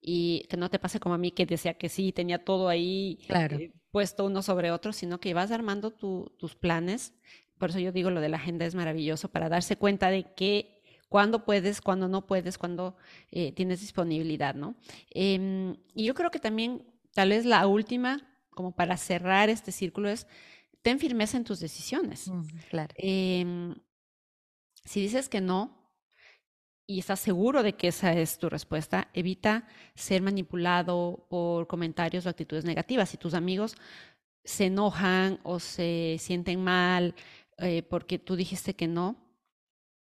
y 0.00 0.46
que 0.48 0.56
no 0.56 0.70
te 0.70 0.78
pase 0.78 1.00
como 1.00 1.14
a 1.14 1.18
mí 1.18 1.30
que 1.30 1.46
decía 1.46 1.74
que 1.74 1.88
sí, 1.88 2.12
tenía 2.12 2.44
todo 2.44 2.68
ahí 2.68 3.18
eh, 3.28 3.72
puesto 3.90 4.24
uno 4.24 4.42
sobre 4.42 4.70
otro, 4.70 4.92
sino 4.92 5.20
que 5.20 5.34
vas 5.34 5.50
armando 5.50 5.90
tus 5.90 6.54
planes. 6.54 7.14
Por 7.58 7.70
eso 7.70 7.78
yo 7.78 7.92
digo 7.92 8.10
lo 8.10 8.20
de 8.20 8.28
la 8.28 8.36
agenda 8.36 8.66
es 8.66 8.74
maravilloso 8.74 9.30
para 9.30 9.48
darse 9.48 9.76
cuenta 9.76 10.10
de 10.10 10.34
que 10.34 10.82
cuándo 11.08 11.44
puedes, 11.44 11.80
cuándo 11.80 12.08
no 12.08 12.26
puedes, 12.26 12.58
cuándo 12.58 12.96
eh, 13.30 13.52
tienes 13.52 13.80
disponibilidad, 13.80 14.54
¿no? 14.54 14.76
Em, 15.10 15.76
y 15.94 16.04
yo 16.04 16.14
creo 16.14 16.30
que 16.30 16.38
también, 16.38 16.84
tal 17.14 17.30
vez 17.30 17.44
la 17.46 17.66
última, 17.66 18.28
como 18.50 18.74
para 18.74 18.96
cerrar 18.96 19.48
este 19.48 19.72
círculo, 19.72 20.08
es 20.08 20.26
ten 20.82 20.98
firmeza 20.98 21.36
en 21.36 21.44
tus 21.44 21.60
decisiones. 21.60 22.30
claro. 22.70 22.94
Em, 22.96 23.74
si 24.84 25.00
dices 25.00 25.28
que 25.28 25.40
no 25.40 25.85
y 26.86 27.00
estás 27.00 27.20
seguro 27.20 27.62
de 27.62 27.74
que 27.74 27.88
esa 27.88 28.12
es 28.12 28.38
tu 28.38 28.48
respuesta, 28.48 29.08
evita 29.12 29.66
ser 29.94 30.22
manipulado 30.22 31.26
por 31.28 31.66
comentarios 31.66 32.26
o 32.26 32.28
actitudes 32.28 32.64
negativas. 32.64 33.10
Si 33.10 33.16
tus 33.16 33.34
amigos 33.34 33.76
se 34.44 34.66
enojan 34.66 35.40
o 35.42 35.58
se 35.58 36.16
sienten 36.20 36.62
mal 36.62 37.14
eh, 37.58 37.82
porque 37.82 38.18
tú 38.18 38.36
dijiste 38.36 38.74
que 38.74 38.86
no, 38.86 39.16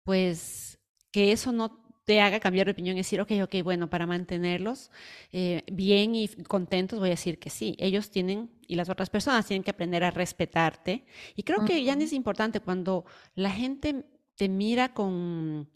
pues 0.04 0.80
que 1.12 1.32
eso 1.34 1.52
no 1.52 1.82
te 2.06 2.22
haga 2.22 2.40
cambiar 2.40 2.66
de 2.66 2.72
opinión 2.72 2.96
y 2.96 3.02
decir, 3.02 3.22
ok, 3.22 3.32
ok, 3.44 3.56
bueno, 3.64 3.90
para 3.90 4.08
mantenerlos 4.08 4.92
eh, 5.32 5.64
bien 5.72 6.16
y 6.16 6.28
contentos, 6.28 7.00
voy 7.00 7.10
a 7.10 7.12
decir 7.12 7.38
que 7.38 7.50
sí. 7.50 7.76
Ellos 7.80 8.10
tienen, 8.10 8.50
y 8.68 8.76
las 8.76 8.90
otras 8.90 9.10
personas 9.10 9.46
tienen 9.46 9.64
que 9.64 9.72
aprender 9.72 10.04
a 10.04 10.12
respetarte. 10.12 11.06
Y 11.36 11.44
creo 11.44 11.64
que 11.66 11.84
ya 11.84 11.94
es 11.94 12.14
importante 12.14 12.60
cuando 12.60 13.06
la 13.36 13.52
gente 13.52 14.06
te 14.36 14.50
mira 14.50 14.94
con, 14.94 15.70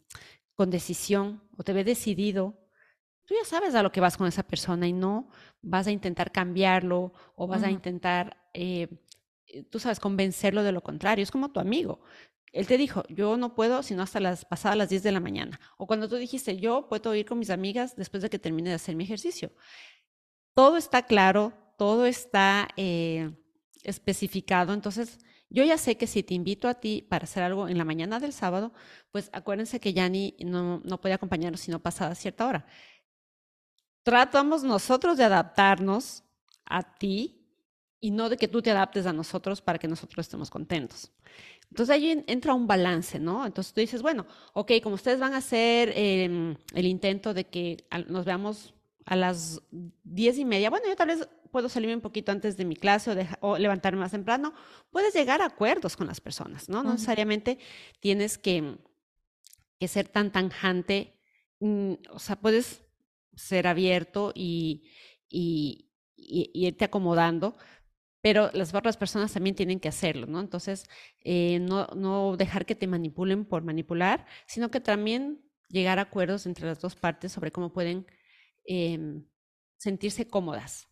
con 0.56 0.70
decisión 0.70 1.42
o 1.56 1.62
te 1.62 1.72
ve 1.72 1.84
decidido, 1.84 2.58
tú 3.24 3.34
ya 3.34 3.44
sabes 3.44 3.74
a 3.74 3.82
lo 3.82 3.92
que 3.92 4.00
vas 4.00 4.16
con 4.16 4.26
esa 4.26 4.42
persona 4.42 4.88
y 4.88 4.92
no 4.92 5.28
vas 5.62 5.86
a 5.86 5.92
intentar 5.92 6.32
cambiarlo 6.32 7.12
o 7.36 7.46
vas 7.46 7.62
a 7.62 7.70
intentar, 7.70 8.48
eh, 8.54 8.88
tú 9.70 9.78
sabes, 9.78 10.00
convencerlo 10.00 10.62
de 10.62 10.72
lo 10.72 10.82
contrario. 10.82 11.22
Es 11.22 11.30
como 11.30 11.52
tu 11.52 11.60
amigo 11.60 12.00
él 12.56 12.66
te 12.66 12.78
dijo, 12.78 13.02
yo 13.08 13.36
no 13.36 13.54
puedo 13.54 13.82
sino 13.82 14.02
hasta 14.02 14.18
las 14.18 14.46
pasadas 14.46 14.78
las 14.78 14.88
10 14.88 15.02
de 15.02 15.12
la 15.12 15.20
mañana. 15.20 15.60
O 15.76 15.86
cuando 15.86 16.08
tú 16.08 16.16
dijiste, 16.16 16.56
yo 16.56 16.88
puedo 16.88 17.14
ir 17.14 17.26
con 17.26 17.38
mis 17.38 17.50
amigas 17.50 17.96
después 17.96 18.22
de 18.22 18.30
que 18.30 18.38
termine 18.38 18.70
de 18.70 18.76
hacer 18.76 18.96
mi 18.96 19.04
ejercicio. 19.04 19.52
todo 20.54 20.78
está 20.78 21.02
claro, 21.04 21.52
todo 21.76 22.06
está 22.06 22.68
eh, 22.78 23.30
especificado. 23.82 24.72
Entonces, 24.72 25.18
yo 25.48 25.64
ya 25.64 25.78
sé 25.78 25.96
que 25.96 26.06
si 26.06 26.22
te 26.22 26.34
invito 26.34 26.68
a 26.68 26.74
ti 26.74 27.06
para 27.08 27.24
hacer 27.24 27.42
algo 27.42 27.68
en 27.68 27.78
la 27.78 27.84
mañana 27.84 28.18
del 28.20 28.32
sábado, 28.32 28.72
pues 29.12 29.30
acuérdense 29.32 29.80
que 29.80 29.92
Yanni 29.92 30.36
no, 30.44 30.80
no 30.84 31.00
puede 31.00 31.14
acompañarnos 31.14 31.60
sino 31.60 31.80
pasada 31.80 32.14
cierta 32.14 32.46
hora. 32.46 32.66
Tratamos 34.02 34.62
nosotros 34.62 35.16
de 35.16 35.24
adaptarnos 35.24 36.24
a 36.64 36.96
ti 36.96 37.44
y 38.00 38.10
no 38.10 38.28
de 38.28 38.36
que 38.36 38.48
tú 38.48 38.62
te 38.62 38.70
adaptes 38.70 39.06
a 39.06 39.12
nosotros 39.12 39.60
para 39.60 39.78
que 39.78 39.88
nosotros 39.88 40.26
estemos 40.26 40.50
contentos. 40.50 41.12
Entonces 41.70 41.94
ahí 41.94 42.24
entra 42.26 42.54
un 42.54 42.66
balance, 42.66 43.18
¿no? 43.18 43.44
Entonces 43.44 43.72
tú 43.72 43.80
dices, 43.80 44.02
bueno, 44.02 44.26
ok, 44.52 44.72
como 44.82 44.94
ustedes 44.94 45.18
van 45.18 45.34
a 45.34 45.38
hacer 45.38 45.92
em, 45.96 46.56
el 46.74 46.86
intento 46.86 47.34
de 47.34 47.44
que 47.48 47.86
nos 48.08 48.24
veamos 48.24 48.74
a 49.06 49.14
las 49.14 49.62
diez 50.02 50.36
y 50.36 50.44
media, 50.44 50.68
bueno, 50.68 50.86
yo 50.88 50.96
tal 50.96 51.08
vez 51.08 51.28
puedo 51.52 51.68
salirme 51.68 51.94
un 51.94 52.00
poquito 52.00 52.32
antes 52.32 52.56
de 52.56 52.64
mi 52.64 52.74
clase 52.74 53.28
o, 53.40 53.56
levantarme 53.56 54.00
más 54.00 54.10
temprano, 54.10 54.52
puedes 54.90 55.14
llegar 55.14 55.40
a 55.40 55.46
acuerdos 55.46 55.96
con 55.96 56.08
las 56.08 56.20
personas, 56.20 56.68
¿no? 56.68 56.82
No 56.82 56.92
necesariamente 56.92 57.58
tienes 58.00 58.36
que, 58.36 58.76
que, 59.78 59.88
ser 59.88 60.08
tan 60.08 60.32
tanjante, 60.32 61.14
mm, 61.60 61.92
o 62.10 62.18
sea, 62.18 62.36
puedes 62.36 62.82
ser 63.36 63.68
abierto 63.68 64.32
y, 64.34 64.88
y, 65.28 65.88
y, 66.16 66.50
irte 66.52 66.84
acomodando, 66.84 67.56
pero 68.20 68.50
las 68.54 68.74
otras 68.74 68.96
personas 68.96 69.32
también 69.32 69.54
tienen 69.54 69.78
que 69.78 69.88
hacerlo, 69.88 70.26
¿no? 70.26 70.40
Entonces, 70.40 70.90
eh, 71.22 71.60
no, 71.60 71.86
no 71.94 72.36
dejar 72.36 72.66
que 72.66 72.74
te 72.74 72.88
manipulen 72.88 73.44
por 73.44 73.62
manipular, 73.62 74.26
sino 74.48 74.68
que 74.72 74.80
también 74.80 75.40
llegar 75.68 76.00
a 76.00 76.02
acuerdos 76.02 76.44
entre 76.46 76.66
las 76.66 76.80
dos 76.80 76.96
partes 76.96 77.30
sobre 77.30 77.52
cómo 77.52 77.72
pueden 77.72 78.04
eh, 78.66 79.22
sentirse 79.76 80.26
cómodas 80.26 80.88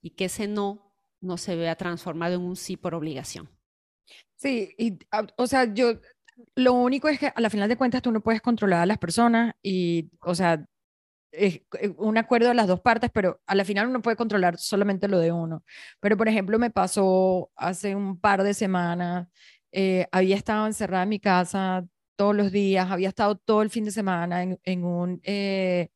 y 0.00 0.10
que 0.10 0.26
ese 0.26 0.48
no 0.48 0.84
no 1.24 1.38
se 1.38 1.56
vea 1.56 1.74
transformado 1.74 2.34
en 2.34 2.42
un 2.42 2.56
sí 2.56 2.76
por 2.76 2.94
obligación. 2.94 3.48
Sí, 4.36 4.74
y, 4.78 4.98
ah, 5.10 5.26
o 5.36 5.46
sea, 5.46 5.72
yo, 5.72 5.94
lo 6.54 6.74
único 6.74 7.08
es 7.08 7.18
que 7.18 7.32
a 7.34 7.40
la 7.40 7.50
final 7.50 7.68
de 7.68 7.76
cuentas 7.76 8.02
tú 8.02 8.12
no 8.12 8.20
puedes 8.20 8.42
controlar 8.42 8.82
a 8.82 8.86
las 8.86 8.98
personas 8.98 9.54
y, 9.62 10.10
o 10.20 10.34
sea, 10.34 10.64
es 11.32 11.62
eh, 11.80 11.94
un 11.96 12.18
acuerdo 12.18 12.48
de 12.48 12.54
las 12.54 12.68
dos 12.68 12.80
partes, 12.80 13.10
pero 13.12 13.40
a 13.46 13.54
la 13.54 13.64
final 13.64 13.88
uno 13.88 14.02
puede 14.02 14.16
controlar 14.16 14.58
solamente 14.58 15.08
lo 15.08 15.18
de 15.18 15.32
uno. 15.32 15.64
Pero, 16.00 16.16
por 16.16 16.28
ejemplo, 16.28 16.58
me 16.58 16.70
pasó 16.70 17.50
hace 17.56 17.96
un 17.96 18.20
par 18.20 18.42
de 18.42 18.54
semanas, 18.54 19.28
eh, 19.72 20.06
había 20.12 20.36
estado 20.36 20.66
encerrada 20.66 21.04
en 21.04 21.08
mi 21.08 21.20
casa 21.20 21.86
todos 22.16 22.36
los 22.36 22.52
días, 22.52 22.90
había 22.90 23.08
estado 23.08 23.36
todo 23.36 23.62
el 23.62 23.70
fin 23.70 23.84
de 23.84 23.90
semana 23.90 24.42
en, 24.42 24.84
un 24.84 25.20
eh, 25.24 25.88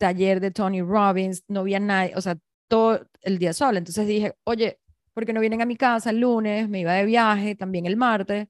taller 0.00 0.40
de 0.40 0.50
Tony 0.50 0.82
Robbins, 0.82 1.44
no 1.48 1.60
había 1.60 1.78
nadie, 1.78 2.14
o 2.16 2.20
sea, 2.22 2.38
todo 2.68 3.06
el 3.22 3.38
día 3.38 3.52
sola. 3.52 3.78
Entonces 3.78 4.06
dije, 4.06 4.34
oye, 4.44 4.80
¿por 5.14 5.26
qué 5.26 5.32
no 5.32 5.40
vienen 5.40 5.62
a 5.62 5.66
mi 5.66 5.76
casa 5.76 6.10
el 6.10 6.20
lunes? 6.20 6.68
Me 6.68 6.80
iba 6.80 6.94
de 6.94 7.04
viaje 7.04 7.54
también 7.54 7.86
el 7.86 7.96
martes. 7.96 8.48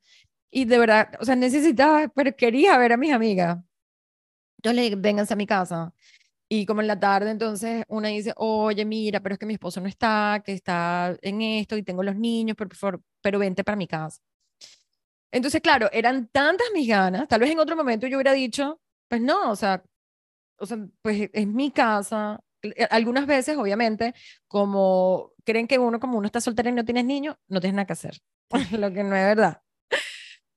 Y 0.50 0.64
de 0.66 0.78
verdad, 0.78 1.10
o 1.20 1.24
sea, 1.24 1.36
necesitaba, 1.36 2.08
pero 2.08 2.34
quería 2.36 2.78
ver 2.78 2.92
a 2.92 2.96
mis 2.96 3.12
amigas. 3.12 3.58
Yo 4.62 4.72
le 4.72 4.82
dije, 4.82 4.96
vénganse 4.96 5.34
a 5.34 5.36
mi 5.36 5.46
casa. 5.46 5.92
Y 6.48 6.66
como 6.66 6.80
en 6.82 6.88
la 6.88 7.00
tarde, 7.00 7.30
entonces 7.30 7.84
una 7.88 8.08
dice, 8.08 8.32
oye, 8.36 8.84
mira, 8.84 9.20
pero 9.20 9.34
es 9.34 9.38
que 9.38 9.46
mi 9.46 9.54
esposo 9.54 9.80
no 9.80 9.88
está, 9.88 10.42
que 10.44 10.52
está 10.52 11.16
en 11.22 11.42
esto 11.42 11.76
y 11.76 11.82
tengo 11.82 12.02
los 12.02 12.16
niños, 12.16 12.56
pero, 12.58 12.70
por 12.80 13.02
pero 13.22 13.38
vente 13.38 13.64
para 13.64 13.76
mi 13.76 13.86
casa. 13.88 14.20
Entonces, 15.32 15.60
claro, 15.60 15.88
eran 15.92 16.28
tantas 16.28 16.66
mis 16.74 16.88
ganas, 16.88 17.28
tal 17.28 17.40
vez 17.40 17.50
en 17.50 17.60
otro 17.60 17.76
momento 17.76 18.06
yo 18.06 18.16
hubiera 18.16 18.32
dicho, 18.32 18.80
pues 19.08 19.20
no, 19.20 19.50
o 19.50 19.56
sea, 19.56 19.82
o 20.60 20.66
sea, 20.66 20.78
pues 21.02 21.30
es 21.32 21.46
mi 21.46 21.70
casa. 21.70 22.40
Eh, 22.62 22.86
algunas 22.90 23.26
veces, 23.26 23.56
obviamente, 23.56 24.14
como 24.46 25.32
creen 25.44 25.66
que 25.66 25.78
uno, 25.78 25.98
como 25.98 26.18
uno 26.18 26.26
está 26.26 26.40
soltero 26.40 26.68
y 26.68 26.72
no 26.72 26.84
tienes 26.84 27.04
niños, 27.04 27.36
no 27.48 27.60
tienes 27.60 27.76
nada 27.76 27.86
que 27.86 27.94
hacer, 27.94 28.18
lo 28.78 28.92
que 28.92 29.02
no 29.02 29.16
es 29.16 29.24
verdad. 29.24 29.62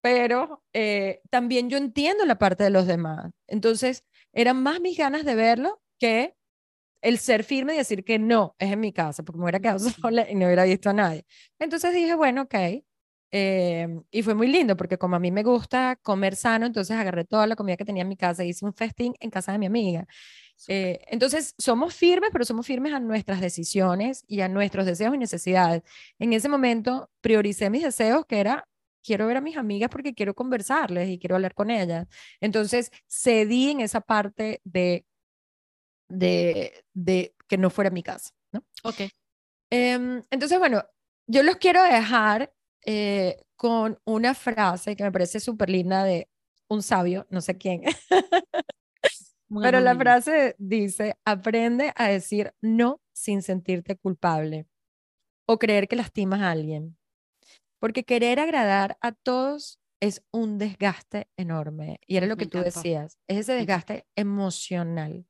Pero 0.01 0.63
eh, 0.73 1.21
también 1.29 1.69
yo 1.69 1.77
entiendo 1.77 2.25
la 2.25 2.37
parte 2.37 2.65
de 2.65 2.69
los 2.69 2.85
demás. 2.85 3.31
Entonces, 3.47 4.03
eran 4.33 4.61
más 4.61 4.81
mis 4.81 4.97
ganas 4.97 5.23
de 5.23 5.35
verlo 5.35 5.81
que 5.97 6.35
el 7.01 7.19
ser 7.19 7.43
firme 7.43 7.73
y 7.75 7.77
decir 7.77 8.03
que 8.03 8.19
no, 8.19 8.55
es 8.59 8.71
en 8.71 8.79
mi 8.79 8.91
casa, 8.93 9.23
porque 9.23 9.37
me 9.37 9.45
hubiera 9.45 9.59
quedado 9.59 9.79
sola 9.89 10.29
y 10.29 10.35
no 10.35 10.45
hubiera 10.45 10.65
visto 10.65 10.89
a 10.89 10.93
nadie. 10.93 11.25
Entonces 11.59 11.93
dije, 11.93 12.15
bueno, 12.15 12.43
ok, 12.43 12.55
Em, 13.35 14.03
y 14.11 14.21
fue 14.21 14.35
muy 14.35 14.45
lindo 14.45 14.77
porque 14.77 14.99
como 14.99 15.15
a 15.15 15.19
mí 15.19 15.31
me 15.31 15.41
gusta 15.41 15.95
comer 16.03 16.35
sano, 16.35 16.67
entonces 16.67 16.95
agarré 16.95 17.25
toda 17.25 17.47
la 17.47 17.55
comida 17.55 17.75
que 17.75 17.83
tenía 17.83 18.03
en 18.03 18.09
mi 18.09 18.15
casa 18.15 18.43
y 18.43 18.49
hice 18.49 18.63
un 18.63 18.75
festín 18.75 19.15
en 19.19 19.31
casa 19.31 19.51
de 19.51 19.57
mi 19.57 19.65
amiga. 19.65 20.05
Eh, 20.67 20.99
entonces 21.07 21.55
somos 21.57 21.95
firmes, 21.95 22.29
pero 22.31 22.45
somos 22.45 22.67
firmes 22.67 22.93
a 22.93 22.99
nuestras 22.99 23.41
decisiones 23.41 24.23
y 24.27 24.41
a 24.41 24.49
nuestros 24.49 24.85
deseos 24.85 25.15
y 25.15 25.17
necesidades. 25.17 25.81
En 26.19 26.31
ese 26.31 26.47
momento 26.47 27.09
prioricé 27.21 27.71
mis 27.71 27.81
deseos, 27.81 28.23
que 28.27 28.39
era 28.39 28.67
quiero 29.03 29.25
ver 29.25 29.37
a 29.37 29.41
mis 29.41 29.57
amigas 29.57 29.89
porque 29.89 30.13
quiero 30.13 30.35
conversarles 30.35 31.09
y 31.09 31.17
quiero 31.17 31.35
hablar 31.35 31.55
con 31.55 31.71
ellas. 31.71 32.05
Entonces 32.39 32.91
cedí 33.07 33.71
en 33.71 33.79
esa 33.79 34.01
parte 34.01 34.61
de, 34.63 35.07
de, 36.07 36.85
de 36.93 37.33
que 37.47 37.57
no 37.57 37.71
fuera 37.71 37.89
mi 37.89 38.03
casa. 38.03 38.29
¿no? 38.51 38.63
Ok. 38.83 39.09
Em, 39.71 40.21
entonces, 40.29 40.59
bueno, 40.59 40.83
yo 41.25 41.41
los 41.41 41.55
quiero 41.55 41.81
dejar 41.81 42.53
eh, 42.85 43.37
con 43.55 43.99
una 44.05 44.33
frase 44.33 44.95
que 44.95 45.03
me 45.03 45.11
parece 45.11 45.39
súper 45.39 45.69
linda 45.69 46.03
de 46.03 46.29
un 46.67 46.83
sabio, 46.83 47.27
no 47.29 47.41
sé 47.41 47.57
quién. 47.57 47.83
Pero 49.61 49.79
la 49.79 49.95
frase 49.95 50.55
dice, 50.57 51.15
aprende 51.25 51.93
a 51.95 52.07
decir 52.07 52.53
no 52.61 53.01
sin 53.13 53.41
sentirte 53.43 53.95
culpable 53.95 54.67
o 55.47 55.59
creer 55.59 55.87
que 55.87 55.95
lastimas 55.95 56.41
a 56.41 56.51
alguien. 56.51 56.97
Porque 57.79 58.03
querer 58.03 58.39
agradar 58.39 58.97
a 59.01 59.11
todos 59.11 59.79
es 60.01 60.23
un 60.31 60.57
desgaste 60.57 61.29
enorme. 61.37 61.99
Y 62.07 62.17
era 62.17 62.27
lo 62.27 62.35
que 62.35 62.47
tú 62.47 62.59
decías, 62.59 63.19
es 63.27 63.37
ese 63.37 63.53
desgaste 63.53 64.05
emocional. 64.15 65.25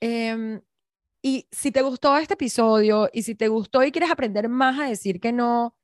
Em, 0.00 0.60
y 1.22 1.46
si 1.50 1.72
te 1.72 1.82
gustó 1.82 2.16
este 2.16 2.34
episodio 2.34 3.08
y 3.12 3.22
si 3.22 3.34
te 3.34 3.48
gustó 3.48 3.82
y 3.82 3.92
quieres 3.92 4.10
aprender 4.10 4.48
más 4.48 4.78
a 4.78 4.88
decir 4.88 5.20
que 5.20 5.32
no, 5.32 5.77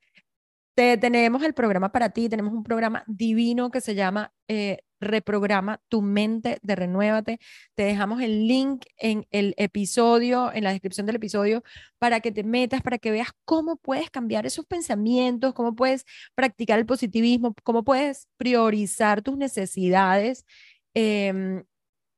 tenemos 0.74 1.42
el 1.42 1.54
programa 1.54 1.92
para 1.92 2.10
ti, 2.10 2.28
tenemos 2.28 2.52
un 2.52 2.64
programa 2.64 3.04
divino 3.06 3.70
que 3.70 3.80
se 3.80 3.94
llama 3.94 4.32
eh, 4.48 4.78
Reprograma 5.00 5.80
tu 5.88 6.02
mente 6.02 6.58
de 6.62 6.74
Renuévate. 6.74 7.38
Te 7.74 7.84
dejamos 7.84 8.20
el 8.22 8.48
link 8.48 8.84
en 8.96 9.26
el 9.30 9.54
episodio, 9.56 10.52
en 10.52 10.64
la 10.64 10.70
descripción 10.70 11.06
del 11.06 11.16
episodio, 11.16 11.62
para 11.98 12.20
que 12.20 12.32
te 12.32 12.42
metas, 12.42 12.82
para 12.82 12.98
que 12.98 13.10
veas 13.10 13.28
cómo 13.44 13.76
puedes 13.76 14.10
cambiar 14.10 14.46
esos 14.46 14.66
pensamientos, 14.66 15.54
cómo 15.54 15.74
puedes 15.74 16.04
practicar 16.34 16.78
el 16.78 16.86
positivismo, 16.86 17.54
cómo 17.62 17.84
puedes 17.84 18.28
priorizar 18.36 19.22
tus 19.22 19.36
necesidades 19.36 20.44
em, 20.94 21.64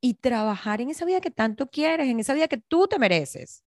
y 0.01 0.15
trabajar 0.15 0.81
en 0.81 0.91
esa 0.91 1.05
vida 1.05 1.21
que 1.21 1.31
tanto 1.31 1.69
quieres, 1.71 2.09
en 2.09 2.21
esa 2.21 2.35
vida 2.35 2.49
que 2.49 2.59
tú 2.59 2.87
te 2.89 2.99
mereces 2.99 3.66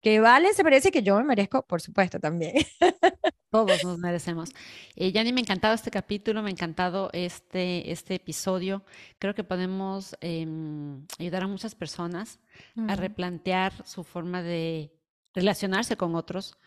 que 0.00 0.20
vale 0.20 0.52
se 0.54 0.64
merece 0.64 0.90
que 0.90 1.02
yo 1.02 1.16
me 1.16 1.24
merezco, 1.24 1.62
por 1.66 1.80
supuesto, 1.80 2.20
también. 2.20 2.54
Todos 3.50 3.82
nos 3.82 3.98
merecemos. 3.98 4.50
Eh, 4.94 5.10
Yanni, 5.10 5.32
me 5.32 5.40
ha 5.40 5.42
encantado 5.42 5.74
este 5.74 5.90
capítulo, 5.90 6.42
me 6.42 6.50
ha 6.50 6.52
encantado 6.52 7.08
este, 7.12 7.90
este 7.90 8.16
episodio. 8.16 8.84
Creo 9.18 9.34
que 9.34 9.42
podemos 9.42 10.16
em, 10.20 11.06
ayudar 11.18 11.44
a 11.44 11.48
muchas 11.48 11.74
personas 11.74 12.40
a 12.88 12.94
replantear 12.94 13.86
su 13.86 14.04
forma 14.04 14.42
de 14.42 14.92
relacionarse 15.34 15.96
con 15.96 16.14
otros 16.14 16.58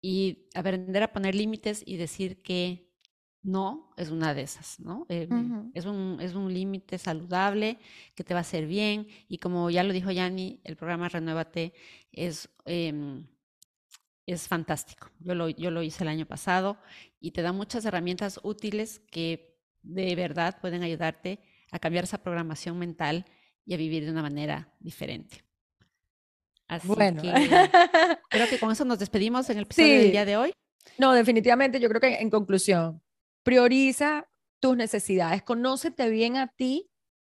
y 0.00 0.46
aprender 0.54 1.02
a 1.02 1.12
poner 1.12 1.34
límites 1.34 1.82
y 1.84 1.96
decir 1.96 2.42
que 2.42 2.89
no 3.42 3.92
es 3.96 4.10
una 4.10 4.34
de 4.34 4.42
esas, 4.42 4.80
¿no? 4.80 5.06
Em, 5.08 5.70
es 5.74 5.86
un, 5.86 6.18
es 6.20 6.34
un 6.34 6.52
límite 6.52 6.98
saludable 6.98 7.78
que 8.14 8.24
te 8.24 8.34
va 8.34 8.40
a 8.40 8.42
hacer 8.42 8.66
bien 8.66 9.06
y 9.28 9.38
como 9.38 9.70
ya 9.70 9.82
lo 9.82 9.92
dijo 9.92 10.10
Yanni, 10.10 10.60
el 10.64 10.76
programa 10.76 11.08
Renuévate 11.08 11.72
es, 12.12 12.50
em, 12.66 13.26
es 14.26 14.46
fantástico. 14.46 15.10
Yo 15.20 15.34
lo, 15.34 15.48
yo 15.48 15.70
lo 15.70 15.82
hice 15.82 16.04
el 16.04 16.08
año 16.08 16.26
pasado 16.26 16.76
y 17.18 17.30
te 17.30 17.42
da 17.42 17.52
muchas 17.52 17.84
herramientas 17.84 18.40
útiles 18.42 19.00
que 19.10 19.58
de 19.82 20.14
verdad 20.14 20.58
pueden 20.60 20.82
ayudarte 20.82 21.40
a 21.70 21.78
cambiar 21.78 22.04
esa 22.04 22.18
programación 22.18 22.78
mental 22.78 23.24
y 23.64 23.74
a 23.74 23.76
vivir 23.76 24.04
de 24.04 24.10
una 24.10 24.22
manera 24.22 24.68
diferente. 24.80 25.44
Así 26.68 26.86
bueno. 26.86 27.22
que 27.22 27.32
creo 28.28 28.48
que 28.48 28.58
con 28.60 28.70
eso 28.70 28.84
nos 28.84 28.98
despedimos 28.98 29.48
en 29.50 29.58
el 29.58 29.64
episodio 29.64 29.98
del 29.98 30.12
día 30.12 30.24
de 30.24 30.36
hoy. 30.36 30.52
No, 30.98 31.12
definitivamente 31.12 31.80
yo 31.80 31.88
creo 31.88 32.00
que 32.00 32.14
en 32.16 32.30
conclusión, 32.30 33.02
Prioriza 33.50 34.28
tus 34.60 34.76
necesidades, 34.76 35.42
conócete 35.42 36.08
bien 36.08 36.36
a 36.36 36.46
ti 36.46 36.88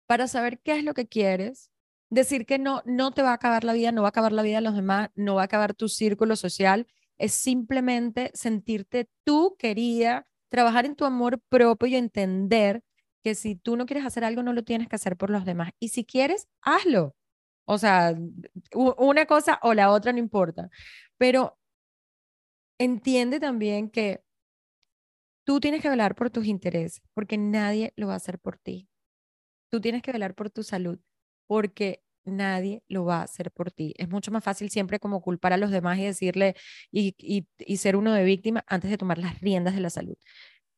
para 0.08 0.28
saber 0.28 0.60
qué 0.62 0.80
es 0.80 0.84
lo 0.84 0.96
que 0.96 1.08
quieres. 1.08 1.70
Decir 2.10 2.48
que 2.48 2.58
no, 2.58 2.82
no 2.86 3.12
te 3.12 3.22
va 3.22 3.30
a 3.30 3.34
acabar 3.34 3.64
la 3.64 3.74
vida, 3.74 3.92
no 3.92 4.02
va 4.02 4.08
a 4.08 4.10
acabar 4.10 4.32
la 4.32 4.42
vida 4.42 4.56
de 4.56 4.64
los 4.64 4.74
demás, 4.74 5.12
no 5.14 5.36
va 5.36 5.44
a 5.44 5.46
acabar 5.46 5.76
tu 5.76 5.90
círculo 5.90 6.36
social, 6.36 6.88
es 7.20 7.34
simplemente 7.34 8.32
sentirte 8.34 9.08
tú 9.26 9.58
querida, 9.60 10.26
trabajar 10.50 10.88
en 10.88 10.96
tu 10.96 11.06
amor 11.06 11.40
propio 11.50 11.88
y 11.88 11.96
entender 11.98 12.84
que 13.24 13.36
si 13.36 13.56
tú 13.56 13.78
no 13.78 13.86
quieres 13.86 14.04
hacer 14.04 14.24
algo, 14.24 14.42
no 14.42 14.54
lo 14.54 14.64
tienes 14.64 14.88
que 14.88 14.96
hacer 14.96 15.18
por 15.18 15.30
los 15.30 15.46
demás. 15.46 15.70
Y 15.80 15.90
si 15.90 16.04
quieres, 16.04 16.48
hazlo. 16.64 17.16
O 17.66 17.78
sea, 17.78 18.18
una 18.74 19.28
cosa 19.28 19.60
o 19.62 19.76
la 19.76 19.92
otra 19.92 20.14
no 20.14 20.18
importa. 20.18 20.72
Pero 21.20 21.60
entiende 22.80 23.40
también 23.40 23.92
que 23.92 24.24
tú 25.48 25.62
tienes 25.62 25.82
que 25.82 25.90
velar 25.90 26.14
por 26.14 26.30
tus 26.30 26.46
intereses, 26.46 27.02
porque 27.14 27.38
nadie 27.38 27.94
lo 27.96 28.08
va 28.08 28.14
a 28.14 28.18
hacer 28.18 28.38
por 28.38 28.58
ti. 28.58 28.90
Tú 29.72 29.80
tienes 29.80 30.02
que 30.02 30.12
velar 30.12 30.36
por 30.36 30.50
tu 30.50 30.62
salud, 30.62 31.00
porque 31.48 32.04
nadie 32.26 32.84
lo 32.90 33.06
va 33.06 33.22
a 33.22 33.24
hacer 33.24 33.52
por 33.52 33.72
ti. 33.72 33.94
Es 33.98 34.10
mucho 34.10 34.30
más 34.32 34.44
fácil 34.44 34.70
siempre 34.70 35.00
como 35.00 35.22
culpar 35.22 35.54
a 35.54 35.58
los 35.58 35.72
demás 35.72 36.00
y 36.00 36.04
decirle 36.04 36.56
y, 36.92 37.16
y, 37.18 37.78
ser 37.78 37.96
uno 37.96 38.14
de 38.14 38.26
víctima 38.26 38.66
antes 38.68 38.92
de 38.92 38.98
tomar 38.98 39.20
las 39.20 39.40
riendas 39.40 39.74
de 39.76 39.82
la 39.82 39.90
salud. 39.90 40.18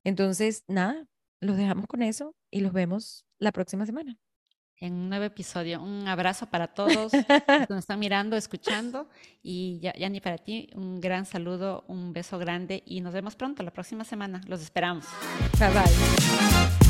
Entonces, 0.04 0.64
nada, 0.68 1.08
los 1.42 1.58
dejamos 1.58 1.88
con 1.88 2.04
eso 2.04 2.36
y 2.52 2.62
los 2.62 2.72
vemos 2.72 3.26
la 3.40 3.52
próxima 3.52 3.88
semana. 3.88 4.20
En 4.82 4.94
un 4.94 5.10
nuevo 5.10 5.26
episodio. 5.26 5.82
Un 5.82 6.08
abrazo 6.08 6.46
para 6.46 6.68
todos 6.68 7.12
que 7.12 7.66
nos 7.70 7.80
están 7.80 8.00
mirando, 8.00 8.38
escuchando. 8.38 9.10
Y 9.44 9.80
ya, 9.80 10.10
ni 10.10 10.22
para 10.22 10.38
ti, 10.38 10.70
un 10.74 11.02
gran 11.02 11.26
saludo, 11.26 11.84
un 11.88 12.14
beso 12.14 12.38
grande 12.38 12.84
y 12.86 13.02
nos 13.02 13.14
vemos 13.14 13.36
pronto 13.36 13.62
la 13.64 13.72
próxima 13.72 14.04
semana. 14.06 14.42
Los 14.48 14.62
esperamos. 14.62 15.06
Bye 15.60 15.70
bye. 15.70 16.89